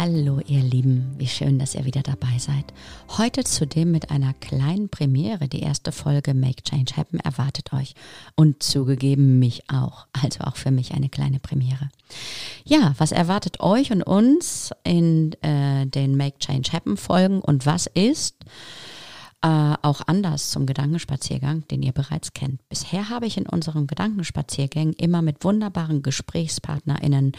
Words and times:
Hallo 0.00 0.38
ihr 0.46 0.60
Lieben, 0.60 1.16
wie 1.18 1.26
schön, 1.26 1.58
dass 1.58 1.74
ihr 1.74 1.84
wieder 1.84 2.02
dabei 2.02 2.38
seid. 2.38 2.66
Heute 3.18 3.42
zudem 3.42 3.90
mit 3.90 4.12
einer 4.12 4.32
kleinen 4.32 4.88
Premiere. 4.88 5.48
Die 5.48 5.58
erste 5.58 5.90
Folge 5.90 6.34
Make 6.34 6.62
Change 6.62 6.96
Happen 6.96 7.18
erwartet 7.18 7.72
euch 7.72 7.96
und 8.36 8.62
zugegeben 8.62 9.40
mich 9.40 9.64
auch, 9.68 10.06
also 10.12 10.44
auch 10.44 10.54
für 10.54 10.70
mich 10.70 10.94
eine 10.94 11.08
kleine 11.08 11.40
Premiere. 11.40 11.90
Ja, 12.64 12.94
was 12.98 13.10
erwartet 13.10 13.58
euch 13.58 13.90
und 13.90 14.04
uns 14.04 14.70
in 14.84 15.32
äh, 15.42 15.84
den 15.86 16.16
Make 16.16 16.38
Change 16.38 16.70
Happen 16.72 16.96
Folgen 16.96 17.40
und 17.40 17.66
was 17.66 17.88
ist? 17.88 18.36
Äh, 19.40 19.74
auch 19.82 20.00
anders 20.06 20.50
zum 20.50 20.66
Gedankenspaziergang, 20.66 21.66
den 21.68 21.82
ihr 21.82 21.92
bereits 21.92 22.32
kennt. 22.32 22.60
Bisher 22.68 23.08
habe 23.08 23.26
ich 23.26 23.36
in 23.36 23.46
unseren 23.46 23.86
Gedankenspaziergängen 23.86 24.94
immer 24.94 25.22
mit 25.22 25.44
wunderbaren 25.44 26.02
GesprächspartnerInnen 26.02 27.32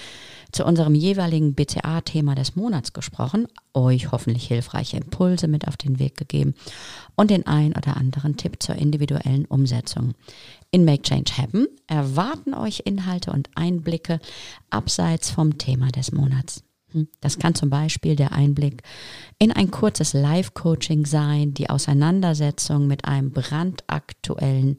zu 0.53 0.63
unserem 0.63 0.95
jeweiligen 0.95 1.55
BCA-Thema 1.55 2.35
des 2.35 2.55
Monats 2.55 2.93
gesprochen, 2.93 3.47
euch 3.73 4.13
hoffentlich 4.13 4.47
hilfreiche 4.47 4.95
Impulse 4.95 5.49
mit 5.49 5.67
auf 5.67 5.75
den 5.75 5.99
Weg 5.99 6.15
gegeben 6.15 6.53
und 7.15 7.31
den 7.31 7.45
ein 7.47 7.73
oder 7.75 7.97
anderen 7.97 8.37
Tipp 8.37 8.63
zur 8.63 8.75
individuellen 8.75 9.43
Umsetzung. 9.45 10.13
In 10.71 10.85
Make 10.85 11.01
Change 11.01 11.33
Happen 11.37 11.67
erwarten 11.87 12.53
euch 12.53 12.83
Inhalte 12.85 13.31
und 13.31 13.49
Einblicke 13.55 14.21
abseits 14.69 15.31
vom 15.31 15.57
Thema 15.57 15.89
des 15.89 16.13
Monats. 16.13 16.63
Hm. 16.91 17.07
Das 17.21 17.39
kann 17.39 17.55
zum 17.55 17.69
Beispiel 17.69 18.15
der 18.15 18.31
Einblick 18.31 18.83
in 19.37 19.51
ein 19.51 19.71
kurzes 19.71 20.13
Live-Coaching 20.13 21.05
sein, 21.05 21.53
die 21.53 21.69
Auseinandersetzung 21.69 22.87
mit 22.87 23.05
einem 23.05 23.31
brandaktuellen 23.31 24.77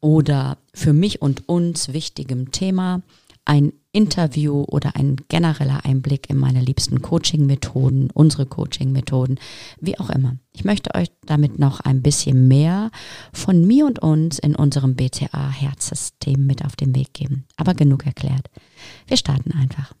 oder 0.00 0.58
für 0.74 0.92
mich 0.92 1.22
und 1.22 1.48
uns 1.48 1.92
wichtigem 1.92 2.52
Thema, 2.52 3.02
ein 3.46 3.72
Interview 3.92 4.64
oder 4.68 4.96
ein 4.96 5.16
genereller 5.28 5.84
Einblick 5.84 6.28
in 6.28 6.36
meine 6.36 6.60
liebsten 6.60 7.00
Coaching-Methoden, 7.00 8.10
unsere 8.12 8.44
Coaching-Methoden, 8.44 9.38
wie 9.80 9.98
auch 9.98 10.10
immer. 10.10 10.36
Ich 10.52 10.64
möchte 10.64 10.94
euch 10.94 11.08
damit 11.24 11.58
noch 11.58 11.80
ein 11.80 12.02
bisschen 12.02 12.46
mehr 12.48 12.90
von 13.32 13.66
mir 13.66 13.86
und 13.86 14.00
uns 14.00 14.38
in 14.38 14.54
unserem 14.54 14.96
BCA-Herzsystem 14.96 16.44
mit 16.44 16.64
auf 16.64 16.76
den 16.76 16.94
Weg 16.94 17.14
geben. 17.14 17.46
Aber 17.56 17.72
genug 17.72 18.04
erklärt. 18.04 18.50
Wir 19.06 19.16
starten 19.16 19.52
einfach. 19.52 19.94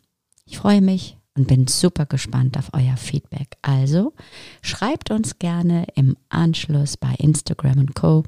Ich 0.46 0.58
freue 0.58 0.80
mich 0.80 1.16
und 1.36 1.48
bin 1.48 1.66
super 1.66 2.06
gespannt 2.06 2.56
auf 2.56 2.70
euer 2.72 2.96
Feedback. 2.96 3.56
Also 3.62 4.14
schreibt 4.62 5.10
uns 5.10 5.38
gerne 5.38 5.86
im 5.94 6.16
Anschluss 6.28 6.96
bei 6.96 7.14
Instagram 7.18 7.78
und 7.78 7.94
Co, 7.94 8.22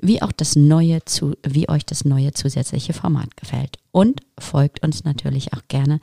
wie 0.00 0.22
auch 0.22 0.32
das 0.32 0.56
neue 0.56 1.04
zu, 1.04 1.34
wie 1.46 1.68
euch 1.68 1.84
das 1.84 2.04
neue 2.04 2.32
zusätzliche 2.32 2.92
Format 2.92 3.36
gefällt 3.36 3.76
und 3.92 4.20
folgt 4.38 4.82
uns 4.82 5.04
natürlich 5.04 5.52
auch 5.52 5.62
gerne, 5.68 6.00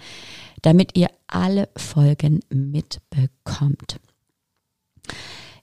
damit 0.61 0.95
ihr 0.97 1.09
alle 1.27 1.69
Folgen 1.75 2.39
mitbekommt. 2.49 3.99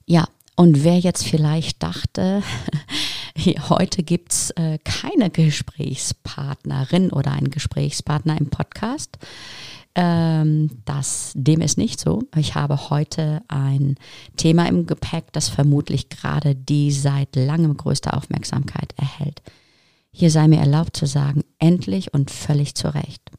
Ja, 0.05 0.27
und 0.55 0.83
wer 0.83 0.99
jetzt 0.99 1.25
vielleicht 1.25 1.81
dachte, 1.81 2.43
heute 3.37 4.03
gibt's 4.03 4.51
äh, 4.51 4.79
keine 4.83 5.29
Gesprächspartnerin 5.29 7.11
oder 7.11 7.31
einen 7.31 7.51
Gesprächspartner 7.51 8.37
im 8.37 8.49
Podcast, 8.49 9.17
ähm, 9.95 10.69
das, 10.83 11.31
dem 11.35 11.61
ist 11.61 11.77
nicht 11.77 11.99
so. 11.99 12.23
Ich 12.35 12.55
habe 12.55 12.89
heute 12.89 13.41
ein 13.47 13.95
Thema 14.35 14.67
im 14.67 14.85
Gepäck, 14.85 15.31
das 15.31 15.47
vermutlich 15.47 16.09
gerade 16.09 16.53
die 16.53 16.91
seit 16.91 17.35
langem 17.35 17.77
größte 17.77 18.13
Aufmerksamkeit 18.13 18.93
erhält. 18.97 19.41
Hier 20.11 20.31
sei 20.31 20.47
mir 20.47 20.59
erlaubt 20.59 20.97
zu 20.97 21.05
sagen, 21.05 21.43
endlich 21.59 22.13
und 22.13 22.29
völlig 22.29 22.75
zu 22.75 22.93
Recht. 22.93 23.31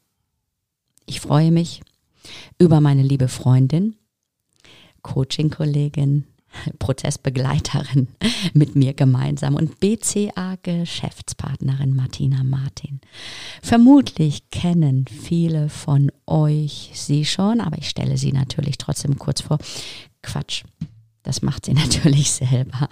Ich 1.05 1.21
freue 1.21 1.51
mich 1.51 1.83
über 2.59 2.81
meine 2.81 3.03
liebe 3.03 3.29
Freundin, 3.29 3.97
Coaching-Kollegin, 5.03 6.25
Prozessbegleiterin 6.79 8.09
mit 8.53 8.77
mir 8.77 8.93
gemeinsam 8.95 9.55
und 9.55 9.79
BCA-Geschäftspartnerin 9.81 11.95
Martina 11.95 12.43
Martin. 12.45 13.01
Vermutlich 13.63 14.51
kennen 14.51 15.07
viele 15.07 15.69
von 15.69 16.11
euch 16.27 16.91
sie 16.95 17.25
schon, 17.25 17.61
aber 17.61 17.79
ich 17.79 17.89
stelle 17.89 18.19
sie 18.19 18.33
natürlich 18.33 18.79
trotzdem 18.79 19.19
kurz 19.19 19.41
vor. 19.41 19.59
Quatsch. 20.23 20.65
Das 21.27 21.43
macht 21.43 21.67
sie 21.67 21.73
natürlich 21.75 22.31
selber. 22.31 22.89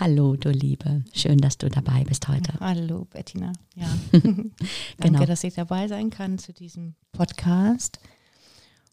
Hallo, 0.00 0.34
du 0.36 0.50
Liebe. 0.50 1.04
Schön, 1.12 1.38
dass 1.38 1.58
du 1.58 1.68
dabei 1.68 2.04
bist 2.04 2.26
heute. 2.26 2.54
Hallo, 2.58 3.04
Bettina. 3.04 3.52
Ja. 3.74 3.86
Danke, 4.12 4.50
genau. 4.98 5.24
dass 5.26 5.44
ich 5.44 5.54
dabei 5.54 5.86
sein 5.86 6.08
kann 6.08 6.38
zu 6.38 6.54
diesem 6.54 6.94
Podcast. 7.12 8.00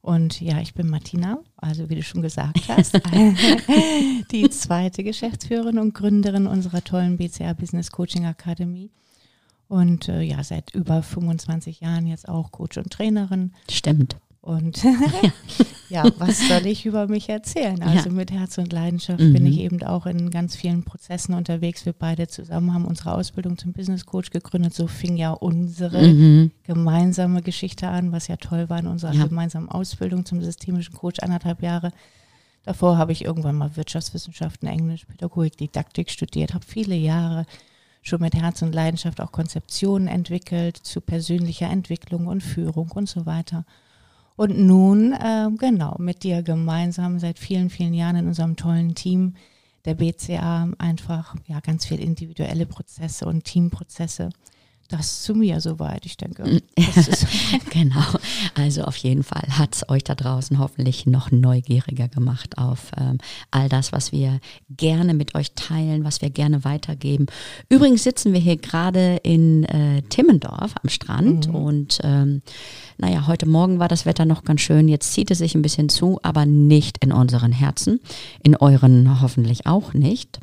Und 0.03 0.41
ja, 0.41 0.59
ich 0.59 0.73
bin 0.73 0.89
Martina, 0.89 1.39
also 1.55 1.89
wie 1.89 1.95
du 1.95 2.03
schon 2.03 2.21
gesagt 2.21 2.67
hast, 2.67 2.93
die 4.31 4.49
zweite 4.49 5.01
Geschäftsführerin 5.01 5.79
und 5.79 5.93
Gründerin 5.93 6.45
unserer 6.45 6.83
tollen 6.83 7.15
BCA 7.15 7.53
Business 7.53 7.89
Coaching 7.89 8.25
Akademie. 8.25 8.91
Und 9.69 10.09
äh, 10.09 10.21
ja, 10.21 10.43
seit 10.43 10.75
über 10.75 11.03
25 11.03 11.79
Jahren 11.79 12.05
jetzt 12.05 12.27
auch 12.27 12.51
Coach 12.51 12.77
und 12.77 12.91
Trainerin. 12.91 13.53
Stimmt. 13.71 14.17
Und 14.43 14.83
ja, 15.89 16.03
was 16.17 16.49
soll 16.49 16.67
ich 16.67 16.85
über 16.85 17.07
mich 17.07 17.29
erzählen? 17.29 17.81
Also 17.81 18.09
ja. 18.09 18.13
mit 18.13 18.29
Herz 18.29 18.57
und 18.57 18.73
Leidenschaft 18.73 19.21
mhm. 19.21 19.31
bin 19.31 19.45
ich 19.45 19.57
eben 19.59 19.81
auch 19.83 20.05
in 20.05 20.29
ganz 20.31 20.57
vielen 20.57 20.83
Prozessen 20.83 21.33
unterwegs. 21.33 21.85
Wir 21.85 21.93
beide 21.93 22.27
zusammen 22.27 22.73
haben 22.73 22.83
unsere 22.83 23.13
Ausbildung 23.13 23.57
zum 23.57 23.71
Business 23.71 24.05
Coach 24.05 24.31
gegründet. 24.31 24.73
So 24.73 24.87
fing 24.87 25.15
ja 25.15 25.31
unsere 25.31 26.01
mhm. 26.05 26.51
gemeinsame 26.63 27.41
Geschichte 27.41 27.87
an, 27.87 28.11
was 28.11 28.27
ja 28.27 28.35
toll 28.35 28.69
war 28.69 28.79
in 28.79 28.87
unserer 28.87 29.13
ja. 29.13 29.25
gemeinsamen 29.25 29.69
Ausbildung 29.69 30.25
zum 30.25 30.43
systemischen 30.43 30.93
Coach 30.93 31.19
anderthalb 31.21 31.61
Jahre. 31.61 31.93
Davor 32.65 32.97
habe 32.97 33.13
ich 33.13 33.23
irgendwann 33.23 33.55
mal 33.55 33.77
Wirtschaftswissenschaften, 33.77 34.67
Englisch, 34.67 35.05
Pädagogik, 35.05 35.55
Didaktik 35.55 36.11
studiert, 36.11 36.53
habe 36.53 36.65
viele 36.67 36.95
Jahre 36.95 37.45
schon 38.01 38.19
mit 38.19 38.35
Herz 38.35 38.61
und 38.61 38.75
Leidenschaft 38.75 39.21
auch 39.21 39.31
Konzeptionen 39.31 40.09
entwickelt 40.09 40.75
zu 40.75 40.99
persönlicher 40.99 41.69
Entwicklung 41.69 42.27
und 42.27 42.43
Führung 42.43 42.91
und 42.91 43.07
so 43.07 43.25
weiter. 43.25 43.63
Und 44.35 44.57
nun, 44.57 45.13
äh, 45.13 45.49
genau, 45.57 45.95
mit 45.99 46.23
dir 46.23 46.41
gemeinsam 46.41 47.19
seit 47.19 47.39
vielen, 47.39 47.69
vielen 47.69 47.93
Jahren 47.93 48.15
in 48.15 48.27
unserem 48.27 48.55
tollen 48.55 48.95
Team 48.95 49.35
der 49.85 49.95
BCA 49.95 50.69
einfach 50.77 51.35
ja 51.47 51.59
ganz 51.59 51.85
viel 51.85 51.99
individuelle 51.99 52.65
Prozesse 52.65 53.25
und 53.25 53.43
Teamprozesse 53.43 54.29
das 54.89 55.23
zu 55.23 55.33
mir 55.33 55.59
soweit, 55.61 56.05
ich 56.05 56.17
denke. 56.17 56.43
Mm. 56.43 56.59
genau. 57.69 58.03
Also 58.55 58.83
auf 58.83 58.95
jeden 58.97 59.23
Fall 59.23 59.43
hat 59.49 59.75
es 59.75 59.89
euch 59.89 60.03
da 60.03 60.13
draußen 60.15 60.59
hoffentlich 60.59 61.05
noch 61.05 61.31
neugieriger 61.31 62.07
gemacht 62.07 62.57
auf 62.57 62.91
ähm, 62.97 63.17
all 63.49 63.69
das, 63.69 63.91
was 63.91 64.11
wir 64.11 64.39
gerne 64.69 65.13
mit 65.13 65.35
euch 65.35 65.53
teilen, 65.53 66.03
was 66.03 66.21
wir 66.21 66.29
gerne 66.29 66.63
weitergeben. 66.63 67.25
Übrigens 67.69 68.03
sitzen 68.03 68.33
wir 68.33 68.39
hier 68.39 68.57
gerade 68.57 69.17
in 69.23 69.63
äh, 69.63 70.01
Timmendorf 70.03 70.75
am 70.81 70.89
Strand 70.89 71.47
mhm. 71.47 71.55
und 71.55 71.99
ähm, 72.03 72.41
naja, 72.97 73.27
heute 73.27 73.47
Morgen 73.47 73.79
war 73.79 73.87
das 73.87 74.05
Wetter 74.05 74.25
noch 74.25 74.43
ganz 74.43 74.61
schön. 74.61 74.87
Jetzt 74.87 75.13
zieht 75.13 75.31
es 75.31 75.39
sich 75.39 75.55
ein 75.55 75.61
bisschen 75.61 75.89
zu, 75.89 76.19
aber 76.23 76.45
nicht 76.45 77.03
in 77.03 77.11
unseren 77.11 77.51
Herzen, 77.51 77.99
in 78.43 78.55
euren 78.55 79.21
hoffentlich 79.21 79.65
auch 79.65 79.93
nicht. 79.93 80.39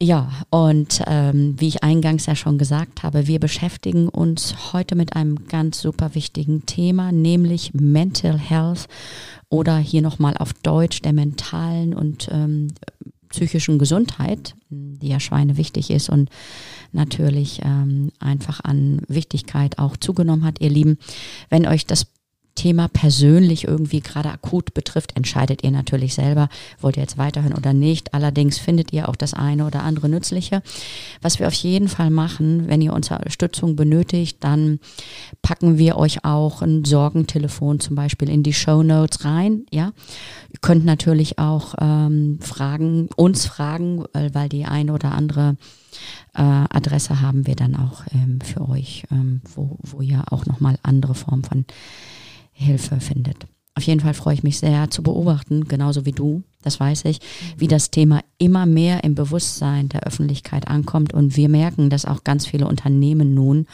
Ja, 0.00 0.30
und 0.50 1.02
ähm, 1.08 1.56
wie 1.58 1.66
ich 1.66 1.82
eingangs 1.82 2.26
ja 2.26 2.36
schon 2.36 2.56
gesagt 2.56 3.02
habe, 3.02 3.26
wir 3.26 3.40
beschäftigen 3.40 4.08
uns 4.08 4.72
heute 4.72 4.94
mit 4.94 5.16
einem 5.16 5.48
ganz 5.48 5.80
super 5.80 6.14
wichtigen 6.14 6.64
Thema, 6.66 7.10
nämlich 7.10 7.74
Mental 7.74 8.38
Health 8.38 8.86
oder 9.48 9.76
hier 9.78 10.00
nochmal 10.00 10.36
auf 10.36 10.52
Deutsch 10.52 11.02
der 11.02 11.12
mentalen 11.12 11.94
und 11.94 12.28
ähm, 12.30 12.68
psychischen 13.28 13.80
Gesundheit, 13.80 14.54
die 14.70 15.08
ja 15.08 15.18
Schweine 15.18 15.56
wichtig 15.56 15.90
ist 15.90 16.08
und 16.08 16.30
natürlich 16.92 17.60
ähm, 17.64 18.12
einfach 18.20 18.60
an 18.62 19.02
Wichtigkeit 19.08 19.80
auch 19.80 19.96
zugenommen 19.96 20.44
hat, 20.44 20.60
ihr 20.60 20.70
Lieben. 20.70 20.98
Wenn 21.50 21.66
euch 21.66 21.86
das 21.86 22.06
Thema 22.58 22.88
persönlich 22.88 23.64
irgendwie 23.64 24.00
gerade 24.00 24.30
akut 24.30 24.74
betrifft, 24.74 25.16
entscheidet 25.16 25.62
ihr 25.62 25.70
natürlich 25.70 26.14
selber, 26.14 26.48
wollt 26.80 26.96
ihr 26.96 27.02
jetzt 27.02 27.16
weiterhören 27.16 27.54
oder 27.54 27.72
nicht. 27.72 28.14
Allerdings 28.14 28.58
findet 28.58 28.92
ihr 28.92 29.08
auch 29.08 29.14
das 29.14 29.32
eine 29.32 29.64
oder 29.64 29.84
andere 29.84 30.08
nützliche. 30.08 30.62
Was 31.22 31.38
wir 31.38 31.46
auf 31.46 31.54
jeden 31.54 31.86
Fall 31.86 32.10
machen, 32.10 32.68
wenn 32.68 32.82
ihr 32.82 32.92
Unterstützung 32.92 33.76
benötigt, 33.76 34.38
dann 34.40 34.80
packen 35.40 35.78
wir 35.78 35.96
euch 35.96 36.24
auch 36.24 36.60
ein 36.60 36.84
Sorgentelefon 36.84 37.78
zum 37.78 37.94
Beispiel 37.94 38.28
in 38.28 38.42
die 38.42 38.52
Show 38.52 38.82
Notes 38.82 39.24
rein. 39.24 39.64
Ja, 39.70 39.92
ihr 40.50 40.58
könnt 40.60 40.84
natürlich 40.84 41.38
auch 41.38 41.74
ähm, 41.80 42.40
fragen, 42.40 43.08
uns 43.14 43.46
fragen, 43.46 44.04
weil, 44.12 44.34
weil 44.34 44.48
die 44.48 44.64
eine 44.64 44.92
oder 44.92 45.12
andere 45.12 45.56
äh, 46.34 46.42
Adresse 46.42 47.20
haben 47.20 47.46
wir 47.46 47.56
dann 47.56 47.76
auch 47.76 48.02
ähm, 48.12 48.40
für 48.40 48.68
euch, 48.68 49.04
ähm, 49.10 49.42
wo, 49.54 49.78
wo 49.82 50.00
ihr 50.00 50.24
auch 50.30 50.46
nochmal 50.46 50.78
andere 50.82 51.14
Formen 51.14 51.44
von 51.44 51.64
Hilfe 52.58 53.00
findet. 53.00 53.46
auf 53.76 53.84
jeden 53.84 54.00
Fall 54.00 54.14
freue 54.14 54.34
ich 54.34 54.42
mich 54.42 54.58
sehr 54.58 54.90
zu 54.90 55.04
beobachten, 55.04 55.68
genauso 55.68 56.04
wie 56.04 56.10
du, 56.10 56.42
das 56.62 56.80
weiß 56.80 57.04
ich, 57.04 57.20
wie 57.56 57.68
das 57.68 57.92
Thema 57.92 58.24
immer 58.36 58.66
mehr 58.66 59.04
im 59.04 59.14
Bewusstsein 59.14 59.88
der 59.88 60.02
Öffentlichkeit 60.02 60.66
ankommt. 60.66 61.14
Und 61.14 61.36
wir 61.36 61.48
merken, 61.48 61.88
dass 61.88 62.04
auch 62.04 62.24
ganz 62.24 62.44
viele 62.44 62.66
Unternehmen 62.66 63.34
nun 63.34 63.66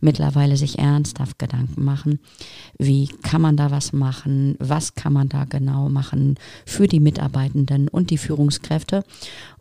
mittlerweile 0.00 0.56
sich 0.56 0.78
ernsthaft 0.78 1.40
Gedanken 1.40 1.82
machen, 1.82 2.20
wie 2.78 3.08
kann 3.08 3.42
man 3.42 3.56
da 3.56 3.72
was 3.72 3.92
machen, 3.92 4.54
was 4.60 4.94
kann 4.94 5.12
man 5.12 5.28
da 5.28 5.44
genau 5.44 5.88
machen 5.88 6.36
für 6.64 6.86
die 6.86 7.00
Mitarbeitenden 7.00 7.88
und 7.88 8.10
die 8.10 8.18
Führungskräfte. 8.18 9.02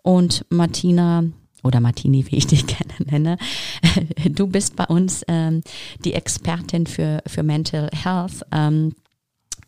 Und 0.04 0.46
Martina, 0.50 1.24
oder 1.64 1.80
Martini, 1.80 2.26
wie 2.30 2.38
ich 2.38 2.48
dich 2.48 2.66
gerne 2.68 2.94
nenne. 3.06 3.38
Du 4.30 4.48
bist 4.48 4.76
bei 4.76 4.86
uns 4.86 5.24
ähm, 5.28 5.62
die 6.04 6.14
Expertin 6.14 6.86
für, 6.88 7.22
für 7.28 7.44
Mental 7.44 7.90
Health. 7.94 8.44
Ähm, 8.52 8.96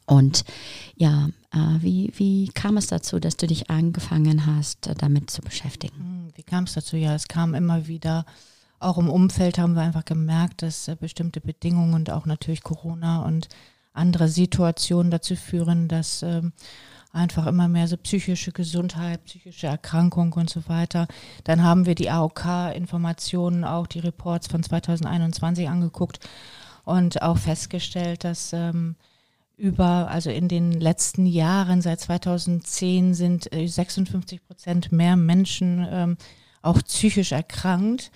und 0.06 0.44
ja, 0.96 1.30
äh, 1.52 1.82
wie, 1.82 2.12
wie 2.16 2.48
kam 2.50 2.78
es 2.78 2.88
dazu, 2.88 3.20
dass 3.20 3.38
du 3.38 3.48
dich 3.48 3.70
angefangen 3.70 4.46
hast, 4.46 4.88
äh, 4.88 4.96
damit 4.96 5.30
zu 5.30 5.42
beschäftigen? 5.42 5.96
Hm, 5.98 6.30
wie 6.36 6.44
kam 6.44 6.64
es 6.66 6.74
dazu? 6.74 6.98
Ja, 6.98 7.16
es 7.16 7.28
kam 7.28 7.54
immer 7.54 7.88
wieder, 7.88 8.26
auch 8.80 8.98
im 8.98 9.10
Umfeld 9.10 9.58
haben 9.58 9.74
wir 9.74 9.82
einfach 9.82 10.06
gemerkt, 10.06 10.62
dass 10.62 10.88
äh, 10.88 10.96
bestimmte 11.00 11.42
Bedingungen 11.42 11.94
und 11.94 12.10
auch 12.10 12.26
natürlich 12.26 12.64
Corona 12.64 13.24
und 13.24 13.50
andere 13.94 14.30
Situationen 14.30 15.12
dazu 15.12 15.36
führen, 15.36 15.88
dass 15.88 16.24
ähm, 16.24 16.54
einfach 17.12 17.48
immer 17.48 17.68
mehr 17.68 17.88
so 17.88 17.98
psychische 17.98 18.52
Gesundheit, 18.52 19.26
psychische 19.26 19.68
Erkrankung 19.68 20.34
und 20.34 20.50
so 20.50 20.68
weiter. 20.68 21.08
Dann 21.44 21.64
haben 21.64 21.86
wir 21.86 21.96
die 21.96 22.10
AOK-Informationen, 22.10 23.64
auch 23.64 23.88
die 23.88 24.00
Reports 24.00 24.48
von 24.48 24.62
2021 24.62 25.68
angeguckt 25.68 26.20
und 26.86 27.22
auch 27.22 27.38
festgestellt, 27.38 28.24
dass 28.24 28.54
ähm, 28.54 28.96
über, 29.58 30.10
also 30.10 30.30
in 30.30 30.48
den 30.48 30.72
letzten 30.72 31.26
Jahren, 31.26 31.82
seit 31.82 32.00
2010 32.00 33.14
sind 33.14 33.50
56 33.52 34.40
äh, 34.40 34.42
Prozent 34.42 34.92
mehr 34.92 35.16
Menschen 35.18 35.86
ähm, 35.90 36.18
auch 36.62 36.82
psychisch 36.84 37.32
erkrankt. 37.32 38.12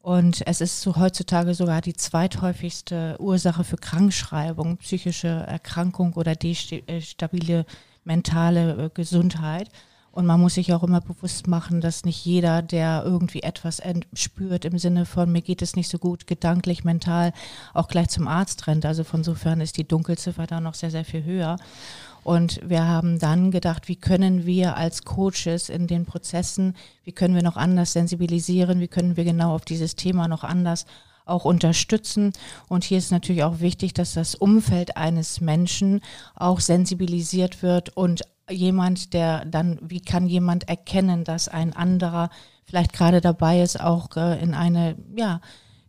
Und 0.00 0.42
es 0.46 0.60
ist 0.60 0.80
so 0.80 0.96
heutzutage 0.96 1.54
sogar 1.54 1.82
die 1.82 1.92
zweithäufigste 1.92 3.16
Ursache 3.20 3.62
für 3.62 3.76
Krankschreibung, 3.76 4.78
psychische 4.78 5.28
Erkrankung 5.28 6.14
oder 6.14 6.34
destabile 6.34 7.66
mentale 8.08 8.86
äh, 8.86 8.90
Gesundheit. 8.92 9.68
Und 10.10 10.26
man 10.26 10.40
muss 10.40 10.54
sich 10.54 10.72
auch 10.72 10.82
immer 10.82 11.00
bewusst 11.00 11.46
machen, 11.46 11.80
dass 11.80 12.04
nicht 12.04 12.24
jeder, 12.24 12.60
der 12.60 13.02
irgendwie 13.04 13.42
etwas 13.42 13.80
spürt 14.14 14.64
im 14.64 14.76
Sinne 14.76 15.06
von 15.06 15.30
mir 15.30 15.42
geht 15.42 15.62
es 15.62 15.76
nicht 15.76 15.88
so 15.88 15.98
gut, 15.98 16.26
gedanklich, 16.26 16.82
mental, 16.82 17.32
auch 17.72 17.86
gleich 17.86 18.08
zum 18.08 18.26
Arzt 18.26 18.66
rennt. 18.66 18.84
Also 18.84 19.04
von 19.04 19.22
sofern 19.22 19.60
ist 19.60 19.76
die 19.76 19.86
Dunkelziffer 19.86 20.48
da 20.48 20.60
noch 20.60 20.74
sehr, 20.74 20.90
sehr 20.90 21.04
viel 21.04 21.22
höher. 21.22 21.56
Und 22.24 22.60
wir 22.68 22.84
haben 22.84 23.20
dann 23.20 23.52
gedacht, 23.52 23.86
wie 23.86 23.96
können 23.96 24.44
wir 24.44 24.76
als 24.76 25.04
Coaches 25.04 25.68
in 25.68 25.86
den 25.86 26.04
Prozessen, 26.04 26.74
wie 27.04 27.12
können 27.12 27.36
wir 27.36 27.44
noch 27.44 27.56
anders 27.56 27.92
sensibilisieren, 27.92 28.80
wie 28.80 28.88
können 28.88 29.16
wir 29.16 29.24
genau 29.24 29.54
auf 29.54 29.64
dieses 29.64 29.94
Thema 29.94 30.26
noch 30.26 30.42
anders 30.42 30.84
auch 31.28 31.44
unterstützen. 31.44 32.32
Und 32.68 32.84
hier 32.84 32.98
ist 32.98 33.10
natürlich 33.10 33.44
auch 33.44 33.60
wichtig, 33.60 33.94
dass 33.94 34.14
das 34.14 34.34
Umfeld 34.34 34.96
eines 34.96 35.40
Menschen 35.40 36.00
auch 36.34 36.60
sensibilisiert 36.60 37.62
wird 37.62 37.96
und 37.96 38.22
jemand, 38.50 39.12
der 39.12 39.44
dann, 39.44 39.78
wie 39.82 40.00
kann 40.00 40.26
jemand 40.26 40.68
erkennen, 40.68 41.24
dass 41.24 41.48
ein 41.48 41.74
anderer 41.74 42.30
vielleicht 42.64 42.92
gerade 42.92 43.20
dabei 43.20 43.62
ist, 43.62 43.80
auch 43.80 44.16
äh, 44.16 44.42
in 44.42 44.54
eine, 44.54 44.96
ja, 45.16 45.40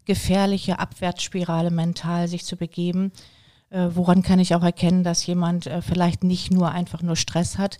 gefährliche 0.06 0.80
Abwärtsspirale 0.80 1.71
mental 1.71 2.27
sich 2.27 2.45
zu 2.45 2.56
begeben. 2.57 3.12
Äh, 3.69 3.89
woran 3.94 4.24
kann 4.24 4.39
ich 4.39 4.56
auch 4.56 4.63
erkennen, 4.63 5.03
dass 5.03 5.25
jemand 5.25 5.68
äh, 5.68 5.81
vielleicht 5.81 6.24
nicht 6.24 6.51
nur 6.51 6.71
einfach 6.71 7.01
nur 7.01 7.15
Stress 7.15 7.57
hat? 7.57 7.80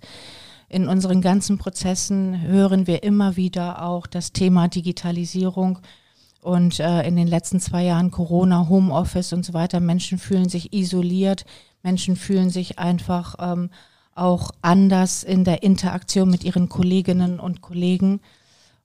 In 0.68 0.86
unseren 0.86 1.20
ganzen 1.20 1.58
Prozessen 1.58 2.42
hören 2.42 2.86
wir 2.86 3.02
immer 3.02 3.36
wieder 3.36 3.82
auch 3.82 4.06
das 4.06 4.32
Thema 4.32 4.68
Digitalisierung 4.68 5.80
und 6.40 6.80
äh, 6.80 7.02
in 7.06 7.16
den 7.16 7.28
letzten 7.28 7.60
zwei 7.60 7.84
Jahren 7.84 8.10
Corona, 8.10 8.68
Homeoffice 8.68 9.32
und 9.32 9.44
so 9.44 9.52
weiter. 9.52 9.80
Menschen 9.80 10.18
fühlen 10.18 10.48
sich 10.48 10.72
isoliert, 10.72 11.44
Menschen 11.82 12.16
fühlen 12.16 12.50
sich 12.50 12.78
einfach 12.78 13.36
ähm, 13.38 13.70
auch 14.14 14.50
anders 14.62 15.22
in 15.22 15.44
der 15.44 15.62
Interaktion 15.62 16.30
mit 16.30 16.44
ihren 16.44 16.68
Kolleginnen 16.68 17.40
und 17.40 17.60
Kollegen. 17.60 18.20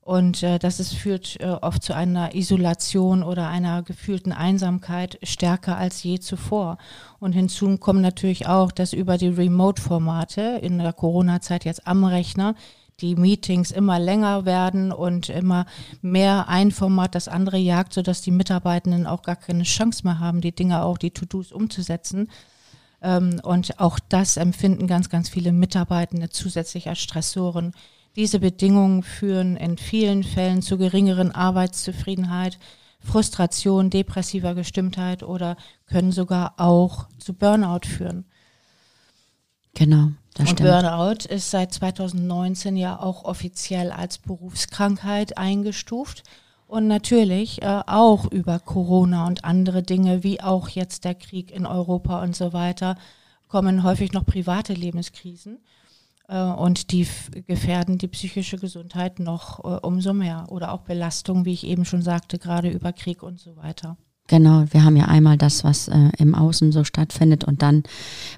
Und 0.02 0.44
äh, 0.44 0.60
das 0.60 0.80
ist, 0.80 0.94
führt 0.94 1.42
äh, 1.42 1.48
oft 1.48 1.82
zu 1.82 1.96
einer 1.96 2.36
Isolation 2.36 3.24
oder 3.24 3.50
einer 3.50 3.82
gefühlten 3.82 4.32
Einsamkeit 4.34 5.18
stärker 5.24 5.78
als 5.78 6.04
je 6.04 6.20
zuvor. 6.20 6.78
Und 7.20 7.34
hinzu 7.34 7.78
kommt 7.78 8.02
natürlich 8.02 8.48
auch, 8.48 8.72
dass 8.72 8.94
über 8.94 9.18
die 9.18 9.30
Remote-Formate 9.30 10.60
in 10.62 10.78
der 10.78 10.94
Corona-Zeit 10.94 11.66
jetzt 11.66 11.88
am 11.88 12.04
Rechner 12.04 12.54
die 13.02 13.16
Meetings 13.16 13.72
immer 13.72 14.00
länger 14.00 14.46
werden 14.46 14.92
und 14.92 15.30
immer 15.30 15.66
mehr 16.02 16.48
ein 16.48 16.72
Format 16.72 17.16
das 17.16 17.28
andere 17.28 17.58
jagt, 17.58 17.94
sodass 17.94 18.22
die 18.22 18.32
Mitarbeitenden 18.32 19.06
auch 19.06 19.22
gar 19.22 19.36
keine 19.36 19.64
Chance 19.64 20.02
mehr 20.04 20.20
haben, 20.20 20.42
die 20.42 20.56
Dinge 20.56 20.84
auch, 20.84 20.98
die 20.98 21.12
To-Dos 21.12 21.52
umzusetzen. 21.52 22.30
Ähm, 23.02 23.42
und 23.44 23.80
auch 23.80 24.00
das 24.00 24.38
empfinden 24.38 24.88
ganz, 24.88 25.10
ganz 25.10 25.30
viele 25.30 25.52
Mitarbeitende 25.52 26.30
zusätzlich 26.30 26.88
als 26.88 27.00
Stressoren. 27.00 27.74
Diese 28.16 28.40
Bedingungen 28.40 29.04
führen 29.04 29.58
in 29.58 29.78
vielen 29.78 30.24
Fällen 30.24 30.62
zu 30.62 30.78
geringeren 30.78 31.32
Arbeitszufriedenheit, 31.32 32.58
Frustration, 33.02 33.90
depressiver 33.90 34.56
Gestimmtheit 34.56 35.22
oder 35.22 35.58
können 35.86 36.12
sogar 36.12 36.54
auch 36.58 37.08
zu 37.20 37.34
Burnout 37.34 37.86
führen. 37.86 38.26
Genau. 39.74 40.12
Das 40.36 40.50
und 40.50 40.60
stimmt. 40.60 40.70
Burnout 40.70 41.34
ist 41.34 41.50
seit 41.50 41.74
2019 41.74 42.76
ja 42.76 43.00
auch 43.00 43.24
offiziell 43.24 43.92
als 43.92 44.18
Berufskrankheit 44.18 45.38
eingestuft. 45.38 46.24
Und 46.68 46.88
natürlich 46.88 47.62
äh, 47.62 47.82
auch 47.88 48.30
über 48.32 48.60
Corona 48.60 49.28
und 49.28 49.46
andere 49.46 49.82
Dinge, 49.82 50.24
wie 50.24 50.42
auch 50.42 50.68
jetzt 50.68 51.06
der 51.06 51.16
Krieg 51.16 51.52
in 51.52 51.66
Europa 51.66 52.22
und 52.22 52.36
so 52.36 52.54
weiter, 52.54 52.98
kommen 53.48 53.84
häufig 53.84 54.12
noch 54.12 54.26
private 54.26 54.74
Lebenskrisen. 54.74 55.60
Äh, 56.28 56.42
und 56.42 56.92
die 56.92 57.08
gefährden 57.48 57.98
die 57.98 58.10
psychische 58.10 58.58
Gesundheit 58.58 59.20
noch 59.20 59.60
äh, 59.60 59.80
umso 59.86 60.14
mehr. 60.14 60.48
Oder 60.50 60.74
auch 60.74 60.82
Belastungen, 60.82 61.46
wie 61.46 61.54
ich 61.54 61.66
eben 61.66 61.86
schon 61.86 62.02
sagte, 62.02 62.40
gerade 62.40 62.70
über 62.70 62.92
Krieg 62.92 63.24
und 63.24 63.40
so 63.40 63.56
weiter. 63.56 63.96
Genau, 64.28 64.66
wir 64.72 64.84
haben 64.84 64.98
ja 64.98 65.06
einmal 65.06 65.38
das, 65.38 65.64
was 65.64 65.88
äh, 65.88 66.10
im 66.18 66.34
Außen 66.34 66.72
so 66.72 66.84
stattfindet 66.84 67.44
und 67.44 67.62
dann, 67.62 67.84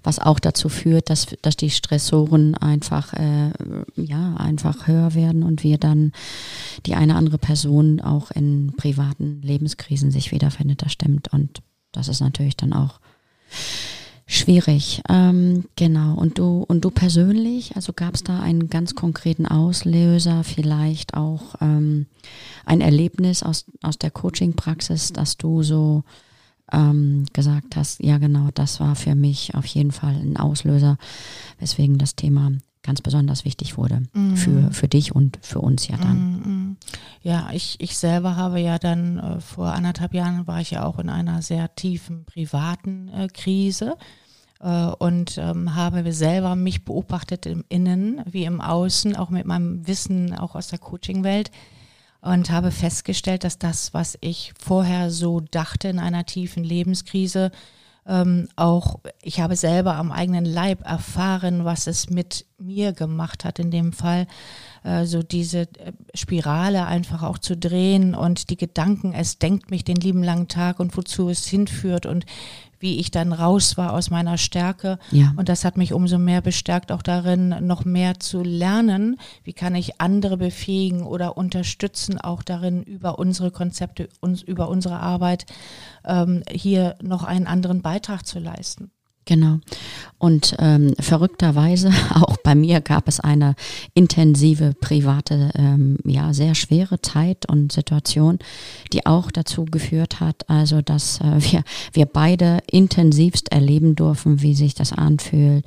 was 0.03 0.19
auch 0.19 0.37
dazu 0.39 0.67
führt, 0.67 1.09
dass, 1.09 1.27
dass 1.41 1.55
die 1.55 1.69
Stressoren 1.69 2.55
einfach, 2.55 3.13
äh, 3.13 3.51
ja, 3.95 4.35
einfach 4.35 4.87
höher 4.87 5.13
werden 5.13 5.43
und 5.43 5.63
wir 5.63 5.77
dann 5.77 6.11
die 6.85 6.95
eine 6.95 7.15
andere 7.15 7.37
Person 7.37 8.01
auch 8.01 8.31
in 8.31 8.73
privaten 8.75 9.41
Lebenskrisen 9.41 10.11
sich 10.11 10.33
wiederfindet, 10.33 10.81
das 10.81 10.91
stimmt. 10.91 11.31
Und 11.31 11.61
das 11.93 12.09
ist 12.09 12.19
natürlich 12.19 12.57
dann 12.57 12.73
auch 12.73 12.99
Schwierig, 14.29 15.01
ähm, 15.07 15.63
genau. 15.77 16.13
Und 16.15 16.37
du 16.37 16.65
und 16.67 16.83
du 16.83 16.91
persönlich, 16.91 17.77
also 17.77 17.93
gab 17.93 18.13
es 18.13 18.23
da 18.23 18.41
einen 18.41 18.69
ganz 18.69 18.93
konkreten 18.93 19.45
Auslöser, 19.45 20.43
vielleicht 20.43 21.13
auch 21.13 21.55
ähm, 21.61 22.07
ein 22.65 22.81
Erlebnis 22.81 23.41
aus 23.41 23.65
aus 23.81 23.97
der 23.97 24.11
Coaching-Praxis, 24.11 25.13
dass 25.13 25.37
du 25.37 25.63
so 25.63 26.03
ähm, 26.73 27.25
gesagt 27.31 27.77
hast, 27.77 28.03
ja 28.03 28.17
genau, 28.17 28.49
das 28.53 28.81
war 28.81 28.97
für 28.97 29.15
mich 29.15 29.55
auf 29.55 29.65
jeden 29.65 29.93
Fall 29.93 30.15
ein 30.15 30.35
Auslöser, 30.35 30.97
weswegen 31.59 31.97
das 31.97 32.17
Thema 32.17 32.51
ganz 32.87 33.01
besonders 33.01 33.45
wichtig 33.45 33.77
wurde 33.77 34.03
mhm. 34.13 34.37
für, 34.37 34.71
für 34.71 34.87
dich 34.87 35.13
und 35.13 35.37
für 35.41 35.59
uns 35.59 35.87
ja 35.87 35.97
dann. 35.97 36.17
Mhm. 36.17 36.41
mhm. 36.45 36.77
Ja, 37.21 37.49
ich, 37.51 37.75
ich 37.79 37.97
selber 37.97 38.37
habe 38.37 38.59
ja 38.61 38.79
dann 38.79 39.19
äh, 39.19 39.41
vor 39.41 39.73
anderthalb 39.73 40.13
Jahren 40.13 40.47
war 40.47 40.61
ich 40.61 40.71
ja 40.71 40.85
auch 40.85 40.97
in 40.97 41.09
einer 41.09 41.41
sehr 41.41 41.75
tiefen 41.75 42.23
privaten 42.23 43.09
äh, 43.09 43.27
Krise 43.27 43.97
äh, 44.61 44.85
und 44.85 45.37
ähm, 45.37 45.75
habe 45.75 46.13
selber 46.13 46.55
mich 46.55 46.85
beobachtet 46.85 47.45
im 47.45 47.65
Innen 47.67 48.21
wie 48.25 48.45
im 48.45 48.61
Außen, 48.61 49.17
auch 49.17 49.29
mit 49.29 49.45
meinem 49.45 49.85
Wissen 49.85 50.33
auch 50.33 50.55
aus 50.55 50.69
der 50.69 50.79
Coaching-Welt 50.79 51.51
und 52.21 52.49
habe 52.49 52.71
festgestellt, 52.71 53.43
dass 53.43 53.59
das, 53.59 53.93
was 53.93 54.17
ich 54.21 54.53
vorher 54.57 55.11
so 55.11 55.41
dachte 55.41 55.89
in 55.89 55.99
einer 55.99 56.25
tiefen 56.25 56.63
Lebenskrise, 56.63 57.51
ähm, 58.07 58.47
auch 58.55 58.99
ich 59.21 59.41
habe 59.41 59.55
selber 59.55 59.95
am 59.95 60.11
eigenen 60.11 60.45
Leib 60.45 60.85
erfahren, 60.85 61.65
was 61.65 61.87
es 61.87 62.09
mit 62.09 62.45
mir 62.57 62.93
gemacht 62.93 63.45
hat 63.45 63.59
in 63.59 63.69
dem 63.69 63.91
Fall, 63.91 64.27
äh, 64.83 65.05
so 65.05 65.21
diese 65.21 65.61
äh, 65.61 65.91
Spirale 66.13 66.85
einfach 66.85 67.21
auch 67.21 67.37
zu 67.37 67.57
drehen 67.57 68.15
und 68.15 68.49
die 68.49 68.57
Gedanken, 68.57 69.13
es 69.13 69.39
denkt 69.39 69.69
mich 69.69 69.83
den 69.83 69.97
lieben 69.97 70.23
langen 70.23 70.47
Tag 70.47 70.79
und 70.79 70.95
wozu 70.95 71.29
es 71.29 71.45
hinführt 71.45 72.05
und 72.05 72.25
wie 72.79 72.99
ich 72.99 73.11
dann 73.11 73.33
raus 73.33 73.77
war 73.77 73.93
aus 73.93 74.09
meiner 74.09 74.37
Stärke. 74.37 74.99
Ja. 75.11 75.33
Und 75.35 75.49
das 75.49 75.65
hat 75.65 75.77
mich 75.77 75.93
umso 75.93 76.17
mehr 76.17 76.41
bestärkt, 76.41 76.91
auch 76.91 77.01
darin, 77.01 77.55
noch 77.61 77.85
mehr 77.85 78.19
zu 78.19 78.41
lernen. 78.43 79.17
Wie 79.43 79.53
kann 79.53 79.75
ich 79.75 79.99
andere 80.01 80.37
befähigen 80.37 81.03
oder 81.03 81.37
unterstützen, 81.37 82.19
auch 82.19 82.43
darin, 82.43 82.83
über 82.83 83.19
unsere 83.19 83.51
Konzepte, 83.51 84.09
uns, 84.19 84.41
über 84.41 84.69
unsere 84.69 84.99
Arbeit 84.99 85.45
ähm, 86.05 86.43
hier 86.49 86.95
noch 87.01 87.23
einen 87.23 87.47
anderen 87.47 87.81
Beitrag 87.81 88.25
zu 88.25 88.39
leisten. 88.39 88.91
Genau. 89.27 89.59
Und 90.19 90.55
ähm, 90.57 90.93
verrückterweise, 90.99 91.91
auch 92.15 92.37
bei 92.37 92.55
mir 92.55 92.81
gab 92.81 93.07
es 93.07 93.19
eine 93.19 93.55
intensive, 93.93 94.73
private, 94.79 95.51
ähm, 95.55 95.97
ja, 96.05 96.33
sehr 96.33 96.55
schwere 96.55 97.01
Zeit 97.01 97.47
und 97.47 97.71
Situation, 97.71 98.39
die 98.93 99.05
auch 99.05 99.29
dazu 99.29 99.65
geführt 99.65 100.19
hat, 100.21 100.49
also 100.49 100.81
dass 100.81 101.19
äh, 101.21 101.35
wir, 101.51 101.63
wir 101.93 102.05
beide 102.05 102.59
intensivst 102.71 103.51
erleben 103.51 103.95
durften, 103.95 104.41
wie 104.41 104.55
sich 104.55 104.73
das 104.73 104.93
anfühlt, 104.93 105.65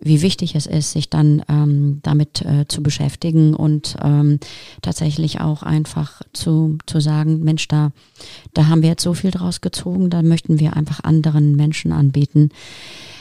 wie 0.00 0.20
wichtig 0.20 0.54
es 0.54 0.66
ist, 0.66 0.92
sich 0.92 1.08
dann 1.08 1.42
ähm, 1.48 2.00
damit 2.02 2.42
äh, 2.42 2.66
zu 2.68 2.82
beschäftigen 2.82 3.54
und 3.54 3.96
ähm, 4.02 4.40
tatsächlich 4.82 5.40
auch 5.40 5.62
einfach 5.62 6.22
zu, 6.32 6.78
zu 6.86 7.00
sagen, 7.00 7.42
Mensch, 7.42 7.66
da, 7.68 7.92
da 8.52 8.66
haben 8.66 8.82
wir 8.82 8.90
jetzt 8.90 9.02
so 9.02 9.14
viel 9.14 9.30
draus 9.30 9.60
gezogen, 9.60 10.10
da 10.10 10.22
möchten 10.22 10.60
wir 10.60 10.76
einfach 10.76 11.02
anderen 11.02 11.56
Menschen 11.56 11.92
anbieten, 11.92 12.50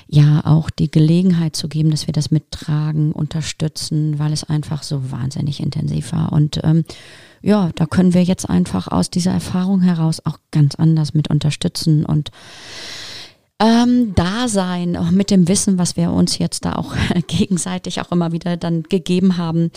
ja 0.08 0.46
auch 0.46 0.70
die 0.70 0.92
Gelegenheit 0.92 1.56
zu 1.56 1.68
geben, 1.68 1.92
dass 1.92 2.08
wir 2.08 2.14
das 2.14 2.32
mittragen, 2.32 3.12
unterstützen, 3.12 4.20
weil 4.20 4.34
es 4.34 4.44
einfach 4.44 4.84
so 4.84 5.12
wahnsinnig 5.12 5.60
intensiv 5.60 6.12
war. 6.12 6.32
Und 6.32 6.60
ähm, 6.64 6.86
ja, 7.42 7.72
da 7.76 7.86
können 7.86 8.14
wir 8.14 8.24
jetzt 8.24 8.50
einfach 8.50 8.88
aus 8.88 9.10
dieser 9.10 9.32
Erfahrung 9.32 9.82
heraus 9.82 10.22
auch 10.26 10.38
ganz 10.52 10.76
anders 10.76 11.14
mit 11.14 11.30
unterstützen 11.30 12.06
und 12.06 12.32
ähm, 13.58 14.14
da 14.16 14.50
sein, 14.50 14.98
auch 14.98 15.12
mit 15.12 15.32
dem 15.32 15.48
Wissen, 15.48 15.78
was 15.78 15.96
wir 15.96 16.12
uns 16.12 16.38
jetzt 16.40 16.66
da 16.66 16.74
auch 16.74 16.94
gegenseitig 17.28 18.02
auch 18.02 18.12
immer 18.12 18.34
wieder 18.34 18.58
dann 18.58 18.84
gegeben 18.84 19.38
haben. 19.38 19.72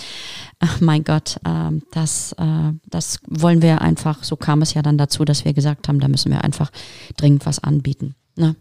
Ach, 0.58 0.80
mein 0.80 1.04
Gott, 1.04 1.38
äh, 1.44 1.70
das, 1.92 2.32
äh, 2.32 2.72
das 2.86 3.20
wollen 3.28 3.62
wir 3.62 3.80
einfach, 3.80 4.24
so 4.24 4.34
kam 4.34 4.62
es 4.62 4.74
ja 4.74 4.82
dann 4.82 4.98
dazu, 4.98 5.24
dass 5.24 5.44
wir 5.44 5.52
gesagt 5.52 5.86
haben, 5.86 6.00
da 6.00 6.08
müssen 6.08 6.32
wir 6.32 6.42
einfach 6.42 6.72
dringend 7.16 7.46
was 7.46 7.62
anbieten. 7.62 8.16
Ne? 8.34 8.56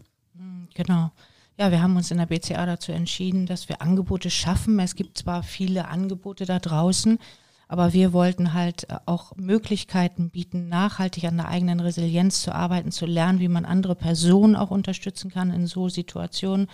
Genau. 0.78 1.10
Ja, 1.58 1.72
wir 1.72 1.82
haben 1.82 1.96
uns 1.96 2.12
in 2.12 2.18
der 2.18 2.26
BCA 2.26 2.64
dazu 2.64 2.92
entschieden, 2.92 3.46
dass 3.46 3.68
wir 3.68 3.82
Angebote 3.82 4.30
schaffen. 4.30 4.78
Es 4.78 4.94
gibt 4.94 5.18
zwar 5.18 5.42
viele 5.42 5.88
Angebote 5.88 6.46
da 6.46 6.60
draußen, 6.60 7.18
aber 7.66 7.92
wir 7.94 8.12
wollten 8.12 8.52
halt 8.54 8.88
äh, 8.88 8.98
auch 9.04 9.34
Möglichkeiten 9.34 10.30
bieten, 10.30 10.68
nachhaltig 10.68 11.24
an 11.24 11.36
der 11.36 11.48
eigenen 11.48 11.80
Resilienz 11.80 12.42
zu 12.42 12.54
arbeiten, 12.54 12.92
zu 12.92 13.06
lernen, 13.06 13.40
wie 13.40 13.48
man 13.48 13.64
andere 13.64 13.96
Personen 13.96 14.54
auch 14.54 14.70
unterstützen 14.70 15.32
kann 15.32 15.50
in 15.50 15.66
so 15.66 15.88
Situationen. 15.88 16.68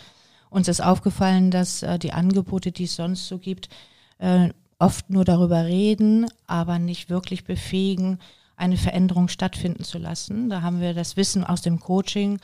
Uns 0.50 0.68
ist 0.68 0.82
aufgefallen, 0.82 1.50
dass 1.50 1.82
äh, 1.82 1.98
die 1.98 2.12
Angebote, 2.12 2.72
die 2.72 2.84
es 2.84 2.96
sonst 2.96 3.26
so 3.26 3.38
gibt, 3.38 3.70
äh, 4.18 4.50
oft 4.78 5.08
nur 5.08 5.24
darüber 5.24 5.64
reden, 5.64 6.26
aber 6.46 6.78
nicht 6.78 7.08
wirklich 7.08 7.44
befähigen, 7.44 8.18
eine 8.56 8.76
Veränderung 8.76 9.28
stattfinden 9.28 9.82
zu 9.82 9.96
lassen. 9.96 10.50
Da 10.50 10.60
haben 10.60 10.82
wir 10.82 10.92
das 10.92 11.16
Wissen 11.16 11.42
aus 11.42 11.62
dem 11.62 11.80
Coaching 11.80 12.38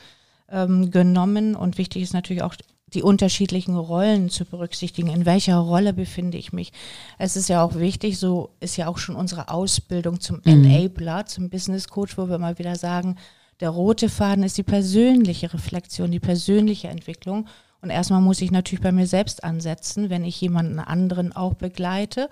ähm, 0.51 0.91
genommen 0.91 1.55
und 1.55 1.77
wichtig 1.77 2.03
ist 2.03 2.13
natürlich 2.13 2.43
auch 2.43 2.55
die 2.93 3.03
unterschiedlichen 3.03 3.75
Rollen 3.75 4.29
zu 4.29 4.45
berücksichtigen. 4.45 5.09
In 5.09 5.25
welcher 5.25 5.57
Rolle 5.57 5.93
befinde 5.93 6.37
ich 6.37 6.51
mich? 6.51 6.73
Es 7.17 7.35
ist 7.35 7.47
ja 7.47 7.63
auch 7.63 7.75
wichtig, 7.75 8.19
so 8.19 8.49
ist 8.59 8.77
ja 8.77 8.87
auch 8.87 8.97
schon 8.97 9.15
unsere 9.15 9.49
Ausbildung 9.49 10.19
zum 10.19 10.41
mhm. 10.43 10.65
Enabler, 10.65 11.25
zum 11.25 11.49
Business 11.49 11.87
Coach, 11.87 12.17
wo 12.17 12.29
wir 12.29 12.37
mal 12.37 12.59
wieder 12.59 12.75
sagen, 12.75 13.15
der 13.61 13.69
rote 13.69 14.09
Faden 14.09 14.43
ist 14.43 14.57
die 14.57 14.63
persönliche 14.63 15.53
Reflexion, 15.53 16.11
die 16.11 16.19
persönliche 16.19 16.89
Entwicklung. 16.89 17.47
Und 17.81 17.89
erstmal 17.89 18.21
muss 18.21 18.41
ich 18.41 18.51
natürlich 18.51 18.83
bei 18.83 18.91
mir 18.91 19.07
selbst 19.07 19.43
ansetzen, 19.43 20.09
wenn 20.09 20.23
ich 20.23 20.39
jemanden 20.39 20.79
anderen 20.79 21.35
auch 21.35 21.55
begleite, 21.55 22.29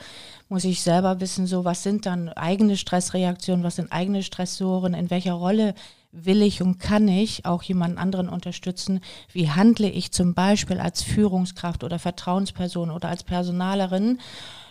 muss 0.47 0.63
ich 0.63 0.81
selber 0.81 1.21
wissen, 1.21 1.47
so 1.47 1.65
was 1.65 1.81
sind 1.81 2.05
dann 2.05 2.29
eigene 2.29 2.77
Stressreaktionen, 2.77 3.63
was 3.63 3.77
sind 3.77 3.91
eigene 3.91 4.21
Stressoren, 4.21 4.93
in 4.93 5.09
welcher 5.09 5.33
Rolle 5.33 5.73
will 6.11 6.41
ich 6.41 6.61
und 6.61 6.79
kann 6.79 7.07
ich 7.07 7.45
auch 7.45 7.63
jemanden 7.63 7.97
anderen 7.97 8.29
unterstützen? 8.29 9.01
Wie 9.31 9.49
handle 9.49 9.89
ich 9.89 10.11
zum 10.11 10.33
Beispiel 10.33 10.79
als 10.79 11.03
Führungskraft 11.03 11.83
oder 11.83 11.99
Vertrauensperson 11.99 12.89
oder 12.89 13.09
als 13.09 13.23
Personalerin 13.23 14.19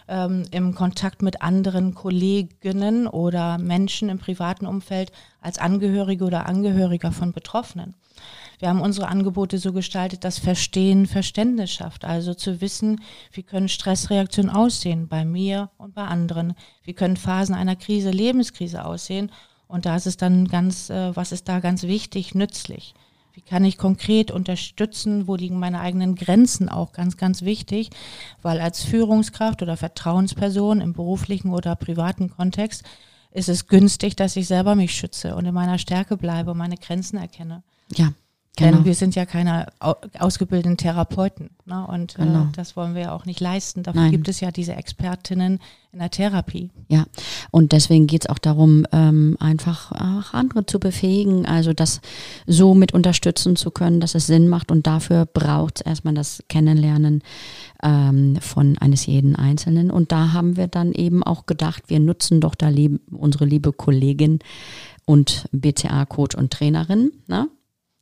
ähm, 0.09 0.45
im 0.51 0.75
Kontakt 0.75 1.23
mit 1.23 1.43
anderen 1.43 1.95
Kolleginnen 1.95 3.07
oder 3.07 3.59
Menschen 3.59 4.09
im 4.09 4.19
privaten 4.19 4.67
Umfeld 4.67 5.13
als 5.41 5.59
Angehörige 5.59 6.25
oder 6.25 6.47
Angehöriger 6.47 7.13
von 7.13 7.33
Betroffenen? 7.33 7.95
Wir 8.59 8.69
haben 8.69 8.81
unsere 8.81 9.07
Angebote 9.07 9.59
so 9.59 9.73
gestaltet, 9.73 10.25
dass 10.25 10.41
Verstehen 10.41 11.07
Verständnis 11.07 11.71
schafft. 11.71 12.05
Also 12.05 12.35
zu 12.35 12.61
wissen, 12.61 13.01
wie 13.31 13.45
können 13.45 13.69
Stressreaktionen 13.69 14.51
aussehen 14.51 15.07
bei 15.07 15.25
mir 15.25 15.71
und 15.79 15.95
bei 15.95 16.05
anderen? 16.05 16.55
Wie 16.83 16.95
können 16.95 17.17
Phasen 17.17 17.55
einer 17.55 17.77
Krise, 17.77 18.11
Lebenskrise 18.11 18.85
aussehen? 18.85 19.31
Und 19.69 19.87
da 19.87 19.97
ist 19.97 20.07
es 20.07 20.17
dann 20.17 20.49
ganz, 20.49 20.91
äh, 20.91 21.15
was 21.15 21.31
ist 21.31 21.49
da 21.49 21.61
ganz 21.61 21.85
wichtig, 21.85 22.35
nützlich? 22.35 22.95
Wie 23.35 23.43
kann 23.43 23.65
ich 23.65 23.79
konkret 23.79 24.33
unterstützen? 24.33 25.29
Wo 25.29 25.37
liegen 25.37 25.61
meine 25.61 25.81
eigenen 25.81 26.17
Grenzen 26.17 26.69
auch 26.69 26.93
ganz, 26.93 27.17
ganz 27.17 27.43
wichtig? 27.43 27.91
Weil 28.43 28.61
als 28.61 28.83
Führungskraft 28.83 29.63
oder 29.63 29.77
Vertrauensperson 29.77 30.81
im 30.81 30.93
beruflichen 30.93 31.53
oder 31.53 31.77
privaten 31.77 32.31
Kontext 32.31 32.83
ist 33.31 33.49
es 33.49 33.69
günstig, 33.69 34.17
dass 34.17 34.35
ich 34.35 34.49
selber 34.49 34.75
mich 34.75 34.93
schütze 34.93 35.37
und 35.37 35.45
in 35.45 35.55
meiner 35.55 35.79
Stärke 35.79 36.17
bleibe 36.17 36.51
und 36.51 36.59
meine 36.59 36.79
Grenzen 36.79 37.19
erkenne. 37.19 37.63
Ja. 37.95 38.13
Genau. 38.59 38.79
Denn 38.79 38.85
wir 38.85 38.95
sind 38.95 39.15
ja 39.15 39.25
keine 39.25 39.67
ausgebildeten 40.19 40.77
Therapeuten. 40.77 41.51
Ne? 41.65 41.87
Und 41.87 42.19
äh, 42.19 42.25
genau. 42.25 42.43
äh, 42.43 42.47
das 42.57 42.77
wollen 42.77 42.97
wir 42.97 43.03
ja 43.03 43.13
auch 43.13 43.25
nicht 43.25 43.39
leisten. 43.39 43.85
Dafür 43.85 44.03
Nein. 44.03 44.11
gibt 44.11 44.29
es 44.29 44.41
ja 44.41 44.51
diese 44.51 44.75
Expertinnen 44.75 45.61
in 45.93 46.01
der 46.01 46.11
Therapie. 46.11 46.71
Ja, 46.89 47.07
und 47.53 47.71
deswegen 47.71 48.09
geht 48.09 48.25
es 48.25 48.29
auch 48.29 48.39
darum, 48.39 48.85
ähm, 48.91 49.37
einfach 49.39 49.93
auch 49.93 50.35
andere 50.35 50.67
zu 50.67 50.81
befähigen, 50.81 51.47
also 51.47 51.73
das 51.73 52.01
so 52.49 52.75
mit 52.75 52.93
unterstützen 52.93 53.55
zu 53.55 53.71
können, 53.71 54.01
dass 54.01 54.17
es 54.17 54.27
Sinn 54.27 54.49
macht. 54.49 54.73
Und 54.73 54.89
dafür 54.89 55.25
braucht 55.25 55.77
es 55.77 55.87
erstmal 55.87 56.15
das 56.15 56.43
Kennenlernen 56.49 57.23
ähm, 57.85 58.39
von 58.41 58.77
eines 58.79 59.07
jeden 59.07 59.37
Einzelnen. 59.37 59.93
Und 59.93 60.11
da 60.11 60.33
haben 60.33 60.57
wir 60.57 60.67
dann 60.67 60.93
eben 60.93 61.23
auch 61.23 61.47
gedacht, 61.47 61.85
wir 61.87 62.01
nutzen 62.01 62.41
doch 62.41 62.57
da 62.57 62.71
lieb, 62.71 63.01
unsere 63.13 63.45
liebe 63.45 63.73
Kollegin 63.73 64.41
und 65.05 65.49
BCA-Coach 65.53 66.35
und 66.35 66.51
Trainerin. 66.53 67.13
Ne? 67.29 67.49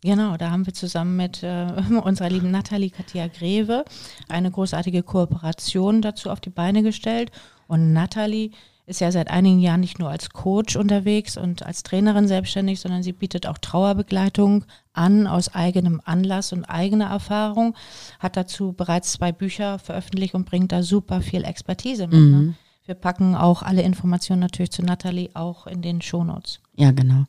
Genau, 0.03 0.37
da 0.37 0.51
haben 0.51 0.67
wir 0.67 0.75
zusammen 0.75 1.17
mit 1.17 1.43
äh, 1.43 1.67
unserer 2.03 2.31
lieben 2.31 2.51
Nathalie 2.51 2.91
Katia 2.91 3.29
Greve 3.29 3.85
eine 4.29 4.51
großartige 4.51 5.03
Kooperation 5.03 6.03
dazu 6.03 6.31
auf 6.31 6.41
die 6.41 6.51
Beine 6.51 6.83
gestellt. 6.83 7.31
Und 7.67 7.93
Nathalie 7.93 8.51
ist 8.87 9.01
ja 9.01 9.11
seit 9.11 9.31
einigen 9.31 9.59
Jahren 9.59 9.81
nicht 9.81 9.99
nur 9.99 10.11
als 10.11 10.31
Coach 10.31 10.77
unterwegs 10.77 11.37
und 11.37 11.65
als 11.65 11.83
Trainerin 11.83 12.29
selbstständig, 12.29 12.79
sondern 12.79 13.03
sie 13.03 13.13
bietet 13.13 13.47
auch 13.47 13.59
Trauerbegleitung 13.59 14.65
an 14.93 15.27
aus 15.27 15.53
eigenem 15.55 16.01
Anlass 16.05 16.53
und 16.53 16.65
eigener 16.67 17.07
Erfahrung, 17.07 17.75
hat 18.21 18.37
dazu 18.37 18.73
bereits 18.73 19.13
zwei 19.13 19.33
Bücher 19.33 19.81
veröffentlicht 19.81 20.35
und 20.35 20.47
bringt 20.47 20.71
da 20.71 20.83
super 20.85 21.21
viel 21.21 21.43
Expertise 21.43 22.07
mit. 22.07 22.13
Ne? 22.13 22.21
Mhm. 22.21 22.47
Ne? 22.47 22.55
Wir 22.85 22.95
packen 22.95 23.35
auch 23.35 23.63
alle 23.63 23.83
Informationen 23.83 24.41
natürlich 24.41 24.71
zu 24.71 24.83
Nathalie 24.83 25.31
auch 25.35 25.67
in 25.67 25.83
den 25.83 26.01
Shownotes. 26.01 26.61
Ja, 26.79 26.91
genau. 26.91 27.25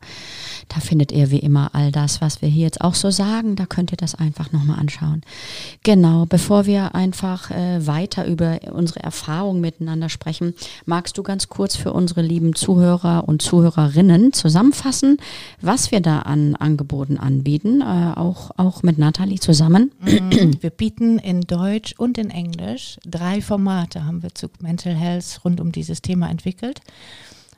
Da 0.68 0.82
findet 0.82 1.14
ihr 1.14 1.32
wie 1.32 1.40
immer 1.40 1.74
all 1.74 1.90
das, 1.92 2.20
was 2.20 2.42
wir 2.42 2.50
hier 2.50 2.64
jetzt 2.64 2.82
auch 2.82 2.96
so 2.96 3.12
sagen. 3.12 3.56
Da 3.56 3.66
könnt 3.66 3.94
ihr 3.94 3.98
das 3.98 4.14
einfach 4.14 4.52
nochmal 4.52 4.78
anschauen. 4.78 5.22
Genau, 5.84 6.26
bevor 6.26 6.66
wir 6.66 6.96
einfach 6.96 7.50
äh, 7.52 7.88
weiter 7.88 8.28
über 8.28 8.60
unsere 8.74 9.00
Erfahrungen 9.02 9.62
miteinander 9.62 10.10
sprechen, 10.10 10.54
magst 10.86 11.18
du 11.18 11.24
ganz 11.24 11.48
kurz 11.48 11.78
für 11.78 11.94
unsere 11.94 12.22
lieben 12.22 12.56
Zuhörer 12.56 13.26
und 13.30 13.42
Zuhörerinnen 13.42 14.34
zusammenfassen, 14.34 15.18
was 15.62 15.92
wir 15.92 16.02
da 16.02 16.20
an 16.20 16.56
Angeboten 16.56 17.18
anbieten, 17.18 17.80
äh, 17.80 18.14
auch, 18.18 18.52
auch 18.58 18.84
mit 18.84 18.98
Nathalie 18.98 19.40
zusammen? 19.40 19.92
Mhm. 20.02 20.62
Wir 20.62 20.72
bieten 20.72 21.20
in 21.20 21.42
Deutsch 21.42 21.94
und 21.98 22.18
in 22.18 22.32
Englisch 22.32 22.98
drei 23.06 23.42
Formate, 23.42 24.04
haben 24.06 24.24
wir 24.24 24.36
zu 24.36 24.50
Mental 24.62 24.94
Health 24.94 25.40
rund 25.46 25.62
um 25.62 25.72
dieses 25.72 26.02
Thema 26.02 26.30
entwickelt. 26.30 26.82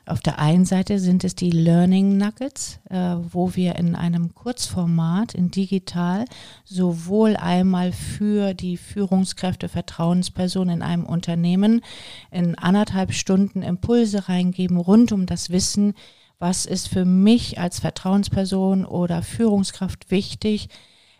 Auf 0.06 0.20
der 0.20 0.38
einen 0.38 0.64
Seite 0.64 0.98
sind 0.98 1.24
es 1.24 1.34
die 1.34 1.50
Learning 1.50 2.16
Nuggets, 2.16 2.80
äh, 2.88 3.16
wo 3.30 3.54
wir 3.54 3.76
in 3.76 3.94
einem 3.94 4.34
Kurzformat, 4.34 5.34
in 5.34 5.50
digital, 5.50 6.24
sowohl 6.64 7.36
einmal 7.36 7.92
für 7.92 8.54
die 8.54 8.76
Führungskräfte, 8.76 9.68
Vertrauenspersonen 9.68 10.76
in 10.76 10.82
einem 10.82 11.04
Unternehmen 11.04 11.82
in 12.30 12.56
anderthalb 12.56 13.12
Stunden 13.12 13.62
Impulse 13.62 14.28
reingeben 14.28 14.78
rund 14.78 15.12
um 15.12 15.26
das 15.26 15.50
Wissen, 15.50 15.94
was 16.40 16.64
ist 16.64 16.88
für 16.88 17.04
mich 17.04 17.58
als 17.58 17.80
Vertrauensperson 17.80 18.86
oder 18.86 19.22
Führungskraft 19.22 20.10
wichtig, 20.10 20.70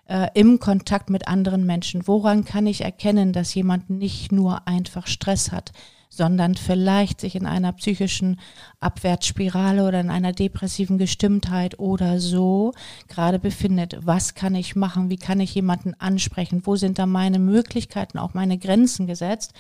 äh, 0.09 0.29
im 0.35 0.59
Kontakt 0.59 1.11
mit 1.11 1.29
anderen 1.29 1.67
Menschen? 1.67 2.09
Woran 2.09 2.45
kann 2.47 2.67
ich 2.67 2.81
erkennen, 2.81 3.35
dass 3.35 3.55
jemand 3.55 3.91
nicht 3.91 4.33
nur 4.33 4.67
einfach 4.67 5.07
Stress 5.07 5.53
hat, 5.53 5.73
sondern 6.11 6.57
vielleicht 6.57 7.21
sich 7.21 7.37
in 7.37 7.47
einer 7.47 7.73
psychischen 7.73 8.39
Abwärtsspirale 8.81 9.87
oder 9.87 10.01
in 10.01 10.11
einer 10.11 10.33
depressiven 10.33 10.99
Gestimmtheit 10.99 11.79
oder 11.79 12.21
so 12.21 12.75
gerade 13.09 13.39
befindet. 13.39 13.97
Was 14.03 14.35
kann 14.35 14.55
ich 14.55 14.77
machen? 14.77 15.09
Wie 15.09 15.17
kann 15.17 15.41
ich 15.41 15.55
jemanden 15.55 15.95
ansprechen? 15.99 16.63
Wo 16.65 16.77
sind 16.77 16.99
da 16.99 17.07
meine 17.07 17.39
Möglichkeiten, 17.39 18.19
auch 18.19 18.35
meine 18.35 18.59
Grenzen 18.59 19.07
gesetzt? 19.07 19.55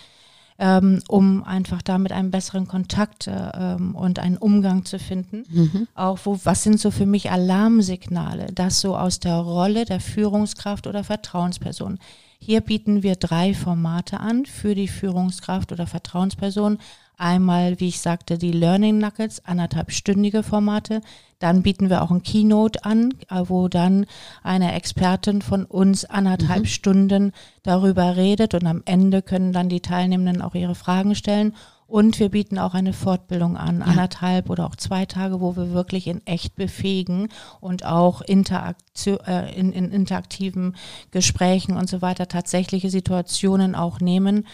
ähm, 0.60 1.02
um 1.08 1.42
einfach 1.42 1.80
damit 1.80 2.12
einen 2.12 2.30
besseren 2.30 2.68
Kontakt 2.68 3.26
äh, 3.26 3.50
ähm, 3.54 3.94
und 3.96 4.18
einen 4.18 4.36
Umgang 4.36 4.84
zu 4.84 4.98
finden. 4.98 5.44
Mhm. 5.48 5.88
Auch 5.94 6.18
wo, 6.24 6.38
was 6.44 6.62
sind 6.62 6.78
so 6.78 6.90
für 6.90 7.06
mich 7.06 7.30
Alarmsignale, 7.30 8.52
dass 8.52 8.80
so 8.80 8.94
aus 8.94 9.20
der 9.20 9.36
Rolle 9.36 9.86
der 9.86 10.00
Führungskraft 10.00 10.86
oder 10.86 11.02
Vertrauensperson. 11.02 11.98
Hier 12.42 12.62
bieten 12.62 13.02
wir 13.02 13.16
drei 13.16 13.52
Formate 13.52 14.18
an 14.18 14.46
für 14.46 14.74
die 14.74 14.88
Führungskraft 14.88 15.72
oder 15.72 15.86
Vertrauensperson. 15.86 16.78
Einmal, 17.18 17.78
wie 17.80 17.88
ich 17.88 18.00
sagte, 18.00 18.38
die 18.38 18.50
Learning 18.50 18.96
Nuggets, 18.96 19.44
anderthalbstündige 19.44 20.42
Formate. 20.42 21.02
Dann 21.38 21.62
bieten 21.62 21.90
wir 21.90 22.00
auch 22.00 22.10
ein 22.10 22.22
Keynote 22.22 22.82
an, 22.82 23.12
äh, 23.28 23.42
wo 23.44 23.68
dann 23.68 24.06
eine 24.42 24.72
Expertin 24.72 25.42
von 25.42 25.66
uns 25.66 26.06
anderthalb 26.06 26.62
mhm. 26.62 26.66
Stunden 26.66 27.32
darüber 27.62 28.16
redet 28.16 28.54
und 28.54 28.66
am 28.66 28.80
Ende 28.86 29.20
können 29.20 29.52
dann 29.52 29.68
die 29.68 29.80
Teilnehmenden 29.80 30.40
auch 30.40 30.54
ihre 30.54 30.74
Fragen 30.74 31.14
stellen. 31.14 31.54
Und 31.90 32.20
wir 32.20 32.28
bieten 32.28 32.58
auch 32.58 32.74
eine 32.74 32.92
Fortbildung 32.92 33.56
an, 33.56 33.82
anderthalb 33.82 34.48
oder 34.48 34.64
auch 34.66 34.76
zwei 34.76 35.06
Tage, 35.06 35.40
wo 35.40 35.56
wir 35.56 35.72
wirklich 35.72 36.06
in 36.06 36.24
echt 36.24 36.54
befähigen 36.54 37.28
und 37.60 37.84
auch 37.84 38.20
Interaktion, 38.20 39.18
äh, 39.26 39.52
in, 39.58 39.72
in 39.72 39.90
interaktiven 39.90 40.76
Gesprächen 41.10 41.76
und 41.76 41.88
so 41.88 42.00
weiter 42.00 42.28
tatsächliche 42.28 42.90
Situationen 42.90 43.74
auch 43.74 43.98
nehmen 43.98 44.46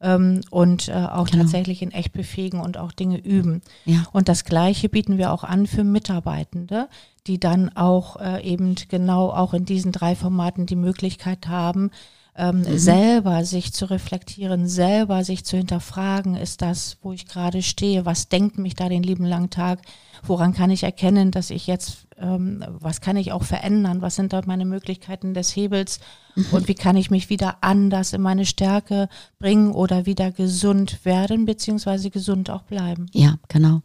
ähm, 0.00 0.40
und 0.50 0.88
äh, 0.88 0.92
auch 0.92 1.26
genau. 1.26 1.42
tatsächlich 1.42 1.82
in 1.82 1.90
echt 1.90 2.14
befähigen 2.14 2.60
und 2.60 2.78
auch 2.78 2.92
Dinge 2.92 3.18
üben. 3.18 3.60
Ja. 3.84 4.04
Und 4.12 4.30
das 4.30 4.44
Gleiche 4.44 4.88
bieten 4.88 5.18
wir 5.18 5.32
auch 5.32 5.44
an 5.44 5.66
für 5.66 5.84
Mitarbeitende, 5.84 6.88
die 7.26 7.38
dann 7.38 7.68
auch 7.76 8.16
äh, 8.16 8.42
eben 8.42 8.76
genau 8.88 9.28
auch 9.28 9.52
in 9.52 9.66
diesen 9.66 9.92
drei 9.92 10.16
Formaten 10.16 10.64
die 10.64 10.76
Möglichkeit 10.76 11.48
haben, 11.48 11.90
ähm, 12.38 12.60
mhm. 12.60 12.78
selber 12.78 13.44
sich 13.44 13.72
zu 13.72 13.90
reflektieren, 13.90 14.68
selber 14.68 15.24
sich 15.24 15.44
zu 15.44 15.56
hinterfragen, 15.56 16.36
ist 16.36 16.62
das, 16.62 16.96
wo 17.02 17.12
ich 17.12 17.26
gerade 17.26 17.62
stehe, 17.62 18.06
was 18.06 18.28
denkt 18.28 18.58
mich 18.58 18.76
da 18.76 18.88
den 18.88 19.02
lieben 19.02 19.24
langen 19.24 19.50
Tag, 19.50 19.80
woran 20.22 20.54
kann 20.54 20.70
ich 20.70 20.84
erkennen, 20.84 21.32
dass 21.32 21.50
ich 21.50 21.66
jetzt, 21.66 22.06
ähm, 22.20 22.64
was 22.68 23.00
kann 23.00 23.16
ich 23.16 23.32
auch 23.32 23.44
verändern, 23.44 24.02
was 24.02 24.16
sind 24.16 24.32
dort 24.32 24.46
meine 24.46 24.64
Möglichkeiten 24.64 25.34
des 25.34 25.54
Hebels 25.54 26.00
mhm. 26.34 26.46
und 26.52 26.68
wie 26.68 26.74
kann 26.74 26.96
ich 26.96 27.10
mich 27.10 27.30
wieder 27.30 27.58
anders 27.60 28.12
in 28.12 28.22
meine 28.22 28.46
Stärke 28.46 29.08
bringen 29.38 29.72
oder 29.72 30.06
wieder 30.06 30.30
gesund 30.30 31.04
werden, 31.04 31.46
beziehungsweise 31.46 32.10
gesund 32.10 32.50
auch 32.50 32.62
bleiben. 32.62 33.06
Ja, 33.12 33.34
genau. 33.48 33.82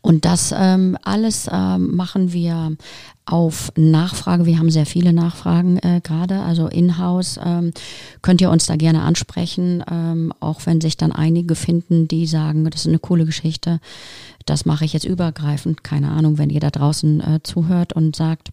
Und 0.00 0.24
das 0.24 0.54
ähm, 0.56 0.96
alles 1.02 1.48
ähm, 1.50 1.94
machen 1.96 2.32
wir 2.32 2.76
auf 3.30 3.72
Nachfrage. 3.76 4.44
Wir 4.44 4.58
haben 4.58 4.70
sehr 4.70 4.86
viele 4.86 5.12
Nachfragen 5.12 5.78
äh, 5.78 6.00
gerade, 6.02 6.40
also 6.40 6.66
in-house. 6.66 7.38
Ähm, 7.42 7.72
könnt 8.22 8.40
ihr 8.40 8.50
uns 8.50 8.66
da 8.66 8.76
gerne 8.76 9.02
ansprechen, 9.02 9.84
ähm, 9.90 10.32
auch 10.40 10.66
wenn 10.66 10.80
sich 10.80 10.96
dann 10.96 11.12
einige 11.12 11.54
finden, 11.54 12.08
die 12.08 12.26
sagen, 12.26 12.68
das 12.68 12.82
ist 12.82 12.88
eine 12.88 12.98
coole 12.98 13.24
Geschichte. 13.24 13.80
Das 14.46 14.64
mache 14.64 14.84
ich 14.84 14.92
jetzt 14.92 15.04
übergreifend. 15.04 15.84
Keine 15.84 16.10
Ahnung, 16.10 16.38
wenn 16.38 16.50
ihr 16.50 16.60
da 16.60 16.70
draußen 16.70 17.20
äh, 17.20 17.40
zuhört 17.42 17.69
und 17.92 18.16
sagt, 18.16 18.50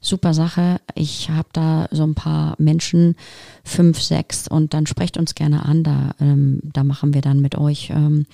super 0.00 0.34
Sache. 0.34 0.80
Ich 0.94 1.30
habe 1.30 1.48
da 1.52 1.88
so 1.90 2.02
ein 2.02 2.14
paar 2.14 2.54
Menschen, 2.58 3.16
fünf, 3.64 4.00
sechs, 4.00 4.48
und 4.48 4.74
dann 4.74 4.86
sprecht 4.86 5.16
uns 5.16 5.34
gerne 5.34 5.64
an. 5.64 5.82
Da, 5.82 6.10
ähm, 6.20 6.60
da 6.62 6.84
machen 6.84 7.14
wir 7.14 7.20
dann 7.20 7.40
mit 7.40 7.56
euch, 7.56 7.90
ähm, 7.90 8.26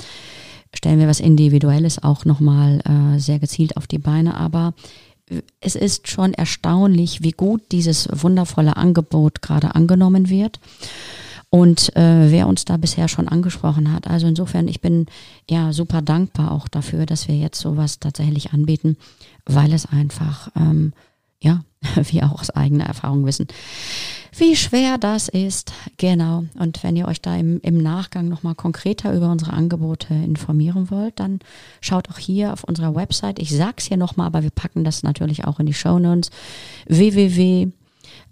stellen 0.75 0.99
wir 0.99 1.09
was 1.09 1.21
Individuelles 1.21 2.02
auch 2.02 2.25
nochmal 2.25 2.81
äh, 2.85 3.19
sehr 3.19 3.38
gezielt 3.38 3.76
auf 3.76 3.87
die 3.87 3.99
Beine. 3.99 4.37
Aber 4.37 4.75
es 5.61 5.75
ist 5.75 6.09
schon 6.09 6.35
erstaunlich, 6.35 7.23
wie 7.23 7.33
gut 7.33 7.73
dieses 7.73 8.09
wundervolle 8.12 8.76
Angebot 8.76 9.43
gerade 9.43 9.75
angenommen 9.75 10.31
wird 10.31 10.61
und 11.57 11.97
äh, 11.97 12.31
wer 12.31 12.49
uns 12.49 12.67
da 12.67 12.77
bisher 12.77 13.09
schon 13.09 13.29
angesprochen 13.29 13.91
hat. 13.91 14.09
Also 14.09 14.27
insofern, 14.27 14.69
ich 14.69 14.83
bin 14.83 15.07
ja 15.49 15.73
super 15.73 16.03
dankbar 16.03 16.53
auch 16.53 16.69
dafür, 16.69 17.07
dass 17.07 17.29
wir 17.29 17.35
jetzt 17.35 17.59
sowas 17.59 17.99
tatsächlich 17.99 18.53
anbieten, 18.53 18.99
weil 19.47 19.73
es 19.73 19.87
einfach, 19.87 20.51
ähm, 20.55 20.93
ja, 21.41 21.65
wir 22.11 22.27
auch 22.27 22.41
aus 22.43 22.51
eigener 22.51 22.85
Erfahrung 22.85 23.25
wissen, 23.25 23.47
wie 24.37 24.55
schwer 24.55 24.99
das 24.99 25.29
ist. 25.29 25.73
Genau. 25.97 26.45
Und 26.59 26.83
wenn 26.83 26.95
ihr 26.95 27.09
euch 27.09 27.23
da 27.23 27.35
im, 27.35 27.59
im 27.63 27.79
Nachgang 27.79 28.29
nochmal 28.29 28.55
konkreter 28.55 29.15
über 29.15 29.31
unsere 29.31 29.55
Angebote 29.55 30.13
informieren 30.13 30.91
wollt, 30.91 31.19
dann 31.21 31.39
schaut 31.81 32.11
auch 32.11 32.19
hier 32.19 32.53
auf 32.53 32.65
unserer 32.65 32.95
Website. 32.95 33.39
Ich 33.39 33.57
sag's 33.57 33.87
hier 33.87 33.97
nochmal, 33.97 34.27
aber 34.27 34.43
wir 34.43 34.50
packen 34.50 34.85
das 34.85 35.02
natürlich 35.02 35.47
auch 35.47 35.59
in 35.59 35.65
die 35.65 35.73
Show 35.73 35.99
Notes. 35.99 36.30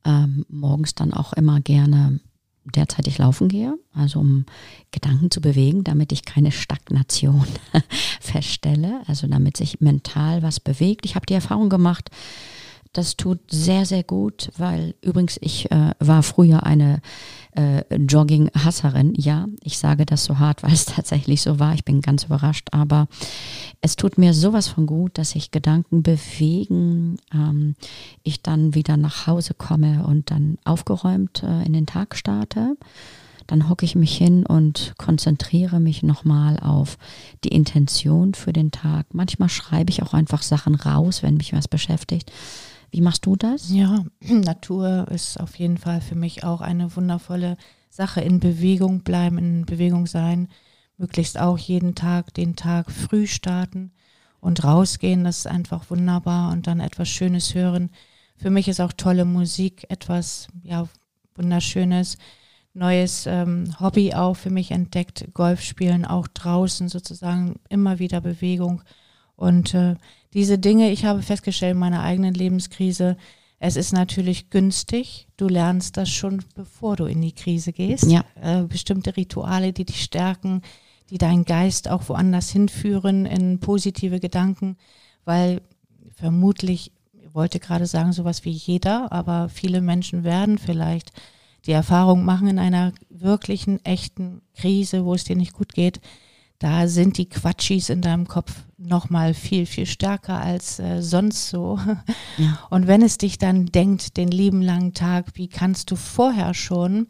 ähm, 0.04 0.46
morgens 0.48 0.94
dann 0.94 1.12
auch 1.12 1.32
immer 1.32 1.60
gerne 1.60 2.20
derzeitig 2.72 3.18
laufen 3.18 3.48
gehe, 3.48 3.78
also 3.94 4.20
um 4.20 4.44
Gedanken 4.90 5.30
zu 5.30 5.40
bewegen, 5.40 5.84
damit 5.84 6.12
ich 6.12 6.24
keine 6.24 6.52
Stagnation 6.52 7.46
feststelle, 8.20 9.02
also 9.06 9.26
damit 9.26 9.56
sich 9.56 9.80
mental 9.80 10.42
was 10.42 10.60
bewegt. 10.60 11.04
Ich 11.04 11.14
habe 11.14 11.26
die 11.26 11.34
Erfahrung 11.34 11.68
gemacht, 11.68 12.10
das 12.92 13.16
tut 13.16 13.38
sehr, 13.50 13.86
sehr 13.86 14.02
gut, 14.02 14.50
weil 14.56 14.94
übrigens 15.02 15.38
ich 15.40 15.70
äh, 15.70 15.92
war 15.98 16.22
früher 16.22 16.64
eine 16.64 17.00
äh, 17.52 17.82
Jogging-Hasserin. 17.94 19.14
Ja, 19.16 19.46
ich 19.62 19.78
sage 19.78 20.06
das 20.06 20.24
so 20.24 20.38
hart, 20.38 20.62
weil 20.64 20.72
es 20.72 20.86
tatsächlich 20.86 21.42
so 21.42 21.58
war. 21.58 21.74
Ich 21.74 21.84
bin 21.84 22.00
ganz 22.00 22.24
überrascht, 22.24 22.68
aber 22.72 23.08
es 23.80 23.96
tut 23.96 24.18
mir 24.18 24.34
sowas 24.34 24.68
von 24.68 24.86
gut, 24.86 25.18
dass 25.18 25.30
sich 25.30 25.50
Gedanken 25.50 26.02
bewegen, 26.02 27.16
ähm, 27.32 27.74
ich 28.22 28.42
dann 28.42 28.74
wieder 28.74 28.96
nach 28.96 29.26
Hause 29.26 29.54
komme 29.54 30.04
und 30.06 30.30
dann 30.30 30.58
aufgeräumt 30.64 31.42
äh, 31.42 31.64
in 31.64 31.72
den 31.72 31.86
Tag 31.86 32.16
starte 32.16 32.76
dann 33.48 33.70
hocke 33.70 33.86
ich 33.86 33.94
mich 33.94 34.14
hin 34.14 34.44
und 34.44 34.92
konzentriere 34.98 35.80
mich 35.80 36.02
nochmal 36.02 36.60
auf 36.60 36.98
die 37.44 37.48
Intention 37.48 38.34
für 38.34 38.52
den 38.52 38.72
Tag. 38.72 39.06
Manchmal 39.14 39.48
schreibe 39.48 39.90
ich 39.90 40.02
auch 40.02 40.12
einfach 40.12 40.42
Sachen 40.42 40.74
raus, 40.74 41.22
wenn 41.22 41.38
mich 41.38 41.54
was 41.54 41.66
beschäftigt 41.66 42.30
Wie 42.90 43.00
machst 43.00 43.26
du 43.26 43.36
das? 43.36 43.70
Ja, 43.70 44.04
Natur 44.20 45.06
ist 45.10 45.38
auf 45.38 45.58
jeden 45.58 45.78
Fall 45.78 46.00
für 46.00 46.14
mich 46.14 46.44
auch 46.44 46.60
eine 46.60 46.94
wundervolle 46.96 47.56
Sache. 47.90 48.20
In 48.20 48.40
Bewegung 48.40 49.02
bleiben, 49.02 49.38
in 49.38 49.66
Bewegung 49.66 50.06
sein, 50.06 50.48
möglichst 50.96 51.38
auch 51.38 51.58
jeden 51.58 51.94
Tag 51.94 52.34
den 52.34 52.56
Tag 52.56 52.90
früh 52.90 53.26
starten 53.26 53.92
und 54.40 54.64
rausgehen. 54.64 55.24
Das 55.24 55.38
ist 55.38 55.46
einfach 55.46 55.90
wunderbar 55.90 56.52
und 56.52 56.66
dann 56.66 56.80
etwas 56.80 57.08
Schönes 57.08 57.54
hören. 57.54 57.90
Für 58.36 58.50
mich 58.50 58.68
ist 58.68 58.80
auch 58.80 58.92
tolle 58.92 59.24
Musik 59.24 59.86
etwas, 59.88 60.48
ja, 60.62 60.88
wunderschönes 61.34 62.18
neues 62.74 63.26
ähm, 63.26 63.74
Hobby 63.80 64.14
auch 64.14 64.34
für 64.34 64.50
mich 64.50 64.70
entdeckt, 64.70 65.28
Golf 65.34 65.60
spielen, 65.62 66.04
auch 66.04 66.28
draußen 66.28 66.88
sozusagen 66.88 67.56
immer 67.68 67.98
wieder 67.98 68.20
Bewegung. 68.20 68.82
Und 69.38 69.72
äh, 69.72 69.94
diese 70.34 70.58
Dinge, 70.58 70.90
ich 70.90 71.04
habe 71.04 71.22
festgestellt 71.22 71.72
in 71.72 71.78
meiner 71.78 72.02
eigenen 72.02 72.34
Lebenskrise, 72.34 73.16
es 73.60 73.76
ist 73.76 73.92
natürlich 73.92 74.50
günstig. 74.50 75.28
Du 75.36 75.46
lernst 75.48 75.96
das 75.96 76.10
schon, 76.10 76.44
bevor 76.56 76.96
du 76.96 77.06
in 77.06 77.22
die 77.22 77.32
Krise 77.32 77.72
gehst. 77.72 78.10
Ja. 78.10 78.24
Äh, 78.40 78.64
bestimmte 78.64 79.16
Rituale, 79.16 79.72
die 79.72 79.84
dich 79.84 80.02
stärken, 80.02 80.62
die 81.10 81.18
deinen 81.18 81.44
Geist 81.44 81.88
auch 81.88 82.08
woanders 82.08 82.50
hinführen 82.50 83.26
in 83.26 83.60
positive 83.60 84.18
Gedanken, 84.18 84.76
weil 85.24 85.62
vermutlich, 86.16 86.90
ich 87.12 87.32
wollte 87.32 87.60
gerade 87.60 87.86
sagen, 87.86 88.12
sowas 88.12 88.44
wie 88.44 88.50
jeder, 88.50 89.12
aber 89.12 89.48
viele 89.48 89.80
Menschen 89.80 90.24
werden 90.24 90.58
vielleicht 90.58 91.12
die 91.64 91.72
Erfahrung 91.72 92.24
machen 92.24 92.48
in 92.48 92.58
einer 92.58 92.92
wirklichen, 93.08 93.84
echten 93.84 94.42
Krise, 94.56 95.04
wo 95.04 95.14
es 95.14 95.24
dir 95.24 95.36
nicht 95.36 95.52
gut 95.52 95.74
geht, 95.74 96.00
da 96.58 96.88
sind 96.88 97.18
die 97.18 97.28
Quatschis 97.28 97.88
in 97.88 98.00
deinem 98.00 98.26
Kopf 98.26 98.52
noch 98.78 99.10
mal 99.10 99.34
viel, 99.34 99.66
viel 99.66 99.86
stärker 99.86 100.40
als 100.40 100.78
äh, 100.78 101.02
sonst 101.02 101.48
so. 101.50 101.78
Ja. 102.36 102.58
Und 102.70 102.86
wenn 102.86 103.02
es 103.02 103.18
dich 103.18 103.38
dann 103.38 103.66
denkt, 103.66 104.16
den 104.16 104.28
lieben 104.28 104.62
langen 104.62 104.94
Tag, 104.94 105.32
wie 105.34 105.48
kannst 105.48 105.90
du 105.90 105.96
vorher 105.96 106.54
schon 106.54 107.08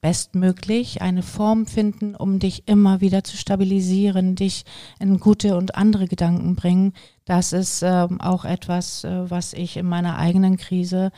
bestmöglich 0.00 1.00
eine 1.00 1.22
Form 1.22 1.64
finden, 1.64 2.14
um 2.14 2.38
dich 2.38 2.68
immer 2.68 3.00
wieder 3.00 3.24
zu 3.24 3.36
stabilisieren, 3.36 4.34
dich 4.34 4.64
in 4.98 5.18
gute 5.18 5.56
und 5.56 5.76
andere 5.76 6.08
Gedanken 6.08 6.56
bringen. 6.56 6.92
Das 7.24 7.54
ist 7.54 7.82
ähm, 7.82 8.20
auch 8.20 8.44
etwas, 8.44 9.04
äh, 9.04 9.30
was 9.30 9.54
ich 9.54 9.76
in 9.76 9.86
meiner 9.86 10.18
eigenen 10.18 10.56
Krise 10.56 11.10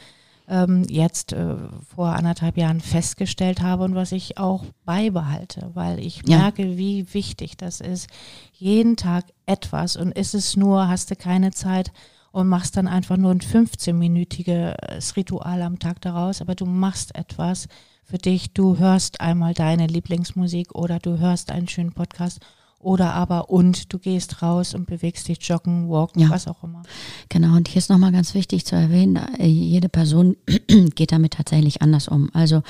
ähm, 0.48 0.84
jetzt 0.88 1.32
äh, 1.32 1.56
vor 1.94 2.08
anderthalb 2.08 2.56
Jahren 2.56 2.80
festgestellt 2.80 3.60
habe 3.60 3.84
und 3.84 3.94
was 3.94 4.12
ich 4.12 4.38
auch 4.38 4.64
beibehalte, 4.84 5.70
weil 5.74 5.98
ich 5.98 6.22
ja. 6.26 6.38
merke, 6.38 6.76
wie 6.76 7.12
wichtig 7.14 7.56
das 7.56 7.80
ist. 7.80 8.08
Jeden 8.52 8.96
Tag 8.96 9.24
etwas 9.46 9.96
und 9.96 10.12
ist 10.12 10.34
es 10.34 10.56
nur, 10.56 10.88
hast 10.88 11.10
du 11.10 11.16
keine 11.16 11.50
Zeit 11.50 11.92
und 12.32 12.48
machst 12.48 12.76
dann 12.76 12.86
einfach 12.86 13.16
nur 13.16 13.30
ein 13.30 13.40
15-minütiges 13.40 15.16
Ritual 15.16 15.62
am 15.62 15.78
Tag 15.78 16.00
daraus, 16.00 16.40
aber 16.40 16.54
du 16.54 16.66
machst 16.66 17.14
etwas 17.14 17.66
für 18.04 18.18
dich, 18.18 18.52
du 18.52 18.78
hörst 18.78 19.20
einmal 19.20 19.54
deine 19.54 19.86
Lieblingsmusik 19.86 20.74
oder 20.74 20.98
du 21.00 21.18
hörst 21.18 21.50
einen 21.50 21.66
schönen 21.66 21.92
Podcast 21.92 22.40
oder 22.78 23.14
aber 23.14 23.50
und 23.50 23.92
du 23.92 23.98
gehst 23.98 24.42
raus 24.42 24.74
und 24.74 24.86
bewegst 24.86 25.26
dich 25.28 25.38
joggen, 25.42 25.88
walken, 25.88 26.22
ja. 26.22 26.30
was 26.30 26.46
auch 26.46 26.62
immer. 26.62 26.82
Genau, 27.28 27.56
und 27.56 27.66
hier 27.66 27.78
ist 27.78 27.90
nochmal 27.90 28.12
ganz 28.12 28.34
wichtig 28.34 28.64
zu 28.64 28.76
erwähnen, 28.76 29.16
äh, 29.38 29.46
jede 29.46 29.88
Person 29.88 30.36
geht 30.94 31.10
damit 31.10 31.34
tatsächlich 31.34 31.82
anders 31.82 32.06
um. 32.06 32.30
Also 32.32 32.62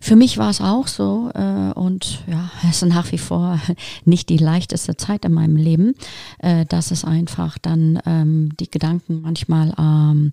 für 0.00 0.16
mich 0.16 0.38
war 0.38 0.48
es 0.48 0.60
auch 0.60 0.86
so 0.86 1.30
äh, 1.34 1.72
und 1.74 2.22
ja, 2.26 2.50
es 2.70 2.82
ist 2.82 2.88
nach 2.88 3.12
wie 3.12 3.18
vor 3.18 3.60
nicht 4.06 4.30
die 4.30 4.38
leichteste 4.38 4.96
Zeit 4.96 5.24
in 5.24 5.32
meinem 5.34 5.56
Leben, 5.56 5.94
äh, 6.38 6.64
dass 6.64 6.90
es 6.90 7.04
einfach 7.04 7.58
dann 7.58 8.00
ähm, 8.06 8.50
die 8.58 8.70
Gedanken 8.70 9.20
manchmal 9.20 9.74
ähm, 9.78 10.32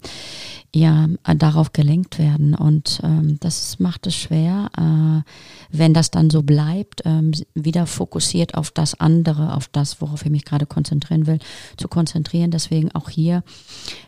ja 0.73 1.07
darauf 1.37 1.73
gelenkt 1.73 2.17
werden 2.17 2.55
und 2.55 3.01
ähm, 3.03 3.37
das 3.41 3.79
macht 3.79 4.07
es 4.07 4.15
schwer, 4.15 4.69
äh, 4.77 5.29
wenn 5.69 5.93
das 5.93 6.11
dann 6.11 6.29
so 6.29 6.43
bleibt, 6.43 7.01
ähm, 7.03 7.31
wieder 7.53 7.85
fokussiert 7.87 8.55
auf 8.55 8.71
das 8.71 9.00
andere, 9.01 9.55
auf 9.55 9.67
das, 9.67 10.01
worauf 10.01 10.23
ich 10.23 10.31
mich 10.31 10.45
gerade 10.45 10.65
konzentrieren 10.65 11.27
will, 11.27 11.39
zu 11.77 11.87
konzentrieren. 11.87 12.51
Deswegen 12.51 12.93
auch 12.93 13.09
hier 13.09 13.43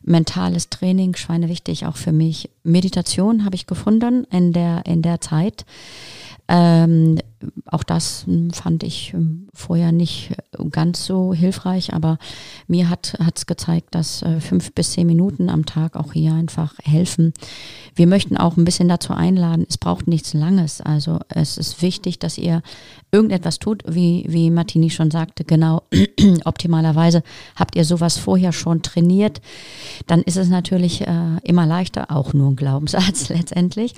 mentales 0.03 0.69
Training, 0.69 1.15
Schweine 1.15 1.49
wichtig, 1.49 1.86
auch 1.86 1.97
für 1.97 2.12
mich. 2.12 2.49
Meditation 2.63 3.45
habe 3.45 3.56
ich 3.56 3.67
gefunden 3.67 4.25
in 4.32 4.53
der, 4.53 4.86
in 4.86 5.01
der 5.01 5.21
Zeit. 5.21 5.65
Ähm, 6.47 7.19
auch 7.65 7.84
das 7.84 8.25
hm, 8.25 8.51
fand 8.51 8.84
ich 8.84 9.13
hm, 9.13 9.47
vorher 9.53 9.91
nicht 9.91 10.34
ganz 10.71 11.06
so 11.06 11.34
hilfreich, 11.34 11.93
aber 11.93 12.17
mir 12.67 12.89
hat 12.89 13.17
es 13.36 13.45
gezeigt, 13.45 13.95
dass 13.95 14.21
äh, 14.21 14.39
fünf 14.39 14.73
bis 14.73 14.91
zehn 14.91 15.08
Minuten 15.08 15.49
am 15.49 15.65
Tag 15.65 15.95
auch 15.95 16.13
hier 16.13 16.34
einfach 16.34 16.75
helfen. 16.84 17.34
Wir 17.95 18.08
möchten 18.08 18.38
auch 18.38 18.58
ein 18.58 18.65
bisschen 18.65 18.88
dazu 18.88 19.13
einladen, 19.13 19.65
es 19.69 19.77
braucht 19.77 20.08
nichts 20.08 20.34
Langes. 20.34 20.82
Also 20.82 21.19
es 21.29 21.58
ist 21.58 21.82
wichtig, 21.82 22.19
dass 22.19 22.38
ihr 22.38 22.62
irgendetwas 23.12 23.60
tut, 23.60 23.84
wie, 23.88 24.25
wie 24.27 24.49
Martini 24.49 24.89
schon 24.89 25.12
sagte, 25.12 25.43
genau, 25.43 25.84
optimalerweise 26.45 27.23
habt 27.56 27.75
ihr 27.75 27.86
sowas 27.86 28.17
vorher 28.17 28.51
schon 28.51 28.82
trainiert, 28.82 29.41
dann 30.08 30.21
ist 30.21 30.38
es 30.38 30.49
natürlich 30.49 31.01
äh, 31.01 31.38
immer 31.43 31.65
leichter, 31.65 32.12
auch 32.12 32.34
nur 32.34 32.51
ein 32.51 32.56
Glaubenssatz 32.56 33.29
letztendlich, 33.29 33.93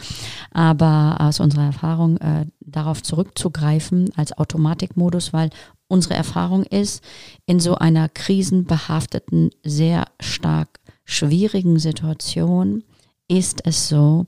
aber 0.51 1.17
aus 1.19 1.39
unserer 1.39 1.65
Erfahrung 1.65 2.17
äh, 2.17 2.45
darauf 2.65 3.03
zurückzugreifen 3.03 4.09
als 4.15 4.37
Automatikmodus, 4.37 5.33
weil 5.33 5.49
unsere 5.87 6.15
Erfahrung 6.15 6.63
ist, 6.63 7.03
in 7.45 7.59
so 7.59 7.75
einer 7.75 8.09
krisenbehafteten, 8.09 9.51
sehr 9.63 10.05
stark 10.19 10.79
schwierigen 11.05 11.79
Situation 11.79 12.83
ist 13.27 13.65
es 13.65 13.89
so, 13.89 14.27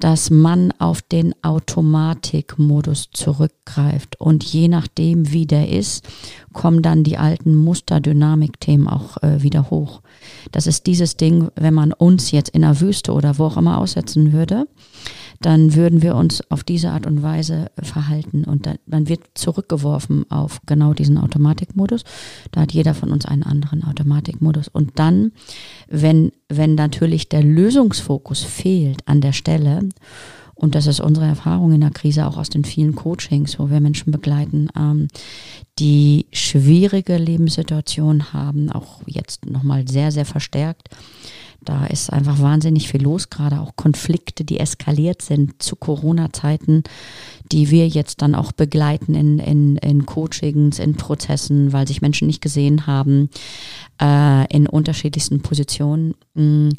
dass 0.00 0.28
man 0.28 0.72
auf 0.78 1.02
den 1.02 1.34
Automatikmodus 1.42 3.10
zurückgreift 3.12 4.20
und 4.20 4.42
je 4.42 4.66
nachdem, 4.66 5.30
wie 5.30 5.46
der 5.46 5.68
ist, 5.68 6.04
kommen 6.52 6.82
dann 6.82 7.04
die 7.04 7.16
alten 7.16 7.54
Musterdynamik-Themen 7.54 8.88
auch 8.88 9.22
äh, 9.22 9.42
wieder 9.42 9.70
hoch. 9.70 10.02
Das 10.50 10.66
ist 10.66 10.86
dieses 10.86 11.16
Ding, 11.16 11.48
wenn 11.54 11.74
man 11.74 11.92
uns 11.92 12.32
jetzt 12.32 12.50
in 12.50 12.62
der 12.62 12.80
Wüste 12.80 13.12
oder 13.12 13.38
wo 13.38 13.44
auch 13.44 13.56
immer 13.56 13.78
aussetzen 13.78 14.32
würde, 14.32 14.66
dann 15.40 15.74
würden 15.74 16.02
wir 16.02 16.14
uns 16.16 16.48
auf 16.50 16.64
diese 16.64 16.90
Art 16.90 17.06
und 17.06 17.22
Weise 17.22 17.70
verhalten 17.80 18.44
und 18.44 18.66
dann, 18.66 18.78
dann 18.86 19.08
wird 19.08 19.22
zurückgeworfen 19.34 20.30
auf 20.30 20.60
genau 20.66 20.94
diesen 20.94 21.18
Automatikmodus. 21.18 22.04
Da 22.52 22.62
hat 22.62 22.72
jeder 22.72 22.94
von 22.94 23.10
uns 23.10 23.26
einen 23.26 23.42
anderen 23.42 23.84
Automatikmodus. 23.84 24.68
Und 24.68 24.98
dann, 24.98 25.32
wenn, 25.88 26.32
wenn 26.48 26.74
natürlich 26.74 27.28
der 27.28 27.42
Lösungsfokus 27.42 28.42
fehlt 28.42 29.06
an 29.06 29.20
der 29.20 29.32
Stelle, 29.32 29.88
und 30.54 30.76
das 30.76 30.86
ist 30.86 31.00
unsere 31.00 31.26
Erfahrung 31.26 31.72
in 31.72 31.80
der 31.80 31.90
Krise 31.90 32.26
auch 32.26 32.36
aus 32.36 32.48
den 32.48 32.64
vielen 32.64 32.94
Coachings, 32.94 33.58
wo 33.58 33.70
wir 33.70 33.80
Menschen 33.80 34.12
begleiten, 34.12 34.68
ähm, 34.78 35.08
die 35.80 36.26
schwierige 36.32 37.16
Lebenssituationen 37.16 38.32
haben, 38.32 38.70
auch 38.70 39.02
jetzt 39.06 39.46
nochmal 39.46 39.88
sehr, 39.88 40.12
sehr 40.12 40.24
verstärkt 40.24 40.90
da 41.64 41.86
ist 41.86 42.12
einfach 42.12 42.40
wahnsinnig 42.40 42.88
viel 42.88 43.02
los, 43.02 43.30
gerade 43.30 43.60
auch 43.60 43.76
Konflikte, 43.76 44.44
die 44.44 44.60
eskaliert 44.60 45.22
sind 45.22 45.62
zu 45.62 45.76
Corona-Zeiten, 45.76 46.84
die 47.52 47.70
wir 47.70 47.88
jetzt 47.88 48.22
dann 48.22 48.34
auch 48.34 48.52
begleiten 48.52 49.14
in, 49.14 49.38
in, 49.38 49.76
in 49.76 50.06
Coachings, 50.06 50.78
in 50.78 50.94
Prozessen, 50.94 51.72
weil 51.72 51.86
sich 51.86 52.02
Menschen 52.02 52.26
nicht 52.26 52.40
gesehen 52.40 52.86
haben, 52.86 53.30
äh, 54.00 54.46
in 54.54 54.66
unterschiedlichsten 54.66 55.40
Positionen. 55.40 56.14
Mm, 56.34 56.70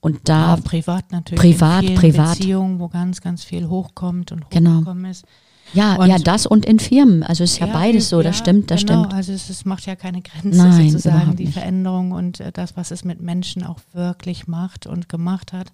und 0.00 0.20
da 0.24 0.54
ja, 0.54 0.60
privat 0.62 1.10
natürlich. 1.12 1.40
Privat, 1.40 1.94
privat. 1.96 2.38
Beziehungen, 2.38 2.78
wo 2.78 2.88
ganz, 2.88 3.20
ganz 3.20 3.44
viel 3.44 3.68
hochkommt 3.68 4.32
und 4.32 4.48
genau. 4.50 4.76
hochgekommen 4.76 5.02
genau. 5.02 5.10
ist. 5.10 5.24
Ja, 5.72 5.96
und 5.96 6.08
ja, 6.08 6.18
das 6.18 6.46
und 6.46 6.64
in 6.64 6.78
Firmen. 6.78 7.22
Also 7.22 7.44
es 7.44 7.52
ist 7.52 7.58
ja, 7.58 7.66
ja 7.66 7.72
beides 7.72 8.08
so, 8.08 8.22
das 8.22 8.38
ja, 8.38 8.44
stimmt, 8.44 8.70
das 8.70 8.84
genau. 8.84 9.00
stimmt. 9.00 9.14
Also 9.14 9.32
es, 9.32 9.50
es, 9.50 9.64
macht 9.64 9.86
ja 9.86 9.96
keine 9.96 10.22
Grenze 10.22 10.58
Nein, 10.58 10.90
sozusagen, 10.90 11.36
die 11.36 11.46
Veränderung 11.46 12.12
und 12.12 12.40
äh, 12.40 12.52
das, 12.52 12.76
was 12.76 12.90
es 12.90 13.04
mit 13.04 13.20
Menschen 13.20 13.64
auch 13.64 13.80
wirklich 13.92 14.46
macht 14.46 14.86
und 14.86 15.08
gemacht 15.08 15.52
hat. 15.52 15.72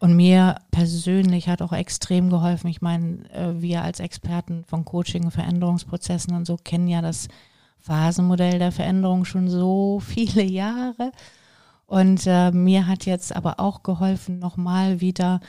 Und 0.00 0.14
mir 0.14 0.56
persönlich 0.70 1.48
hat 1.48 1.60
auch 1.60 1.72
extrem 1.72 2.30
geholfen. 2.30 2.68
Ich 2.68 2.80
meine, 2.80 3.28
äh, 3.32 3.60
wir 3.60 3.82
als 3.82 4.00
Experten 4.00 4.64
von 4.64 4.84
Coaching 4.84 5.24
und 5.24 5.32
Veränderungsprozessen 5.32 6.34
und 6.34 6.46
so 6.46 6.56
kennen 6.56 6.88
ja 6.88 7.02
das 7.02 7.28
Phasenmodell 7.80 8.58
der 8.58 8.72
Veränderung 8.72 9.24
schon 9.24 9.48
so 9.48 10.00
viele 10.04 10.42
Jahre. 10.42 11.12
Und 11.86 12.26
äh, 12.26 12.50
mir 12.52 12.86
hat 12.86 13.06
jetzt 13.06 13.34
aber 13.34 13.60
auch 13.60 13.82
geholfen, 13.82 14.38
nochmal 14.38 15.00
wieder 15.00 15.40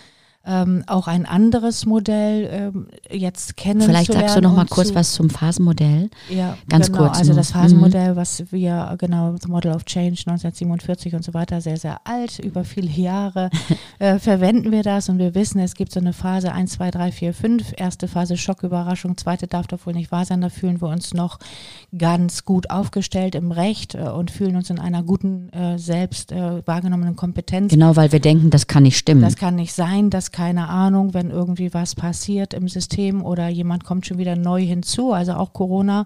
ähm, 0.49 0.83
auch 0.87 1.07
ein 1.07 1.27
anderes 1.27 1.85
Modell 1.85 2.49
ähm, 2.51 2.87
jetzt 3.11 3.55
kennen. 3.55 3.81
Vielleicht 3.81 4.11
sagst 4.11 4.35
du 4.35 4.41
noch 4.41 4.55
mal 4.55 4.65
kurz 4.65 4.95
was 4.95 5.13
zum 5.13 5.29
Phasenmodell. 5.29 6.09
Ja, 6.27 6.57
ganz 6.67 6.87
genau, 6.87 7.03
kurz. 7.03 7.19
Also 7.19 7.33
das 7.33 7.51
Phasenmodell, 7.51 8.13
mhm. 8.13 8.15
was 8.15 8.51
wir 8.51 8.95
genau, 8.97 9.33
das 9.33 9.47
Model 9.47 9.73
of 9.73 9.85
Change 9.85 10.23
1947 10.25 11.13
und 11.13 11.23
so 11.23 11.35
weiter, 11.35 11.61
sehr, 11.61 11.77
sehr 11.77 12.01
alt, 12.03 12.39
über 12.39 12.63
viele 12.63 12.89
Jahre 12.89 13.51
äh, 13.99 14.17
verwenden 14.17 14.71
wir 14.71 14.81
das 14.81 15.07
und 15.07 15.19
wir 15.19 15.35
wissen, 15.35 15.59
es 15.59 15.75
gibt 15.75 15.91
so 15.91 15.99
eine 15.99 16.13
Phase 16.13 16.51
1, 16.51 16.71
2, 16.71 16.91
3, 16.91 17.11
4, 17.11 17.33
5. 17.33 17.73
Erste 17.77 18.07
Phase 18.07 18.35
Schocküberraschung, 18.35 19.17
zweite 19.17 19.45
darf 19.45 19.67
doch 19.67 19.85
wohl 19.85 19.93
nicht 19.93 20.11
wahr 20.11 20.25
sein. 20.25 20.41
Da 20.41 20.49
fühlen 20.49 20.81
wir 20.81 20.87
uns 20.87 21.13
noch 21.13 21.37
ganz 21.97 22.45
gut 22.45 22.69
aufgestellt 22.69 23.35
im 23.35 23.51
Recht 23.51 23.95
äh, 23.95 24.09
und 24.09 24.31
fühlen 24.31 24.55
uns 24.55 24.69
in 24.69 24.79
einer 24.79 25.03
guten, 25.03 25.49
äh, 25.49 25.77
selbst 25.77 26.31
äh, 26.31 26.65
wahrgenommenen 26.65 27.15
Kompetenz. 27.15 27.71
Genau, 27.71 27.95
weil 27.95 28.11
wir 28.11 28.19
denken, 28.19 28.49
das 28.49 28.67
kann 28.67 28.83
nicht 28.83 28.97
stimmen. 28.97 29.21
Das 29.21 29.35
kann 29.35 29.55
nicht 29.55 29.73
sein, 29.73 30.09
das 30.09 30.31
keine 30.31 30.67
Ahnung, 30.67 31.13
wenn 31.13 31.31
irgendwie 31.31 31.73
was 31.73 31.95
passiert 31.95 32.53
im 32.53 32.67
System 32.67 33.23
oder 33.23 33.47
jemand 33.47 33.83
kommt 33.83 34.05
schon 34.05 34.17
wieder 34.17 34.35
neu 34.35 34.61
hinzu, 34.61 35.13
also 35.13 35.33
auch 35.33 35.53
Corona 35.53 36.05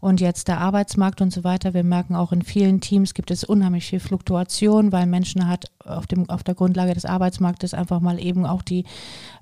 und 0.00 0.20
jetzt 0.20 0.48
der 0.48 0.60
Arbeitsmarkt 0.60 1.20
und 1.20 1.32
so 1.32 1.42
weiter. 1.44 1.74
Wir 1.74 1.84
merken 1.84 2.14
auch 2.14 2.32
in 2.32 2.42
vielen 2.42 2.80
Teams 2.80 3.14
gibt 3.14 3.30
es 3.30 3.42
unheimlich 3.44 3.86
viel 3.86 4.00
Fluktuation, 4.00 4.92
weil 4.92 5.06
Menschen 5.06 5.48
hat 5.48 5.66
auf 5.84 6.06
dem 6.06 6.28
auf 6.30 6.42
der 6.42 6.54
Grundlage 6.54 6.94
des 6.94 7.04
Arbeitsmarktes 7.04 7.74
einfach 7.74 8.00
mal 8.00 8.18
eben 8.18 8.46
auch 8.46 8.62
die 8.62 8.84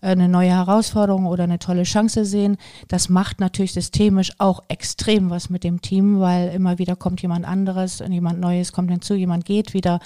äh, 0.00 0.08
eine 0.08 0.28
neue 0.28 0.50
Herausforderung 0.50 1.26
oder 1.26 1.44
eine 1.44 1.58
tolle 1.58 1.84
Chance 1.84 2.24
sehen. 2.24 2.56
Das 2.88 3.08
macht 3.08 3.40
natürlich 3.40 3.72
systemisch 3.72 4.32
auch 4.38 4.62
extrem 4.68 5.30
was 5.30 5.50
mit 5.50 5.64
dem 5.64 5.80
Team, 5.80 6.20
weil 6.20 6.48
immer 6.50 6.78
wieder 6.78 6.96
kommt 6.96 7.22
jemand 7.22 7.46
anderes 7.46 8.02
jemand 8.08 8.40
Neues 8.40 8.72
kommt 8.72 8.90
hinzu, 8.90 9.14
jemand 9.14 9.44
geht 9.44 9.74
wieder 9.74 10.00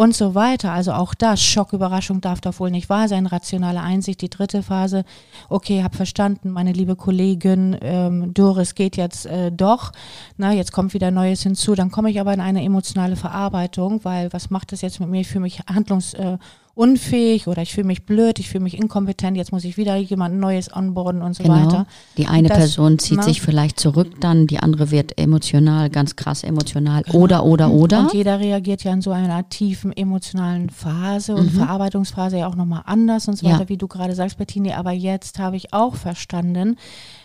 und 0.00 0.14
so 0.16 0.34
weiter. 0.34 0.72
Also 0.72 0.92
auch 0.92 1.12
das, 1.12 1.42
Schocküberraschung 1.42 2.22
darf 2.22 2.40
doch 2.40 2.58
wohl 2.58 2.70
nicht 2.70 2.88
wahr 2.88 3.06
sein, 3.06 3.26
rationale 3.26 3.82
Einsicht, 3.82 4.22
die 4.22 4.30
dritte 4.30 4.62
Phase. 4.62 5.04
Okay, 5.50 5.82
hab 5.82 5.94
verstanden, 5.94 6.48
meine 6.52 6.72
liebe 6.72 6.96
Kollegin 6.96 7.76
ähm, 7.82 8.32
Doris 8.32 8.74
geht 8.74 8.96
jetzt 8.96 9.26
äh, 9.26 9.52
doch. 9.52 9.92
Na, 10.38 10.54
jetzt 10.54 10.72
kommt 10.72 10.94
wieder 10.94 11.10
Neues 11.10 11.42
hinzu. 11.42 11.74
Dann 11.74 11.90
komme 11.90 12.10
ich 12.10 12.18
aber 12.18 12.32
in 12.32 12.40
eine 12.40 12.64
emotionale 12.64 13.14
Verarbeitung, 13.14 14.02
weil 14.02 14.32
was 14.32 14.48
macht 14.48 14.72
das 14.72 14.80
jetzt 14.80 15.00
mit 15.00 15.10
mir? 15.10 15.20
Ich 15.20 15.28
fühle 15.28 15.42
mich 15.42 15.60
handlungs 15.68 16.14
äh, 16.14 16.38
unfähig 16.74 17.46
oder 17.46 17.62
ich 17.62 17.74
fühle 17.74 17.86
mich 17.86 18.04
blöd, 18.06 18.38
ich 18.38 18.48
fühle 18.48 18.64
mich 18.64 18.78
inkompetent, 18.78 19.36
jetzt 19.36 19.52
muss 19.52 19.64
ich 19.64 19.76
wieder 19.76 19.96
jemand 19.96 20.36
Neues 20.38 20.74
onboarden 20.74 21.22
und 21.22 21.34
so 21.34 21.42
genau. 21.42 21.66
weiter. 21.66 21.86
Die 22.16 22.26
eine 22.26 22.48
das, 22.48 22.58
Person 22.58 22.98
zieht 22.98 23.18
na, 23.18 23.22
sich 23.24 23.40
vielleicht 23.40 23.80
zurück 23.80 24.20
dann, 24.20 24.46
die 24.46 24.60
andere 24.60 24.90
wird 24.90 25.18
emotional, 25.18 25.90
ganz 25.90 26.16
krass 26.16 26.44
emotional 26.44 27.02
genau. 27.02 27.18
oder, 27.18 27.44
oder, 27.44 27.70
oder. 27.70 28.00
Und 28.00 28.14
jeder 28.14 28.40
reagiert 28.40 28.84
ja 28.84 28.92
in 28.92 29.02
so 29.02 29.10
einer 29.10 29.48
tiefen 29.48 29.92
emotionalen 29.92 30.70
Phase 30.70 31.34
und 31.34 31.52
mhm. 31.52 31.58
Verarbeitungsphase 31.58 32.38
ja 32.38 32.46
auch 32.46 32.56
nochmal 32.56 32.82
anders 32.86 33.28
und 33.28 33.36
so 33.36 33.46
weiter, 33.46 33.60
ja. 33.60 33.68
wie 33.68 33.76
du 33.76 33.88
gerade 33.88 34.14
sagst, 34.14 34.38
Bettini. 34.38 34.72
Aber 34.72 34.92
jetzt 34.92 35.38
habe 35.38 35.56
ich 35.56 35.72
auch 35.72 35.96
verstanden, 35.96 36.76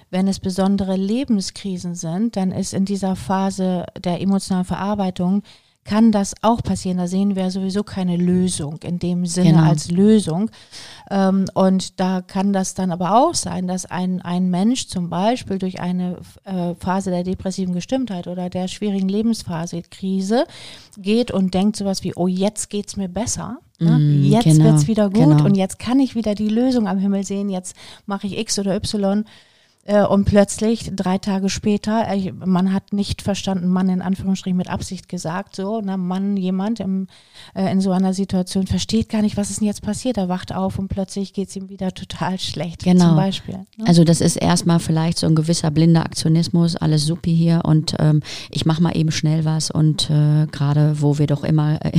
wenn 0.10 0.27
es 0.27 0.39
besondere 0.39 0.95
Lebenskrisen 0.95 1.95
sind, 1.95 2.36
dann 2.36 2.51
ist 2.51 2.73
in 2.73 2.86
dieser 2.86 3.15
Phase 3.15 3.86
der 3.97 4.21
emotionalen 4.21 4.65
Verarbeitung 4.65 5.43
kann 5.85 6.11
das 6.11 6.33
auch 6.41 6.63
passieren. 6.63 6.97
Da 6.97 7.07
sehen 7.07 7.35
wir 7.35 7.51
sowieso 7.51 7.83
keine 7.83 8.17
Lösung 8.17 8.79
in 8.83 8.97
dem 8.97 9.25
Sinne 9.25 9.51
genau. 9.51 9.69
als 9.69 9.91
Lösung. 9.91 10.49
Ähm, 11.11 11.45
und 11.53 11.99
da 11.99 12.21
kann 12.21 12.51
das 12.53 12.73
dann 12.73 12.91
aber 12.91 13.15
auch 13.15 13.35
sein, 13.35 13.67
dass 13.67 13.85
ein, 13.85 14.21
ein 14.21 14.49
Mensch 14.49 14.87
zum 14.87 15.09
Beispiel 15.09 15.59
durch 15.59 15.79
eine 15.79 16.17
äh, 16.43 16.73
Phase 16.79 17.11
der 17.11 17.23
depressiven 17.23 17.75
Gestimmtheit 17.75 18.27
oder 18.27 18.49
der 18.49 18.67
schwierigen 18.67 19.07
Lebensphase, 19.07 19.83
Krise, 19.83 20.45
geht 20.97 21.29
und 21.29 21.53
denkt 21.53 21.75
sowas 21.75 22.03
wie, 22.03 22.13
oh, 22.15 22.27
jetzt 22.27 22.71
geht's 22.71 22.97
mir 22.97 23.07
besser. 23.07 23.59
Ne? 23.79 23.99
Mm, 23.99 24.23
jetzt 24.23 24.45
genau, 24.45 24.65
wird's 24.65 24.87
wieder 24.87 25.09
gut 25.09 25.37
genau. 25.37 25.45
und 25.45 25.55
jetzt 25.55 25.77
kann 25.77 25.99
ich 25.99 26.15
wieder 26.15 26.33
die 26.33 26.49
Lösung 26.49 26.87
am 26.87 26.97
Himmel 26.97 27.23
sehen, 27.23 27.49
jetzt 27.49 27.75
mache 28.05 28.25
ich 28.25 28.39
X 28.39 28.57
oder 28.57 28.75
Y 28.75 29.25
und 30.07 30.25
plötzlich, 30.25 30.89
drei 30.95 31.19
Tage 31.19 31.47
später, 31.47 32.07
äh, 32.07 32.31
man 32.31 32.73
hat 32.73 32.91
nicht 32.91 33.21
verstanden, 33.21 33.67
Mann 33.67 33.87
in 33.87 34.01
Anführungsstrichen 34.01 34.57
mit 34.57 34.67
Absicht 34.67 35.07
gesagt, 35.07 35.55
so, 35.55 35.79
ne, 35.79 35.95
Mann, 35.95 36.37
jemand 36.37 36.79
im, 36.79 37.05
äh, 37.53 37.71
in 37.71 37.81
so 37.81 37.91
einer 37.91 38.15
Situation 38.15 38.65
versteht 38.65 39.09
gar 39.09 39.21
nicht, 39.21 39.37
was 39.37 39.51
ist 39.51 39.59
denn 39.59 39.67
jetzt 39.67 39.83
passiert. 39.83 40.17
Er 40.17 40.27
wacht 40.27 40.55
auf 40.55 40.79
und 40.79 40.87
plötzlich 40.87 41.33
geht 41.33 41.49
es 41.49 41.55
ihm 41.55 41.69
wieder 41.69 41.91
total 41.91 42.39
schlecht, 42.39 42.83
genau. 42.83 43.09
zum 43.09 43.15
Beispiel. 43.15 43.57
Ne? 43.77 43.85
Also 43.85 44.03
das 44.03 44.21
ist 44.21 44.37
erstmal 44.37 44.79
vielleicht 44.79 45.19
so 45.19 45.27
ein 45.27 45.35
gewisser 45.35 45.69
blinder 45.69 46.03
Aktionismus, 46.03 46.75
alles 46.75 47.05
supi 47.05 47.35
hier 47.35 47.61
und 47.63 47.93
ähm, 47.99 48.21
ich 48.49 48.65
mache 48.65 48.81
mal 48.81 48.97
eben 48.97 49.11
schnell 49.11 49.45
was 49.45 49.69
und 49.69 50.09
äh, 50.09 50.47
gerade 50.47 50.99
wo 50.99 51.19
wir 51.19 51.27
doch 51.27 51.43
immer 51.43 51.77
äh, 51.85 51.91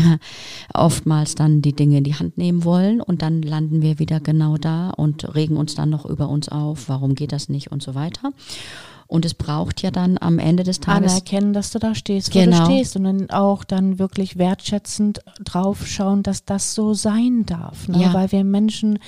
oftmals 0.75 1.37
dann 1.37 1.63
die 1.63 1.73
Dinge 1.73 1.99
in 1.99 2.05
die 2.05 2.17
Hand 2.17 2.37
nehmen 2.37 2.65
wollen 2.65 3.01
und 3.01 3.23
dann 3.23 3.43
landen 3.43 3.81
wir 3.81 4.01
wieder 4.01 4.19
genau 4.19 4.57
da 4.57 4.91
und 4.91 5.37
regen 5.37 5.57
uns 5.57 5.77
dann 5.77 5.91
noch 5.91 6.05
über 6.05 6.29
uns 6.29 6.49
auf, 6.49 6.89
warum 6.89 7.15
geht 7.15 7.31
das 7.31 7.49
nicht 7.49 7.76
und 7.77 7.83
so 7.83 7.95
weiter. 7.95 8.33
Und 9.07 9.25
es 9.25 9.35
braucht 9.35 9.83
ja 9.83 9.91
dann 9.91 10.19
am 10.21 10.39
Ende 10.39 10.65
des 10.65 10.81
Tages. 10.81 11.13
Anerkennen, 11.13 11.53
dass 11.53 11.71
du 11.71 11.79
da 11.79 11.95
stehst, 11.95 12.35
wo 12.35 12.41
genau. 12.41 12.59
du 12.59 12.65
stehst. 12.65 12.97
Und 12.97 13.05
dann 13.05 13.31
auch 13.31 13.63
dann 13.63 13.99
wirklich 13.99 14.37
wertschätzend 14.37 15.21
drauf 15.45 15.87
schauen, 15.87 16.23
dass 16.23 16.45
das 16.45 16.75
so 16.75 16.93
sein 16.95 17.47
darf. 17.47 17.87
Ne? 17.87 18.03
Ja. 18.03 18.15
Weil 18.15 18.33
wir 18.33 18.43
Menschen 18.43 18.99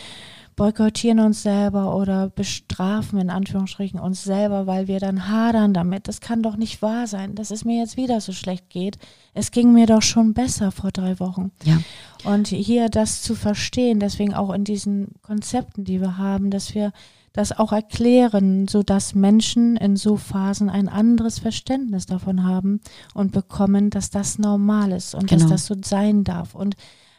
boykottieren 0.55 1.21
uns 1.21 1.43
selber 1.43 1.95
oder 1.95 2.31
bestrafen 2.31 3.21
in 3.21 3.31
Anführungsstrichen 3.31 3.99
uns 4.01 4.25
selber, 4.25 4.67
weil 4.67 4.89
wir 4.89 4.99
dann 4.99 5.29
hadern 5.29 5.73
damit. 5.73 6.09
Das 6.09 6.21
kann 6.21 6.43
doch 6.43 6.57
nicht 6.57 6.83
wahr 6.83 7.07
sein, 7.07 7.37
dass 7.37 7.53
es 7.53 7.65
mir 7.65 7.79
jetzt 7.79 7.97
wieder 7.97 8.21
so 8.21 8.33
schlecht 8.33 8.69
geht. 8.69 8.99
Es 9.35 9.53
ging 9.53 9.73
mir 9.73 9.87
doch 9.87 10.03
schon 10.03 10.35
besser 10.35 10.73
vor 10.73 10.91
drei 10.91 11.21
Wochen. 11.21 11.53
Ja. 11.65 11.79
Und 12.25 12.49
hier 12.49 12.89
das 12.89 13.23
zu 13.23 13.37
verstehen, 13.37 14.01
deswegen 14.01 14.35
auch 14.35 14.53
in 14.53 14.65
diesen 14.65 15.15
Konzepten, 15.23 15.85
die 15.85 16.01
wir 16.01 16.19
haben, 16.19 16.51
dass 16.51 16.75
wir 16.75 16.93
das 17.33 17.57
auch 17.59 17.73
erklären, 17.73 18.69
sodass 18.69 19.15
Menschen 19.15 19.77
in 19.77 19.97
so 19.97 20.17
Phasen 20.17 20.69
ein 20.71 20.89
anderes 20.89 21.39
Verständnis 21.39 22.07
davon 22.07 22.45
haben 22.45 22.81
und 23.15 23.33
bekommen, 23.33 23.91
dass 23.91 24.11
das 24.11 24.39
normal 24.39 24.93
ist 24.93 25.15
und 25.15 25.29
genau. 25.29 25.43
dass 25.43 25.51
das 25.51 25.67
so 25.67 25.75
sein 25.83 26.25
darf 26.25 26.55
und 26.55 26.77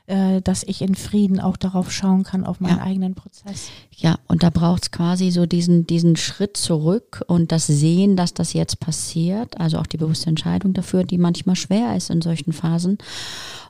äh, 0.10 0.42
dass 0.42 0.64
ich 0.64 0.82
in 0.82 0.96
Frieden 0.96 1.40
auch 1.40 1.56
darauf 1.56 1.92
schauen 1.92 2.24
kann, 2.24 2.44
auf 2.44 2.60
meinen 2.60 2.80
ja. 2.80 2.84
eigenen 2.84 3.14
Prozess. 3.14 3.70
Ja, 3.96 4.18
und 4.28 4.42
da 4.42 4.50
braucht 4.50 4.84
es 4.84 4.92
quasi 4.92 5.30
so 5.30 5.46
diesen, 5.46 5.86
diesen 5.86 6.16
Schritt 6.16 6.58
zurück 6.58 7.24
und 7.28 7.52
das 7.52 7.68
Sehen, 7.68 8.16
dass 8.16 8.34
das 8.34 8.54
jetzt 8.54 8.80
passiert, 8.80 9.60
also 9.60 9.78
auch 9.78 9.86
die 9.86 9.98
bewusste 9.98 10.28
Entscheidung 10.28 10.74
dafür, 10.74 11.04
die 11.04 11.20
manchmal 11.20 11.56
schwer 11.56 11.96
ist 11.96 12.10
in 12.10 12.24
solchen 12.24 12.54
Phasen 12.54 12.98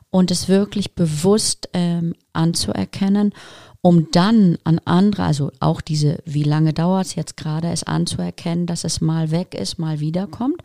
und 0.08 0.30
es 0.30 0.48
wirklich 0.48 0.94
bewusst 0.94 1.68
ähm, 1.74 2.14
anzuerkennen 2.32 3.34
um 3.82 4.10
dann 4.10 4.58
an 4.64 4.78
andere, 4.84 5.22
also 5.22 5.52
auch 5.58 5.80
diese, 5.80 6.18
wie 6.26 6.42
lange 6.42 6.74
dauert 6.74 7.06
es 7.06 7.14
jetzt 7.14 7.36
gerade, 7.36 7.68
es 7.68 7.82
anzuerkennen, 7.82 8.66
dass 8.66 8.84
es 8.84 9.00
mal 9.00 9.30
weg 9.30 9.54
ist, 9.54 9.78
mal 9.78 10.00
wiederkommt, 10.00 10.60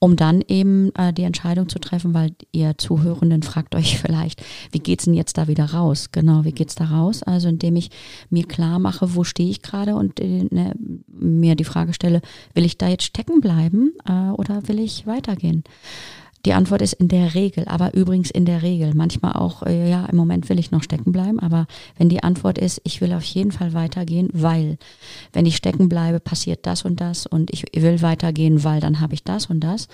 um 0.00 0.16
dann 0.16 0.42
eben 0.48 0.92
äh, 0.96 1.12
die 1.12 1.22
Entscheidung 1.22 1.68
zu 1.68 1.78
treffen, 1.78 2.14
weil 2.14 2.32
ihr 2.50 2.76
Zuhörenden 2.76 3.44
fragt 3.44 3.76
euch 3.76 3.98
vielleicht, 3.98 4.42
wie 4.72 4.80
geht's 4.80 5.04
denn 5.04 5.14
jetzt 5.14 5.38
da 5.38 5.46
wieder 5.46 5.66
raus? 5.66 6.08
Genau, 6.10 6.44
wie 6.44 6.52
geht's 6.52 6.74
da 6.74 6.86
raus? 6.86 7.22
Also 7.22 7.48
indem 7.48 7.76
ich 7.76 7.90
mir 8.28 8.44
klar 8.44 8.80
mache, 8.80 9.14
wo 9.14 9.22
stehe 9.22 9.50
ich 9.50 9.62
gerade 9.62 9.94
und 9.94 10.18
äh, 10.18 10.46
ne, 10.50 10.74
mir 11.06 11.54
die 11.54 11.64
Frage 11.64 11.94
stelle, 11.94 12.22
will 12.54 12.64
ich 12.64 12.76
da 12.76 12.88
jetzt 12.88 13.04
stecken 13.04 13.40
bleiben 13.40 13.92
äh, 14.04 14.30
oder 14.30 14.66
will 14.66 14.80
ich 14.80 15.06
weitergehen? 15.06 15.62
Die 16.44 16.52
Antwort 16.52 16.82
ist 16.82 16.92
in 16.94 17.08
der 17.08 17.34
Regel, 17.34 17.64
aber 17.66 17.94
übrigens 17.94 18.30
in 18.30 18.44
der 18.44 18.62
Regel. 18.62 18.94
Manchmal 18.94 19.32
auch, 19.32 19.64
äh, 19.64 19.90
ja, 19.90 20.06
im 20.06 20.16
Moment 20.16 20.48
will 20.48 20.58
ich 20.58 20.70
noch 20.70 20.82
stecken 20.82 21.10
bleiben, 21.10 21.40
aber 21.40 21.66
wenn 21.96 22.08
die 22.08 22.22
Antwort 22.22 22.58
ist, 22.58 22.80
ich 22.84 23.00
will 23.00 23.12
auf 23.12 23.24
jeden 23.24 23.50
Fall 23.50 23.74
weitergehen, 23.74 24.28
weil, 24.32 24.78
wenn 25.32 25.46
ich 25.46 25.56
stecken 25.56 25.88
bleibe, 25.88 26.20
passiert 26.20 26.64
das 26.66 26.84
und 26.84 27.00
das 27.00 27.26
und 27.26 27.52
ich 27.52 27.64
will 27.74 28.02
weitergehen, 28.02 28.62
weil 28.62 28.80
dann 28.80 29.00
habe 29.00 29.14
ich 29.14 29.24
das 29.24 29.46
und 29.46 29.60
das. 29.60 29.88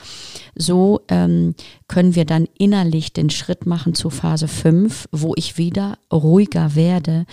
So 0.55 1.01
ähm, 1.09 1.55
können 1.89 2.15
wir 2.15 2.25
dann 2.27 2.47
innerlich 2.59 3.13
den 3.13 3.31
Schritt 3.31 3.67
machen 3.67 3.95
zu 3.95 4.11
Phase 4.11 4.49
5, 4.49 5.09
wo 5.13 5.33
ich 5.37 5.57
wieder 5.57 5.99
ruhiger 6.13 6.75
werde. 6.75 7.25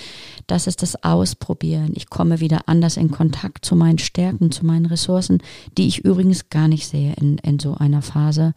Das 0.48 0.68
ist 0.68 0.82
das 0.82 1.04
Ausprobieren. 1.04 1.92
Ich 1.96 2.10
komme 2.10 2.40
wieder 2.40 2.62
anders 2.68 2.98
in 2.98 3.12
Kontakt 3.12 3.66
zu 3.66 3.76
meinen 3.76 3.98
Stärken, 3.98 4.52
zu 4.52 4.66
meinen 4.66 4.86
Ressourcen, 4.86 5.40
die 5.78 5.88
ich 5.88 6.00
übrigens 6.00 6.50
gar 6.50 6.68
nicht 6.68 6.88
sehe 6.88 7.14
in, 7.20 7.38
in 7.40 7.60
so 7.60 7.76
einer 7.76 8.02
Phase 8.02 8.54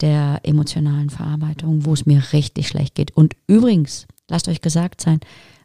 der 0.00 0.40
emotionalen 0.42 1.10
Verarbeitung, 1.10 1.84
wo 1.84 1.92
es 1.92 2.06
mir 2.06 2.22
richtig 2.32 2.68
schlecht 2.68 2.94
geht. 2.94 3.16
Und 3.16 3.36
übrigens, 3.46 4.06
lasst 4.28 4.48
euch 4.48 4.60
gesagt 4.60 5.00
sein, 5.00 5.20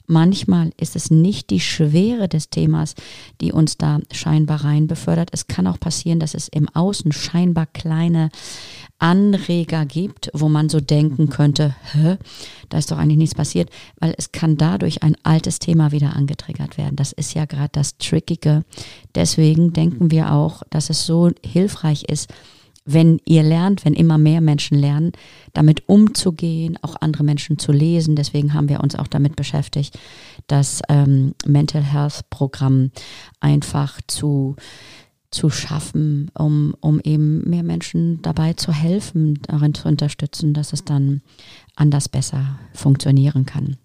manchmal 0.09 0.71
ist 0.77 0.95
es 0.95 1.11
nicht 1.11 1.49
die 1.49 1.59
Schwere 1.59 2.27
des 2.27 2.49
Themas, 2.49 2.95
die 3.41 3.51
uns 3.51 3.77
da 3.77 3.99
scheinbar 4.11 4.63
rein 4.63 4.87
befördert. 4.87 5.29
Es 5.31 5.47
kann 5.47 5.67
auch 5.67 5.79
passieren, 5.79 6.19
dass 6.19 6.33
es 6.33 6.47
im 6.47 6.67
Außen 6.67 7.11
scheinbar 7.11 7.67
kleine 7.67 8.29
Anreger 8.97 9.85
gibt, 9.85 10.29
wo 10.33 10.49
man 10.49 10.67
so 10.67 10.81
denken 10.81 11.29
könnte, 11.29 11.75
hä, 11.93 12.17
da 12.67 12.77
ist 12.77 12.91
doch 12.91 12.97
eigentlich 12.97 13.17
nichts 13.17 13.35
passiert, 13.35 13.69
weil 13.99 14.13
es 14.17 14.31
kann 14.33 14.57
dadurch 14.57 15.03
ein 15.03 15.15
altes 15.23 15.59
Thema 15.59 15.91
wieder 15.91 16.15
angetriggert 16.15 16.77
werden. 16.77 16.97
Das 16.97 17.13
ist 17.13 17.33
ja 17.33 17.45
gerade 17.45 17.69
das 17.71 17.97
Trickige. 17.97 18.63
Deswegen 19.15 19.71
denken 19.71 20.11
wir 20.11 20.33
auch, 20.33 20.63
dass 20.69 20.89
es 20.89 21.05
so 21.05 21.31
hilfreich 21.45 22.03
ist, 22.03 22.27
wenn 22.91 23.19
ihr 23.25 23.43
lernt, 23.43 23.85
wenn 23.85 23.93
immer 23.93 24.17
mehr 24.17 24.41
Menschen 24.41 24.77
lernen, 24.77 25.11
damit 25.53 25.87
umzugehen, 25.87 26.77
auch 26.81 26.95
andere 26.99 27.23
Menschen 27.23 27.59
zu 27.59 27.71
lesen. 27.71 28.15
Deswegen 28.15 28.53
haben 28.53 28.69
wir 28.69 28.81
uns 28.81 28.95
auch 28.95 29.07
damit 29.07 29.35
beschäftigt, 29.35 29.97
das 30.47 30.81
ähm, 30.89 31.33
Mental 31.45 31.83
Health 31.83 32.29
Programm 32.29 32.91
einfach 33.39 33.99
zu 34.07 34.55
zu 35.31 35.51
schaffen, 35.51 36.31
um, 36.33 36.73
um 36.81 36.99
eben 37.03 37.47
mehr 37.47 37.61
Menschen 37.61 38.19
dabei 38.23 38.53
zu 38.53 38.73
helfen, 38.73 39.39
darin 39.43 39.75
zu 39.75 39.87
unterstützen, 39.87 40.55
dass 40.55 40.73
es 40.73 40.85
dann 40.85 41.21
anders 41.75 42.09
besser 42.09 42.57
funktionieren 42.73 43.45
kann. 43.45 43.77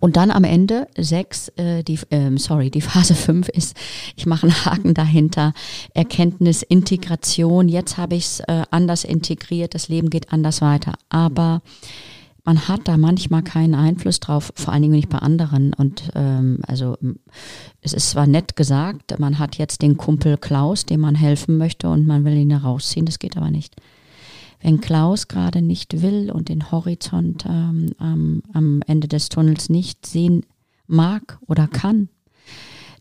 Und 0.00 0.16
dann 0.16 0.30
am 0.30 0.44
Ende 0.44 0.88
sechs, 0.96 1.48
äh, 1.56 1.82
die, 1.82 1.98
äh, 2.10 2.36
sorry, 2.36 2.70
die 2.70 2.80
Phase 2.80 3.14
fünf 3.14 3.48
ist, 3.48 3.76
ich 4.16 4.26
mache 4.26 4.46
einen 4.46 4.64
Haken 4.64 4.94
dahinter, 4.94 5.52
Erkenntnis, 5.94 6.62
Integration. 6.62 7.68
Jetzt 7.68 7.96
habe 7.96 8.14
ich 8.14 8.24
es 8.24 8.40
äh, 8.40 8.62
anders 8.70 9.04
integriert, 9.04 9.74
das 9.74 9.88
Leben 9.88 10.10
geht 10.10 10.32
anders 10.32 10.60
weiter. 10.60 10.94
Aber 11.08 11.62
man 12.44 12.68
hat 12.68 12.82
da 12.84 12.98
manchmal 12.98 13.42
keinen 13.42 13.74
Einfluss 13.74 14.20
drauf, 14.20 14.52
vor 14.54 14.72
allen 14.72 14.82
Dingen 14.82 14.94
nicht 14.94 15.08
bei 15.08 15.18
anderen. 15.18 15.72
Und 15.72 16.10
ähm, 16.14 16.58
also 16.66 16.98
es 17.80 17.94
ist 17.94 18.10
zwar 18.10 18.26
nett 18.26 18.54
gesagt, 18.54 19.18
man 19.18 19.38
hat 19.38 19.56
jetzt 19.56 19.80
den 19.80 19.96
Kumpel 19.96 20.36
Klaus, 20.36 20.84
dem 20.84 21.00
man 21.00 21.14
helfen 21.14 21.56
möchte 21.56 21.88
und 21.88 22.06
man 22.06 22.24
will 22.24 22.34
ihn 22.34 22.50
herausziehen, 22.50 23.06
das 23.06 23.18
geht 23.18 23.36
aber 23.36 23.50
nicht. 23.50 23.74
Wenn 24.64 24.80
Klaus 24.80 25.28
gerade 25.28 25.60
nicht 25.60 26.00
will 26.00 26.30
und 26.30 26.48
den 26.48 26.70
Horizont 26.70 27.44
ähm, 27.46 27.90
am, 27.98 28.42
am 28.54 28.80
Ende 28.86 29.08
des 29.08 29.28
Tunnels 29.28 29.68
nicht 29.68 30.06
sehen 30.06 30.46
mag 30.86 31.38
oder 31.46 31.68
kann, 31.68 32.08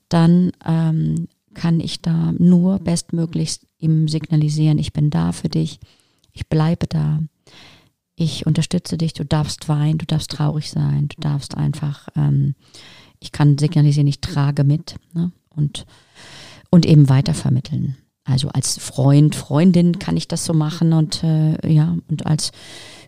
dann 0.10 0.52
ähm, 0.66 1.30
kann 1.54 1.80
ich 1.80 2.02
da 2.02 2.34
nur 2.38 2.80
bestmöglichst 2.80 3.66
ihm 3.78 4.10
signalisieren, 4.10 4.78
ich 4.78 4.92
bin 4.92 5.10
da 5.10 5.32
für 5.32 5.48
dich, 5.48 5.80
ich 6.34 6.50
bleibe 6.50 6.86
da, 6.86 7.22
ich 8.18 8.46
unterstütze 8.46 8.98
dich, 8.98 9.14
du 9.14 9.24
darfst 9.24 9.70
weinen, 9.70 10.00
du 10.00 10.06
darfst 10.06 10.32
traurig 10.32 10.70
sein, 10.70 11.08
du 11.08 11.22
darfst 11.22 11.56
einfach, 11.56 12.10
ähm, 12.18 12.56
ich 13.22 13.32
kann 13.32 13.58
signalisieren, 13.58 14.08
ich 14.08 14.20
trage 14.20 14.66
mit 14.66 14.96
ne? 15.14 15.32
und, 15.50 15.86
und 16.70 16.86
eben 16.86 17.08
weitervermitteln. 17.08 17.96
Also 18.26 18.48
als 18.50 18.78
Freund, 18.78 19.36
Freundin 19.36 20.00
kann 20.00 20.16
ich 20.16 20.30
das 20.30 20.46
so 20.46 20.54
machen 20.54 20.94
und 20.94 21.24
äh, 21.24 21.70
ja, 21.70 21.98
und 22.08 22.26
als 22.26 22.52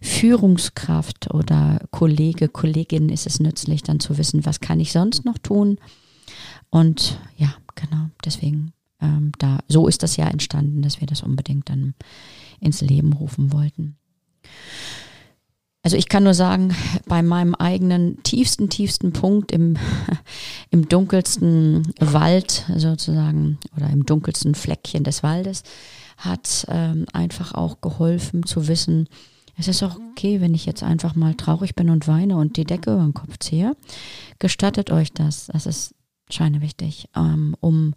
Führungskraft 0.01 1.33
oder 1.33 1.79
Kollege, 1.91 2.49
Kollegin 2.49 3.07
ist 3.07 3.25
es 3.25 3.39
nützlich, 3.39 3.81
dann 3.81 4.01
zu 4.01 4.17
wissen, 4.17 4.45
was 4.45 4.59
kann 4.59 4.79
ich 4.81 4.91
sonst 4.91 5.23
noch 5.23 5.37
tun. 5.37 5.77
Und 6.69 7.17
ja, 7.37 7.53
genau, 7.75 8.09
deswegen, 8.25 8.73
ähm, 9.01 9.31
da, 9.39 9.59
so 9.69 9.87
ist 9.87 10.03
das 10.03 10.17
ja 10.17 10.27
entstanden, 10.27 10.81
dass 10.81 10.99
wir 10.99 11.07
das 11.07 11.23
unbedingt 11.23 11.69
dann 11.69 11.93
ins 12.59 12.81
Leben 12.81 13.13
rufen 13.13 13.53
wollten. 13.53 13.95
Also 15.81 15.97
ich 15.97 16.09
kann 16.09 16.23
nur 16.23 16.33
sagen, 16.33 16.75
bei 17.07 17.21
meinem 17.21 17.53
eigenen 17.53 18.21
tiefsten, 18.23 18.69
tiefsten 18.69 19.13
Punkt 19.13 19.51
im, 19.51 19.77
im 20.69 20.89
dunkelsten 20.89 21.93
Wald 21.99 22.65
sozusagen 22.75 23.59
oder 23.75 23.89
im 23.89 24.05
dunkelsten 24.05 24.55
Fleckchen 24.55 25.03
des 25.03 25.23
Waldes 25.23 25.63
hat 26.17 26.65
ähm, 26.69 27.05
einfach 27.13 27.53
auch 27.53 27.81
geholfen 27.81 28.45
zu 28.45 28.67
wissen, 28.67 29.07
es 29.57 29.67
ist 29.67 29.83
auch 29.83 29.97
okay, 30.11 30.41
wenn 30.41 30.53
ich 30.53 30.65
jetzt 30.65 30.83
einfach 30.83 31.15
mal 31.15 31.33
traurig 31.33 31.75
bin 31.75 31.89
und 31.89 32.07
weine 32.07 32.37
und 32.37 32.57
die 32.57 32.65
Decke 32.65 32.93
über 32.93 33.03
den 33.03 33.13
Kopf 33.13 33.37
ziehe. 33.39 33.75
Gestattet 34.39 34.91
euch 34.91 35.13
das. 35.13 35.47
Das 35.47 35.65
ist 35.65 35.95
scheine 36.29 36.61
wichtig, 36.61 37.07
ähm, 37.15 37.55
um 37.61 37.93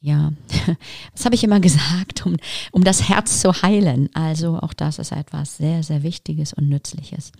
ja, 0.00 0.32
das 1.12 1.24
habe 1.26 1.34
ich 1.34 1.44
immer 1.44 1.60
gesagt, 1.60 2.24
um, 2.24 2.36
um 2.72 2.82
das 2.82 3.08
Herz 3.08 3.40
zu 3.40 3.62
heilen. 3.62 4.08
Also 4.14 4.58
auch 4.58 4.72
das 4.72 4.98
ist 4.98 5.12
etwas 5.12 5.58
sehr, 5.58 5.82
sehr 5.82 6.02
Wichtiges 6.02 6.54
und 6.54 6.68
Nützliches. 6.68 7.32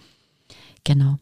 Genau. 0.85 1.19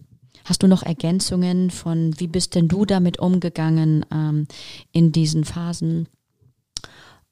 Hast 0.48 0.62
du 0.62 0.66
noch 0.66 0.82
Ergänzungen 0.82 1.70
von, 1.70 2.18
wie 2.18 2.26
bist 2.26 2.54
denn 2.54 2.68
du 2.68 2.86
damit 2.86 3.18
umgegangen 3.18 4.06
ähm, 4.10 4.46
in 4.92 5.12
diesen 5.12 5.44
Phasen? 5.44 6.08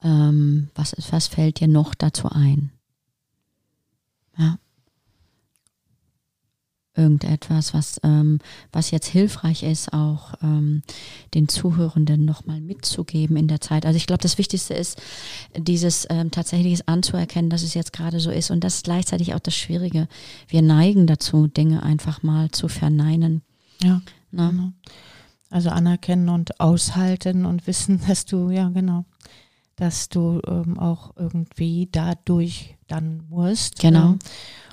Ähm, 0.03 0.69
was, 0.75 0.95
was 1.11 1.27
fällt 1.27 1.61
dir 1.61 1.69
noch 1.69 1.95
dazu 1.95 2.29
ein? 2.29 2.73
Ja 4.37 4.59
irgendetwas, 6.97 7.75
was, 7.75 8.01
ähm, 8.03 8.39
was 8.73 8.91
jetzt 8.91 9.07
hilfreich 9.07 9.63
ist, 9.63 9.93
auch 9.93 10.35
ähm, 10.43 10.83
den 11.35 11.49
Zuhörenden 11.49 12.25
nochmal 12.25 12.61
mitzugeben 12.61 13.37
in 13.37 13.49
der 13.49 13.61
Zeit. 13.61 13.87
Also 13.87 13.97
ich 13.97 14.07
glaube, 14.07 14.23
das 14.23 14.39
Wichtigste 14.39 14.75
ist, 14.75 15.01
dieses 15.57 16.07
ähm, 16.11 16.31
tatsächlich 16.31 16.89
anzuerkennen, 16.89 17.51
dass 17.51 17.63
es 17.63 17.75
jetzt 17.75 17.93
gerade 17.93 18.21
so 18.21 18.31
ist. 18.31 18.51
Und 18.51 18.65
das 18.65 18.77
ist 18.77 18.85
gleichzeitig 18.85 19.35
auch 19.35 19.41
das 19.41 19.55
Schwierige. 19.55 20.09
Wir 20.49 20.63
neigen 20.63 21.07
dazu, 21.07 21.47
Dinge 21.47 21.83
einfach 21.83 22.23
mal 22.23 22.51
zu 22.51 22.69
verneinen. 22.69 23.43
Ja. 23.83 24.01
Na? 24.31 24.51
Genau. 24.51 24.73
Also 25.51 25.71
anerkennen 25.71 26.29
und 26.29 26.61
aushalten 26.61 27.47
und 27.47 27.67
wissen, 27.67 28.01
dass 28.09 28.25
du, 28.25 28.51
ja 28.51 28.69
genau, 28.71 29.05
dass 29.77 30.09
du 30.09 30.41
ähm, 30.47 30.79
auch 30.79 31.13
irgendwie 31.17 31.89
dadurch 31.93 32.77
dann 32.89 33.25
musst. 33.29 33.79
Genau. 33.79 34.13
Ähm, 34.13 34.19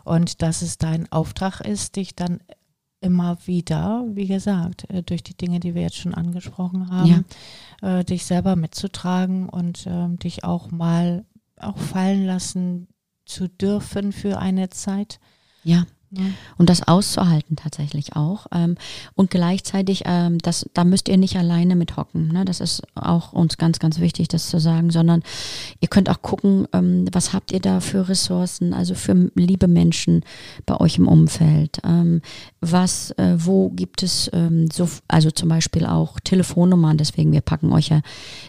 und 0.03 0.41
dass 0.41 0.61
es 0.61 0.77
dein 0.77 1.11
Auftrag 1.11 1.61
ist, 1.61 1.95
dich 1.95 2.15
dann 2.15 2.39
immer 3.03 3.37
wieder, 3.45 4.05
wie 4.09 4.27
gesagt, 4.27 4.89
äh, 4.89 5.03
durch 5.03 5.23
die 5.23 5.35
Dinge, 5.35 5.59
die 5.59 5.75
wir 5.75 5.81
jetzt 5.81 5.97
schon 5.97 6.13
angesprochen 6.13 6.89
haben, 6.89 7.25
ja. 7.81 7.99
äh, 7.99 8.05
dich 8.05 8.25
selber 8.25 8.55
mitzutragen 8.55 9.49
und 9.49 9.85
äh, 9.85 10.07
dich 10.09 10.43
auch 10.43 10.71
mal 10.71 11.25
auch 11.57 11.77
fallen 11.77 12.25
lassen 12.25 12.87
zu 13.25 13.47
dürfen 13.47 14.11
für 14.11 14.39
eine 14.39 14.69
Zeit. 14.69 15.19
Ja. 15.63 15.85
Und 16.57 16.69
das 16.69 16.87
auszuhalten 16.87 17.55
tatsächlich 17.55 18.15
auch. 18.15 18.47
Ähm, 18.53 18.75
und 19.15 19.31
gleichzeitig, 19.31 20.03
ähm, 20.05 20.37
das, 20.39 20.69
da 20.73 20.83
müsst 20.83 21.09
ihr 21.09 21.17
nicht 21.17 21.37
alleine 21.37 21.75
mit 21.75 21.97
hocken. 21.97 22.27
Ne? 22.27 22.45
Das 22.45 22.59
ist 22.59 22.83
auch 22.95 23.33
uns 23.33 23.57
ganz, 23.57 23.79
ganz 23.79 23.99
wichtig, 23.99 24.27
das 24.27 24.49
zu 24.49 24.59
sagen, 24.59 24.91
sondern 24.91 25.23
ihr 25.79 25.87
könnt 25.87 26.09
auch 26.09 26.21
gucken, 26.21 26.67
ähm, 26.73 27.05
was 27.11 27.33
habt 27.33 27.51
ihr 27.51 27.59
da 27.59 27.79
für 27.79 28.07
Ressourcen, 28.07 28.73
also 28.73 28.95
für 28.95 29.31
liebe 29.35 29.67
Menschen 29.67 30.23
bei 30.65 30.79
euch 30.79 30.97
im 30.97 31.07
Umfeld. 31.07 31.81
Was, 32.61 33.11
äh, 33.11 33.35
wo 33.37 33.69
gibt 33.69 34.03
es 34.03 34.29
so, 34.71 34.89
also 35.07 35.31
zum 35.31 35.49
Beispiel 35.49 35.85
auch 35.85 36.19
Telefonnummern, 36.19 36.97
deswegen 36.97 37.31
wir 37.31 37.41
packen 37.41 37.71
euch 37.71 37.89
ja 37.89 38.01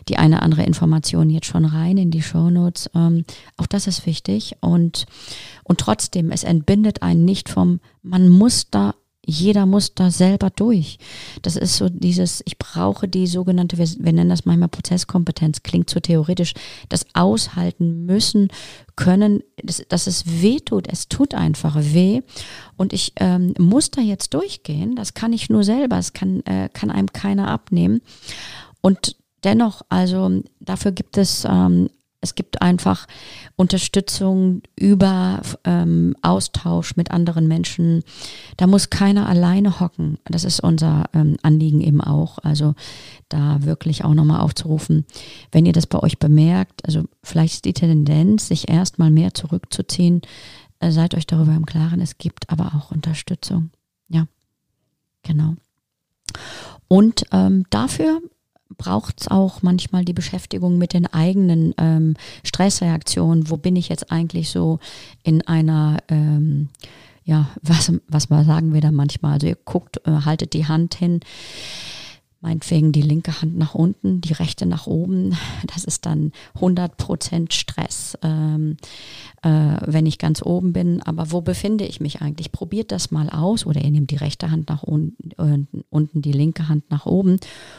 die 0.08 0.16
eine 0.16 0.42
andere 0.42 0.62
Information 0.62 1.30
jetzt 1.30 1.46
schon 1.46 1.64
rein 1.64 1.96
in 1.96 2.10
die 2.10 2.22
Show 2.22 2.50
Notes. 2.50 2.90
Ähm, 2.94 3.24
auch 3.56 3.66
das 3.66 3.86
ist 3.86 4.06
wichtig 4.06 4.56
und, 4.60 5.06
und 5.64 5.78
trotzdem, 5.80 6.30
es 6.30 6.44
entbindet 6.44 7.02
einen 7.02 7.24
nicht 7.24 7.48
vom, 7.54 7.80
man 8.02 8.28
muss 8.28 8.68
da, 8.70 8.94
jeder 9.24 9.64
muss 9.64 9.94
da 9.94 10.10
selber 10.10 10.50
durch. 10.50 10.98
Das 11.42 11.56
ist 11.56 11.76
so 11.76 11.88
dieses, 11.88 12.42
ich 12.44 12.58
brauche 12.58 13.08
die 13.08 13.26
sogenannte, 13.26 13.78
wir, 13.78 14.12
nennen 14.12 14.28
das 14.28 14.44
manchmal 14.44 14.68
Prozesskompetenz, 14.68 15.62
klingt 15.62 15.88
so 15.88 16.00
theoretisch, 16.00 16.52
das 16.88 17.06
aushalten 17.14 18.04
müssen 18.04 18.48
können, 18.96 19.42
dass, 19.62 19.82
dass 19.88 20.06
es 20.06 20.42
weh 20.42 20.58
tut. 20.60 20.88
Es 20.92 21.08
tut 21.08 21.34
einfach 21.34 21.76
weh. 21.78 22.20
Und 22.76 22.92
ich 22.92 23.12
ähm, 23.16 23.54
muss 23.58 23.90
da 23.90 24.02
jetzt 24.02 24.34
durchgehen. 24.34 24.96
Das 24.96 25.14
kann 25.14 25.32
ich 25.32 25.48
nur 25.48 25.64
selber. 25.64 25.96
Das 25.96 26.12
kann, 26.12 26.40
äh, 26.44 26.68
kann 26.72 26.90
einem 26.90 27.12
keiner 27.12 27.48
abnehmen. 27.48 28.02
Und 28.82 29.16
dennoch, 29.44 29.82
also 29.88 30.42
dafür 30.60 30.92
gibt 30.92 31.16
es 31.16 31.46
ähm, 31.48 31.88
es 32.24 32.34
gibt 32.34 32.62
einfach 32.62 33.06
Unterstützung 33.54 34.62
über 34.76 35.42
ähm, 35.64 36.16
Austausch 36.22 36.96
mit 36.96 37.10
anderen 37.10 37.46
Menschen. 37.46 38.02
Da 38.56 38.66
muss 38.66 38.88
keiner 38.90 39.28
alleine 39.28 39.78
hocken. 39.78 40.18
Das 40.24 40.44
ist 40.44 40.60
unser 40.60 41.04
ähm, 41.12 41.36
Anliegen 41.42 41.82
eben 41.82 42.00
auch. 42.00 42.38
Also 42.38 42.74
da 43.28 43.62
wirklich 43.62 44.04
auch 44.04 44.14
nochmal 44.14 44.40
aufzurufen, 44.40 45.04
wenn 45.52 45.66
ihr 45.66 45.74
das 45.74 45.86
bei 45.86 45.98
euch 45.98 46.18
bemerkt, 46.18 46.84
also 46.86 47.04
vielleicht 47.22 47.54
ist 47.54 47.64
die 47.66 47.74
Tendenz, 47.74 48.48
sich 48.48 48.68
erstmal 48.70 49.10
mehr 49.10 49.34
zurückzuziehen, 49.34 50.22
äh, 50.80 50.90
seid 50.90 51.14
euch 51.14 51.26
darüber 51.26 51.52
im 51.52 51.66
Klaren, 51.66 52.00
es 52.00 52.16
gibt 52.16 52.50
aber 52.50 52.72
auch 52.74 52.90
Unterstützung. 52.90 53.70
Ja, 54.08 54.26
genau. 55.22 55.56
Und 56.88 57.24
ähm, 57.32 57.64
dafür 57.70 58.20
braucht 58.76 59.22
es 59.22 59.28
auch 59.28 59.62
manchmal 59.62 60.04
die 60.04 60.12
Beschäftigung 60.12 60.78
mit 60.78 60.92
den 60.92 61.06
eigenen 61.06 61.74
ähm, 61.78 62.14
Stressreaktionen. 62.42 63.50
Wo 63.50 63.56
bin 63.56 63.76
ich 63.76 63.88
jetzt 63.88 64.10
eigentlich 64.10 64.50
so 64.50 64.78
in 65.22 65.46
einer, 65.46 65.98
ähm, 66.08 66.68
ja, 67.24 67.48
was, 67.62 67.92
was 68.08 68.30
mal 68.30 68.44
sagen 68.44 68.72
wir 68.72 68.80
da 68.80 68.90
manchmal? 68.90 69.34
Also 69.34 69.46
ihr 69.46 69.58
guckt, 69.64 70.00
äh, 70.06 70.10
haltet 70.24 70.52
die 70.52 70.66
Hand 70.66 70.94
hin, 70.94 71.20
meinetwegen 72.44 72.92
die 72.92 73.02
linke 73.02 73.40
Hand 73.40 73.56
nach 73.56 73.74
unten, 73.74 74.20
die 74.20 74.34
rechte 74.34 74.66
nach 74.66 74.86
oben. 74.86 75.36
Das 75.74 75.84
ist 75.84 76.06
dann 76.06 76.32
100% 76.60 77.52
Stress. 77.52 78.18
Ähm, 78.22 78.76
äh, 79.44 79.76
wenn 79.86 80.06
ich 80.06 80.18
ganz 80.18 80.42
oben 80.42 80.72
bin. 80.72 81.02
Aber 81.02 81.30
wo 81.30 81.40
befinde 81.40 81.84
ich 81.84 82.00
mich 82.00 82.22
eigentlich? 82.22 82.50
Probiert 82.50 82.92
das 82.92 83.10
mal 83.10 83.28
aus 83.28 83.66
oder 83.66 83.82
ihr 83.82 83.90
nehmt 83.90 84.10
die 84.10 84.16
rechte 84.16 84.50
Hand 84.50 84.68
nach 84.68 84.82
unten, 84.82 85.84
unten 85.90 86.22
die 86.22 86.32
linke 86.32 86.68
Hand 86.68 86.90
nach 86.90 87.06
oben 87.06 87.38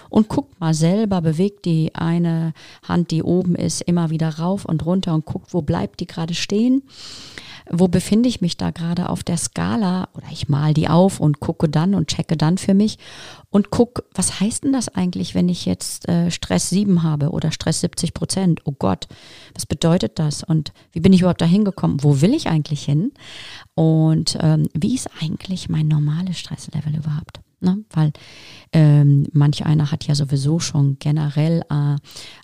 und 0.09 0.29
guckt 0.29 0.59
mal 0.59 0.73
selber, 0.73 1.21
bewegt 1.21 1.65
die 1.65 1.93
eine 1.95 2.53
Hand, 2.83 3.11
die 3.11 3.23
oben 3.23 3.55
ist, 3.55 3.81
immer 3.81 4.09
wieder 4.09 4.29
rauf 4.29 4.65
und 4.65 4.85
runter 4.85 5.13
und 5.13 5.25
guckt, 5.25 5.53
wo 5.53 5.61
bleibt 5.61 5.99
die 5.99 6.07
gerade 6.07 6.33
stehen 6.33 6.83
wo 7.69 7.87
befinde 7.87 8.29
ich 8.29 8.41
mich 8.41 8.57
da 8.57 8.71
gerade 8.71 9.09
auf 9.09 9.23
der 9.23 9.37
Skala 9.37 10.09
oder 10.13 10.27
ich 10.31 10.49
mal 10.49 10.73
die 10.73 10.87
auf 10.87 11.19
und 11.19 11.39
gucke 11.39 11.69
dann 11.69 11.95
und 11.95 12.07
checke 12.07 12.37
dann 12.37 12.57
für 12.57 12.73
mich 12.73 12.97
und 13.49 13.71
gucke, 13.71 14.03
was 14.13 14.39
heißt 14.39 14.63
denn 14.63 14.73
das 14.73 14.89
eigentlich, 14.89 15.35
wenn 15.35 15.49
ich 15.49 15.65
jetzt 15.65 16.07
äh, 16.07 16.29
Stress 16.29 16.69
7 16.69 17.03
habe 17.03 17.29
oder 17.29 17.51
Stress 17.51 17.81
70 17.81 18.13
Prozent? 18.13 18.61
Oh 18.65 18.73
Gott, 18.77 19.07
was 19.53 19.65
bedeutet 19.65 20.19
das? 20.19 20.43
Und 20.43 20.73
wie 20.91 20.99
bin 20.99 21.13
ich 21.13 21.21
überhaupt 21.21 21.41
da 21.41 21.45
hingekommen? 21.45 22.03
Wo 22.03 22.21
will 22.21 22.33
ich 22.33 22.47
eigentlich 22.47 22.83
hin? 22.83 23.11
Und 23.73 24.37
ähm, 24.41 24.67
wie 24.73 24.95
ist 24.95 25.09
eigentlich 25.21 25.69
mein 25.69 25.87
normales 25.87 26.37
Stresslevel 26.37 26.95
überhaupt? 26.95 27.44
Ne? 27.59 27.83
Weil 27.89 28.13
ähm, 28.71 29.27
manch 29.33 29.65
einer 29.65 29.91
hat 29.91 30.05
ja 30.05 30.15
sowieso 30.15 30.59
schon 30.59 30.97
generell 30.99 31.63
äh, 31.69 31.95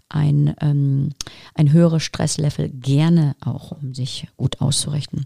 ein, 0.09 0.55
ähm, 0.61 1.09
ein 1.53 1.71
höheres 1.71 2.03
Stresslevel 2.03 2.69
gerne 2.69 3.35
auch, 3.41 3.71
um 3.71 3.93
sich 3.93 4.27
gut 4.37 4.61
auszurichten. 4.61 5.25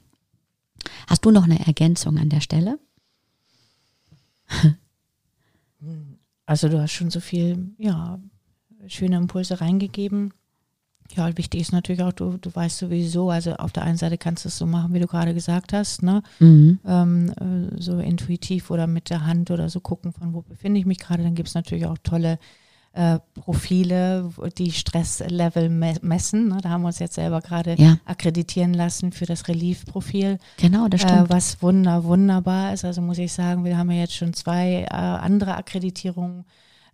Hast 1.07 1.25
du 1.25 1.31
noch 1.31 1.45
eine 1.45 1.65
Ergänzung 1.65 2.17
an 2.17 2.29
der 2.29 2.41
Stelle? 2.41 2.79
Also 6.47 6.69
du 6.69 6.79
hast 6.79 6.91
schon 6.91 7.09
so 7.09 7.19
viel, 7.19 7.73
ja, 7.77 8.19
schöne 8.87 9.17
Impulse 9.17 9.61
reingegeben. 9.61 10.33
Ja, 11.13 11.37
wichtig 11.37 11.61
ist 11.61 11.71
natürlich 11.71 12.01
auch, 12.01 12.13
du, 12.13 12.37
du 12.37 12.53
weißt 12.53 12.77
sowieso, 12.77 13.29
also 13.29 13.53
auf 13.53 13.71
der 13.71 13.83
einen 13.83 13.97
Seite 13.97 14.17
kannst 14.17 14.43
du 14.43 14.49
es 14.49 14.57
so 14.57 14.65
machen, 14.65 14.93
wie 14.93 14.99
du 14.99 15.07
gerade 15.07 15.33
gesagt 15.33 15.71
hast, 15.71 16.01
ne? 16.01 16.23
Mhm. 16.39 16.79
Ähm, 16.85 17.29
äh, 17.29 17.81
so 17.81 17.99
intuitiv 17.99 18.71
oder 18.71 18.87
mit 18.87 19.09
der 19.09 19.25
Hand 19.25 19.51
oder 19.51 19.69
so 19.69 19.79
gucken, 19.79 20.13
von 20.13 20.33
wo 20.33 20.41
befinde 20.41 20.79
ich 20.79 20.85
mich 20.85 20.97
gerade. 20.97 21.23
Dann 21.23 21.35
gibt 21.35 21.47
es 21.47 21.53
natürlich 21.53 21.85
auch 21.85 21.97
tolle 22.03 22.39
äh, 22.95 23.19
Profile, 23.33 24.31
die 24.57 24.71
Stresslevel 24.71 25.69
me 25.69 25.95
messen. 26.01 26.47
Ne? 26.47 26.57
Da 26.61 26.69
haben 26.69 26.81
wir 26.81 26.87
uns 26.87 26.99
jetzt 26.99 27.15
selber 27.15 27.41
gerade 27.41 27.75
ja. 27.77 27.97
akkreditieren 28.05 28.73
lassen 28.73 29.11
für 29.11 29.25
das 29.25 29.47
Relief-Profil. 29.47 30.39
Genau, 30.57 30.87
das 30.87 31.01
stimmt. 31.01 31.29
Äh, 31.29 31.29
was 31.29 31.61
wunder, 31.61 32.05
wunderbar 32.05 32.73
ist. 32.73 32.85
Also 32.85 33.01
muss 33.01 33.17
ich 33.17 33.33
sagen, 33.33 33.65
wir 33.65 33.77
haben 33.77 33.91
ja 33.91 33.99
jetzt 33.99 34.15
schon 34.15 34.33
zwei 34.33 34.83
äh, 34.83 34.87
andere 34.87 35.55
Akkreditierungen 35.55 36.45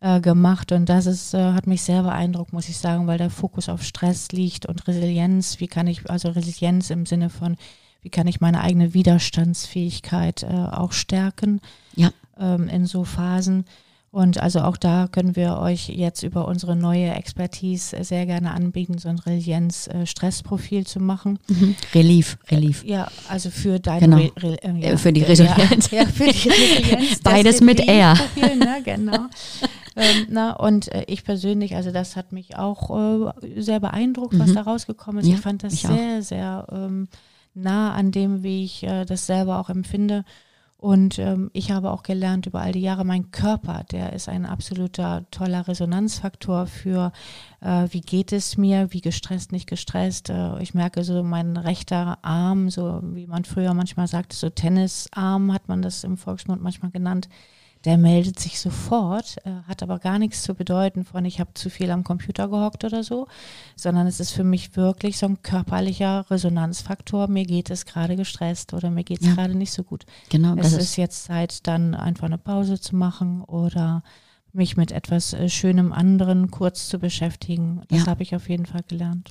äh, 0.01 0.19
gemacht 0.19 0.71
und 0.71 0.89
das 0.89 1.05
ist, 1.05 1.33
äh, 1.33 1.53
hat 1.53 1.67
mich 1.67 1.83
sehr 1.83 2.03
beeindruckt, 2.03 2.53
muss 2.53 2.69
ich 2.69 2.77
sagen, 2.77 3.07
weil 3.07 3.19
der 3.19 3.29
Fokus 3.29 3.69
auf 3.69 3.83
Stress 3.83 4.31
liegt 4.31 4.65
und 4.65 4.87
Resilienz. 4.87 5.59
Wie 5.59 5.67
kann 5.67 5.87
ich, 5.87 6.09
also 6.09 6.29
Resilienz 6.29 6.89
im 6.89 7.05
Sinne 7.05 7.29
von, 7.29 7.55
wie 8.01 8.09
kann 8.09 8.27
ich 8.27 8.41
meine 8.41 8.61
eigene 8.61 8.93
Widerstandsfähigkeit 8.93 10.43
äh, 10.43 10.47
auch 10.47 10.91
stärken 10.91 11.61
ja. 11.95 12.11
ähm, 12.39 12.67
in 12.67 12.87
so 12.87 13.03
Phasen. 13.03 13.65
Und 14.09 14.41
also 14.41 14.59
auch 14.61 14.75
da 14.75 15.07
können 15.09 15.37
wir 15.37 15.57
euch 15.59 15.87
jetzt 15.87 16.23
über 16.23 16.45
unsere 16.45 16.75
neue 16.75 17.11
Expertise 17.11 18.03
sehr 18.03 18.25
gerne 18.25 18.51
anbieten, 18.51 18.97
so 18.97 19.07
ein 19.07 19.19
Resilienz-Stressprofil 19.19 20.85
zu 20.85 20.99
machen. 20.99 21.39
Mhm. 21.47 21.75
Relief, 21.93 22.37
Relief. 22.49 22.83
Ja, 22.83 23.07
also 23.29 23.49
für 23.49 23.79
deine 23.79 24.01
genau. 24.01 24.17
Re 24.17 24.31
Re 24.35 24.57
äh, 24.63 24.89
ja, 24.89 24.97
für 24.97 25.13
die 25.13 25.21
Resilienz. 25.21 25.91
Ja, 25.91 25.99
ja 26.01 26.05
für 26.07 26.25
die 26.25 26.49
Resilienz. 26.49 27.19
Beides 27.21 27.61
mit 27.61 27.79
R. 27.87 28.15
Ne, 28.35 28.81
genau. 28.83 29.27
ähm, 29.95 30.27
na, 30.29 30.53
und 30.53 30.91
äh, 30.93 31.03
ich 31.07 31.23
persönlich, 31.23 31.75
also 31.75 31.91
das 31.91 32.15
hat 32.15 32.31
mich 32.31 32.57
auch 32.57 33.31
äh, 33.41 33.61
sehr 33.61 33.79
beeindruckt, 33.79 34.37
was 34.39 34.49
mhm. 34.49 34.55
da 34.55 34.61
rausgekommen 34.61 35.21
ist. 35.21 35.27
Ja, 35.27 35.35
ich 35.35 35.41
fand 35.41 35.63
das 35.63 35.81
sehr, 35.81 36.19
auch. 36.19 36.21
sehr 36.21 36.67
ähm, 36.71 37.07
nah 37.53 37.93
an 37.93 38.11
dem, 38.11 38.43
wie 38.43 38.63
ich 38.63 38.83
äh, 38.83 39.05
das 39.05 39.25
selber 39.25 39.59
auch 39.59 39.69
empfinde. 39.69 40.23
Und 40.81 41.19
ähm, 41.19 41.51
ich 41.53 41.69
habe 41.69 41.91
auch 41.91 42.01
gelernt 42.01 42.47
über 42.47 42.61
all 42.61 42.71
die 42.71 42.81
Jahre, 42.81 43.05
mein 43.05 43.29
Körper, 43.29 43.85
der 43.91 44.13
ist 44.13 44.27
ein 44.27 44.47
absoluter 44.47 45.25
toller 45.29 45.67
Resonanzfaktor 45.67 46.65
für, 46.65 47.11
äh, 47.59 47.85
wie 47.91 48.01
geht 48.01 48.33
es 48.33 48.57
mir, 48.57 48.91
wie 48.91 49.01
gestresst, 49.01 49.51
nicht 49.51 49.69
gestresst. 49.69 50.31
Äh, 50.31 50.59
ich 50.59 50.73
merke 50.73 51.03
so, 51.03 51.21
mein 51.21 51.55
rechter 51.55 52.17
Arm, 52.23 52.71
so 52.71 52.99
wie 53.03 53.27
man 53.27 53.45
früher 53.45 53.75
manchmal 53.75 54.07
sagte, 54.07 54.35
so 54.35 54.49
Tennisarm 54.49 55.53
hat 55.53 55.67
man 55.67 55.83
das 55.83 56.03
im 56.03 56.17
Volksmund 56.17 56.63
manchmal 56.63 56.89
genannt, 56.89 57.29
der 57.85 57.97
meldet 57.97 58.39
sich 58.39 58.59
sofort, 58.59 59.37
äh, 59.43 59.51
hat 59.67 59.81
aber 59.81 59.99
gar 59.99 60.19
nichts 60.19 60.43
zu 60.43 60.53
bedeuten 60.53 61.03
von, 61.03 61.25
ich 61.25 61.39
habe 61.39 61.53
zu 61.53 61.69
viel 61.69 61.89
am 61.91 62.03
Computer 62.03 62.47
gehockt 62.47 62.83
oder 62.83 63.03
so, 63.03 63.27
sondern 63.75 64.07
es 64.07 64.19
ist 64.19 64.31
für 64.31 64.43
mich 64.43 64.75
wirklich 64.75 65.17
so 65.17 65.25
ein 65.25 65.41
körperlicher 65.41 66.29
Resonanzfaktor. 66.29 67.27
Mir 67.27 67.45
geht 67.45 67.69
es 67.69 67.85
gerade 67.85 68.15
gestresst 68.15 68.73
oder 68.73 68.91
mir 68.91 69.03
geht 69.03 69.21
es 69.21 69.27
ja. 69.27 69.33
gerade 69.33 69.55
nicht 69.55 69.71
so 69.71 69.83
gut. 69.83 70.05
Genau. 70.29 70.55
Es 70.57 70.73
ist, 70.73 70.81
ist 70.81 70.95
jetzt 70.97 71.23
Zeit, 71.25 71.65
dann 71.67 71.95
einfach 71.95 72.25
eine 72.25 72.37
Pause 72.37 72.79
zu 72.79 72.95
machen 72.95 73.41
oder 73.41 74.03
mich 74.53 74.77
mit 74.77 74.91
etwas 74.91 75.33
äh, 75.33 75.49
Schönem 75.49 75.93
anderen 75.93 76.51
kurz 76.51 76.87
zu 76.87 76.99
beschäftigen. 76.99 77.81
Das 77.89 78.01
ja. 78.01 78.07
habe 78.07 78.23
ich 78.23 78.35
auf 78.35 78.49
jeden 78.49 78.65
Fall 78.65 78.83
gelernt. 78.87 79.29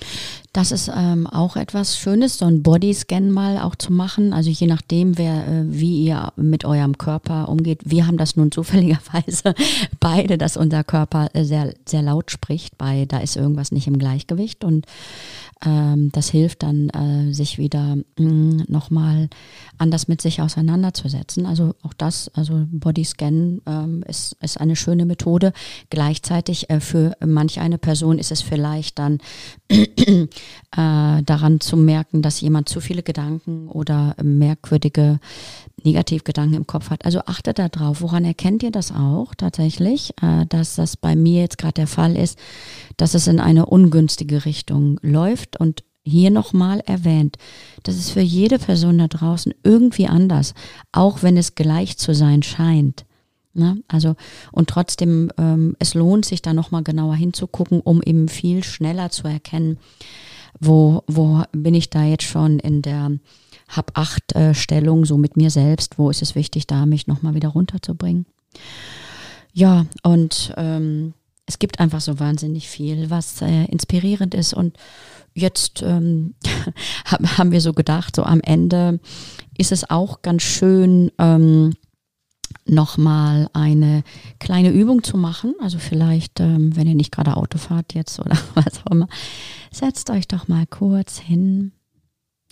Das 0.52 0.72
ist 0.72 0.90
ähm, 0.94 1.26
auch 1.26 1.56
etwas 1.56 1.96
Schönes, 1.96 2.38
so 2.38 2.46
ein 2.46 2.62
Bodyscan 2.62 3.30
mal 3.30 3.58
auch 3.58 3.76
zu 3.76 3.92
machen. 3.92 4.32
Also 4.32 4.50
je 4.50 4.66
nachdem, 4.66 5.18
wer, 5.18 5.46
äh, 5.46 5.64
wie 5.66 6.04
ihr 6.04 6.32
mit 6.36 6.64
eurem 6.64 6.98
Körper 6.98 7.48
umgeht. 7.48 7.82
Wir 7.84 8.06
haben 8.06 8.16
das 8.16 8.36
nun 8.36 8.50
zufälligerweise 8.50 9.54
beide, 10.00 10.38
dass 10.38 10.56
unser 10.56 10.84
Körper 10.84 11.28
äh, 11.34 11.44
sehr, 11.44 11.74
sehr 11.86 12.02
laut 12.02 12.30
spricht. 12.30 12.78
Bei 12.78 13.04
da 13.04 13.18
ist 13.18 13.36
irgendwas 13.36 13.72
nicht 13.72 13.86
im 13.86 13.98
Gleichgewicht 13.98 14.64
und 14.64 14.86
ähm, 15.64 16.10
das 16.12 16.30
hilft 16.30 16.62
dann, 16.62 16.88
äh, 16.90 17.34
sich 17.34 17.58
wieder 17.58 17.96
mm, 18.18 18.62
nochmal 18.68 19.28
anders 19.76 20.08
mit 20.08 20.22
sich 20.22 20.40
auseinanderzusetzen. 20.40 21.44
Also 21.44 21.74
auch 21.82 21.92
das, 21.92 22.28
also 22.34 22.66
Bodyscan 22.70 23.60
ähm, 23.66 24.02
ist, 24.06 24.36
ist 24.40 24.58
eine 24.58 24.76
schöne 24.76 25.04
Methode. 25.10 25.52
Gleichzeitig 25.90 26.70
äh, 26.70 26.80
für 26.80 27.12
manch 27.24 27.60
eine 27.60 27.76
Person 27.78 28.18
ist 28.18 28.32
es 28.32 28.40
vielleicht 28.40 28.98
dann 28.98 29.18
äh, 29.68 30.26
daran 30.70 31.60
zu 31.60 31.76
merken, 31.76 32.22
dass 32.22 32.40
jemand 32.40 32.68
zu 32.68 32.80
viele 32.80 33.02
Gedanken 33.02 33.68
oder 33.68 34.16
merkwürdige 34.22 35.20
Negativgedanken 35.84 36.56
im 36.56 36.66
Kopf 36.66 36.90
hat. 36.90 37.04
Also 37.04 37.20
achtet 37.26 37.58
darauf. 37.58 38.00
Woran 38.00 38.24
erkennt 38.24 38.62
ihr 38.62 38.70
das 38.70 38.92
auch 38.92 39.34
tatsächlich, 39.34 40.14
äh, 40.22 40.46
dass 40.46 40.76
das 40.76 40.96
bei 40.96 41.16
mir 41.16 41.42
jetzt 41.42 41.58
gerade 41.58 41.74
der 41.74 41.86
Fall 41.86 42.16
ist, 42.16 42.38
dass 42.96 43.14
es 43.14 43.26
in 43.26 43.40
eine 43.40 43.66
ungünstige 43.66 44.44
Richtung 44.44 44.98
läuft 45.02 45.58
und 45.58 45.84
hier 46.02 46.30
nochmal 46.30 46.80
erwähnt, 46.80 47.36
das 47.82 47.96
ist 47.96 48.10
für 48.10 48.20
jede 48.20 48.58
Person 48.58 48.98
da 48.98 49.08
draußen 49.08 49.52
irgendwie 49.62 50.06
anders, 50.06 50.54
auch 50.92 51.22
wenn 51.22 51.36
es 51.36 51.54
gleich 51.54 51.98
zu 51.98 52.14
sein 52.14 52.42
scheint. 52.42 53.04
Ne? 53.52 53.82
Also 53.88 54.14
und 54.52 54.68
trotzdem, 54.68 55.30
ähm, 55.36 55.76
es 55.78 55.94
lohnt 55.94 56.24
sich 56.24 56.42
da 56.42 56.52
nochmal 56.52 56.84
genauer 56.84 57.16
hinzugucken, 57.16 57.80
um 57.80 58.00
eben 58.02 58.28
viel 58.28 58.62
schneller 58.62 59.10
zu 59.10 59.26
erkennen, 59.26 59.78
wo, 60.60 61.02
wo 61.06 61.42
bin 61.52 61.74
ich 61.74 61.90
da 61.90 62.04
jetzt 62.04 62.24
schon 62.24 62.58
in 62.58 62.82
der 62.82 63.10
hab 63.68 63.96
acht 63.96 64.34
äh, 64.34 64.54
Stellung 64.54 65.04
so 65.04 65.16
mit 65.16 65.36
mir 65.36 65.50
selbst, 65.50 65.98
wo 65.98 66.10
ist 66.10 66.22
es 66.22 66.34
wichtig, 66.34 66.66
da 66.66 66.86
mich 66.86 67.06
nochmal 67.06 67.34
wieder 67.34 67.48
runterzubringen. 67.50 68.26
Ja, 69.52 69.86
und 70.02 70.52
ähm, 70.56 71.14
es 71.46 71.58
gibt 71.58 71.80
einfach 71.80 72.00
so 72.00 72.20
wahnsinnig 72.20 72.68
viel, 72.68 73.10
was 73.10 73.42
äh, 73.42 73.64
inspirierend 73.64 74.34
ist. 74.34 74.54
Und 74.54 74.76
jetzt 75.34 75.82
ähm, 75.82 76.34
haben 77.04 77.52
wir 77.52 77.60
so 77.60 77.72
gedacht, 77.72 78.14
so 78.14 78.22
am 78.22 78.40
Ende 78.40 79.00
ist 79.58 79.72
es 79.72 79.88
auch 79.88 80.22
ganz 80.22 80.42
schön, 80.42 81.10
ähm, 81.18 81.74
nochmal 82.66 83.48
eine 83.52 84.02
kleine 84.38 84.70
Übung 84.70 85.02
zu 85.02 85.16
machen. 85.16 85.54
Also 85.60 85.78
vielleicht, 85.78 86.40
ähm, 86.40 86.74
wenn 86.76 86.86
ihr 86.86 86.94
nicht 86.94 87.12
gerade 87.12 87.36
Auto 87.36 87.58
fahrt 87.58 87.94
jetzt 87.94 88.18
oder 88.20 88.36
was 88.54 88.84
auch 88.86 88.92
immer, 88.92 89.08
setzt 89.70 90.10
euch 90.10 90.28
doch 90.28 90.48
mal 90.48 90.66
kurz 90.66 91.18
hin, 91.18 91.72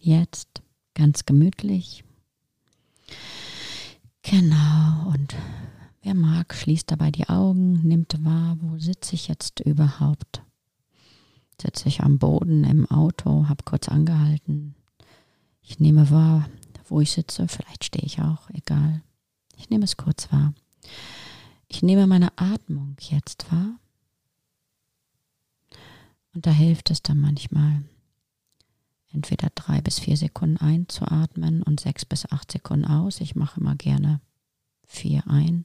jetzt 0.01 0.62
ganz 0.94 1.24
gemütlich. 1.24 2.05
Genau, 4.22 5.11
und 5.14 5.34
wer 6.03 6.14
mag, 6.14 6.55
schließt 6.55 6.90
dabei 6.90 7.11
die 7.11 7.28
Augen, 7.28 7.80
nimmt 7.86 8.22
wahr, 8.24 8.59
wo 8.61 8.78
sitze 8.78 9.14
ich 9.14 9.28
jetzt 9.28 9.61
überhaupt. 9.61 10.42
Sitze 11.61 11.88
ich 11.88 12.03
am 12.03 12.18
Boden 12.18 12.64
im 12.64 12.90
Auto, 12.90 13.49
habe 13.49 13.64
kurz 13.64 13.88
angehalten. 13.88 14.74
Ich 15.62 15.80
nehme 15.80 16.11
wahr, 16.11 16.49
wo 16.88 17.01
ich 17.01 17.12
sitze, 17.12 17.49
vielleicht 17.49 17.84
stehe 17.84 18.05
ich 18.05 18.20
auch, 18.20 18.51
egal. 18.51 19.03
Ich 19.59 19.71
nehme 19.71 19.85
es 19.85 19.97
kurz 19.97 20.33
wahr. 20.33 20.55
Ich 21.69 21.83
nehme 21.83 22.07
meine 22.07 22.33
Atmung 22.39 22.97
jetzt 23.01 23.51
wahr. 23.53 23.79
Und 26.33 26.47
da 26.47 26.51
hilft 26.51 26.91
es 26.91 27.03
dann 27.03 27.19
manchmal, 27.19 27.83
entweder 29.13 29.51
drei 29.55 29.81
bis 29.81 29.99
vier 29.99 30.17
Sekunden 30.17 30.59
einzuatmen 30.59 31.63
und 31.63 31.81
sechs 31.81 32.05
bis 32.05 32.31
acht 32.31 32.53
Sekunden 32.53 32.85
aus. 32.87 33.21
Ich 33.21 33.35
mache 33.35 33.61
immer 33.61 33.75
gerne 33.75 34.21
vier 34.87 35.27
ein, 35.27 35.65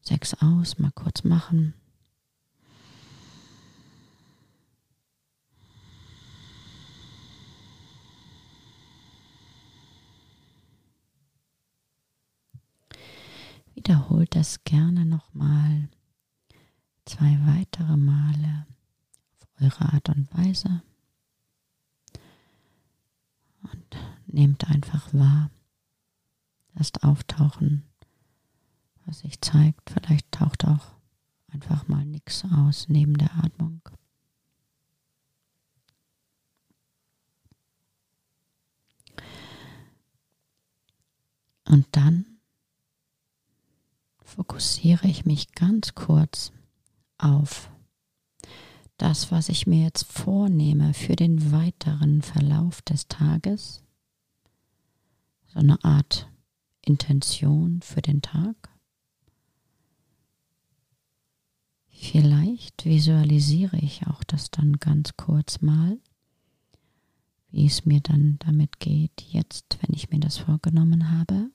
sechs 0.00 0.34
aus, 0.34 0.78
mal 0.78 0.90
kurz 0.92 1.22
machen. 1.24 1.74
Wiederholt 13.82 14.36
das 14.36 14.62
gerne 14.62 15.04
nochmal 15.04 15.88
zwei 17.04 17.36
weitere 17.46 17.96
Male 17.96 18.64
auf 19.40 19.60
eure 19.60 19.92
Art 19.92 20.08
und 20.08 20.32
Weise 20.32 20.84
und 23.64 23.96
nehmt 24.26 24.70
einfach 24.70 25.12
wahr, 25.12 25.50
lasst 26.74 27.02
auftauchen, 27.02 27.82
was 29.04 29.18
sich 29.18 29.40
zeigt. 29.40 29.90
Vielleicht 29.90 30.30
taucht 30.30 30.64
auch 30.64 30.94
einfach 31.48 31.88
mal 31.88 32.04
nichts 32.04 32.44
aus 32.44 32.88
neben 32.88 33.18
der 33.18 33.34
Atmung. 33.34 33.80
Und 41.64 41.88
dann 41.90 42.31
fokussiere 44.36 45.08
ich 45.08 45.26
mich 45.26 45.52
ganz 45.52 45.94
kurz 45.94 46.52
auf 47.18 47.70
das, 48.96 49.30
was 49.30 49.48
ich 49.48 49.66
mir 49.66 49.84
jetzt 49.84 50.04
vornehme 50.04 50.94
für 50.94 51.16
den 51.16 51.52
weiteren 51.52 52.22
Verlauf 52.22 52.80
des 52.82 53.08
Tages. 53.08 53.82
So 55.48 55.58
eine 55.58 55.82
Art 55.84 56.30
Intention 56.80 57.82
für 57.82 58.00
den 58.00 58.22
Tag. 58.22 58.70
Vielleicht 61.88 62.84
visualisiere 62.86 63.76
ich 63.76 64.06
auch 64.06 64.24
das 64.24 64.50
dann 64.50 64.78
ganz 64.78 65.16
kurz 65.16 65.60
mal, 65.60 65.98
wie 67.50 67.66
es 67.66 67.84
mir 67.84 68.00
dann 68.00 68.38
damit 68.38 68.80
geht, 68.80 69.20
jetzt, 69.28 69.78
wenn 69.82 69.94
ich 69.94 70.10
mir 70.10 70.20
das 70.20 70.38
vorgenommen 70.38 71.10
habe. 71.10 71.50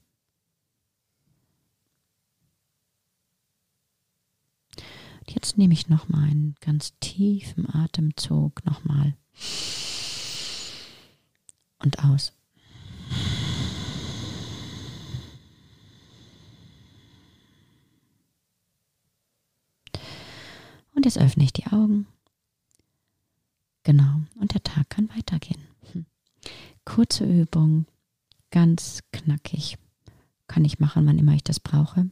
Nehme 5.57 5.73
ich 5.73 5.89
nochmal 5.89 6.29
einen 6.29 6.55
ganz 6.61 6.93
tiefen 6.99 7.67
Atemzug 7.73 8.63
nochmal 8.63 9.15
und 11.79 11.97
aus. 11.97 12.31
Und 20.93 21.05
jetzt 21.05 21.17
öffne 21.17 21.43
ich 21.43 21.53
die 21.53 21.65
Augen. 21.65 22.05
Genau, 23.81 24.21
und 24.39 24.53
der 24.53 24.61
Tag 24.61 24.91
kann 24.91 25.09
weitergehen. 25.09 25.61
Hm. 25.91 26.05
Kurze 26.85 27.25
Übung, 27.25 27.87
ganz 28.51 29.01
knackig. 29.11 29.79
Kann 30.45 30.65
ich 30.65 30.77
machen, 30.77 31.07
wann 31.07 31.17
immer 31.17 31.33
ich 31.33 31.43
das 31.43 31.59
brauche 31.59 32.11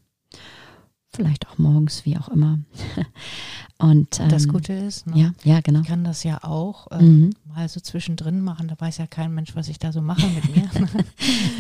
vielleicht 1.16 1.48
auch 1.48 1.58
morgens, 1.58 2.06
wie 2.06 2.18
auch 2.18 2.30
immer. 2.30 2.60
Und 3.78 4.20
ähm, 4.20 4.30
das 4.30 4.48
Gute 4.48 4.74
ist, 4.74 5.08
ne, 5.08 5.20
ja, 5.20 5.32
ja, 5.44 5.60
genau. 5.62 5.82
Ich 5.82 5.88
kann 5.88 6.04
das 6.04 6.24
ja 6.24 6.44
auch 6.44 6.88
ähm, 6.92 7.20
mhm. 7.20 7.30
mal 7.46 7.68
so 7.68 7.80
zwischendrin 7.80 8.42
machen. 8.42 8.68
Da 8.68 8.76
weiß 8.80 8.98
ja 8.98 9.08
kein 9.08 9.34
Mensch, 9.34 9.56
was 9.56 9.68
ich 9.68 9.80
da 9.80 9.92
so 9.92 10.02
mache 10.02 10.28
mit 10.28 10.56
mir. 10.56 10.70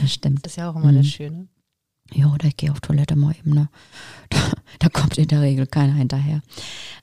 das 0.01 0.14
stimmt. 0.14 0.45
Das 0.45 0.53
ist 0.53 0.58
ja 0.58 0.70
auch 0.70 0.76
immer 0.76 0.91
mhm. 0.91 0.97
das 0.97 1.08
Schöne. 1.08 1.47
Ja, 2.14 2.32
oder 2.32 2.45
ich 2.47 2.56
gehe 2.56 2.72
auf 2.72 2.82
Toilette 2.82 3.16
mal 3.16 3.36
eben, 3.38 3.53
ne? 3.53 3.70
Da, 4.30 4.39
da, 4.80 4.89
kommt 4.89 5.18
in 5.18 5.28
der 5.28 5.41
Regel 5.41 5.68
keiner 5.68 5.93
hinterher. 5.93 6.41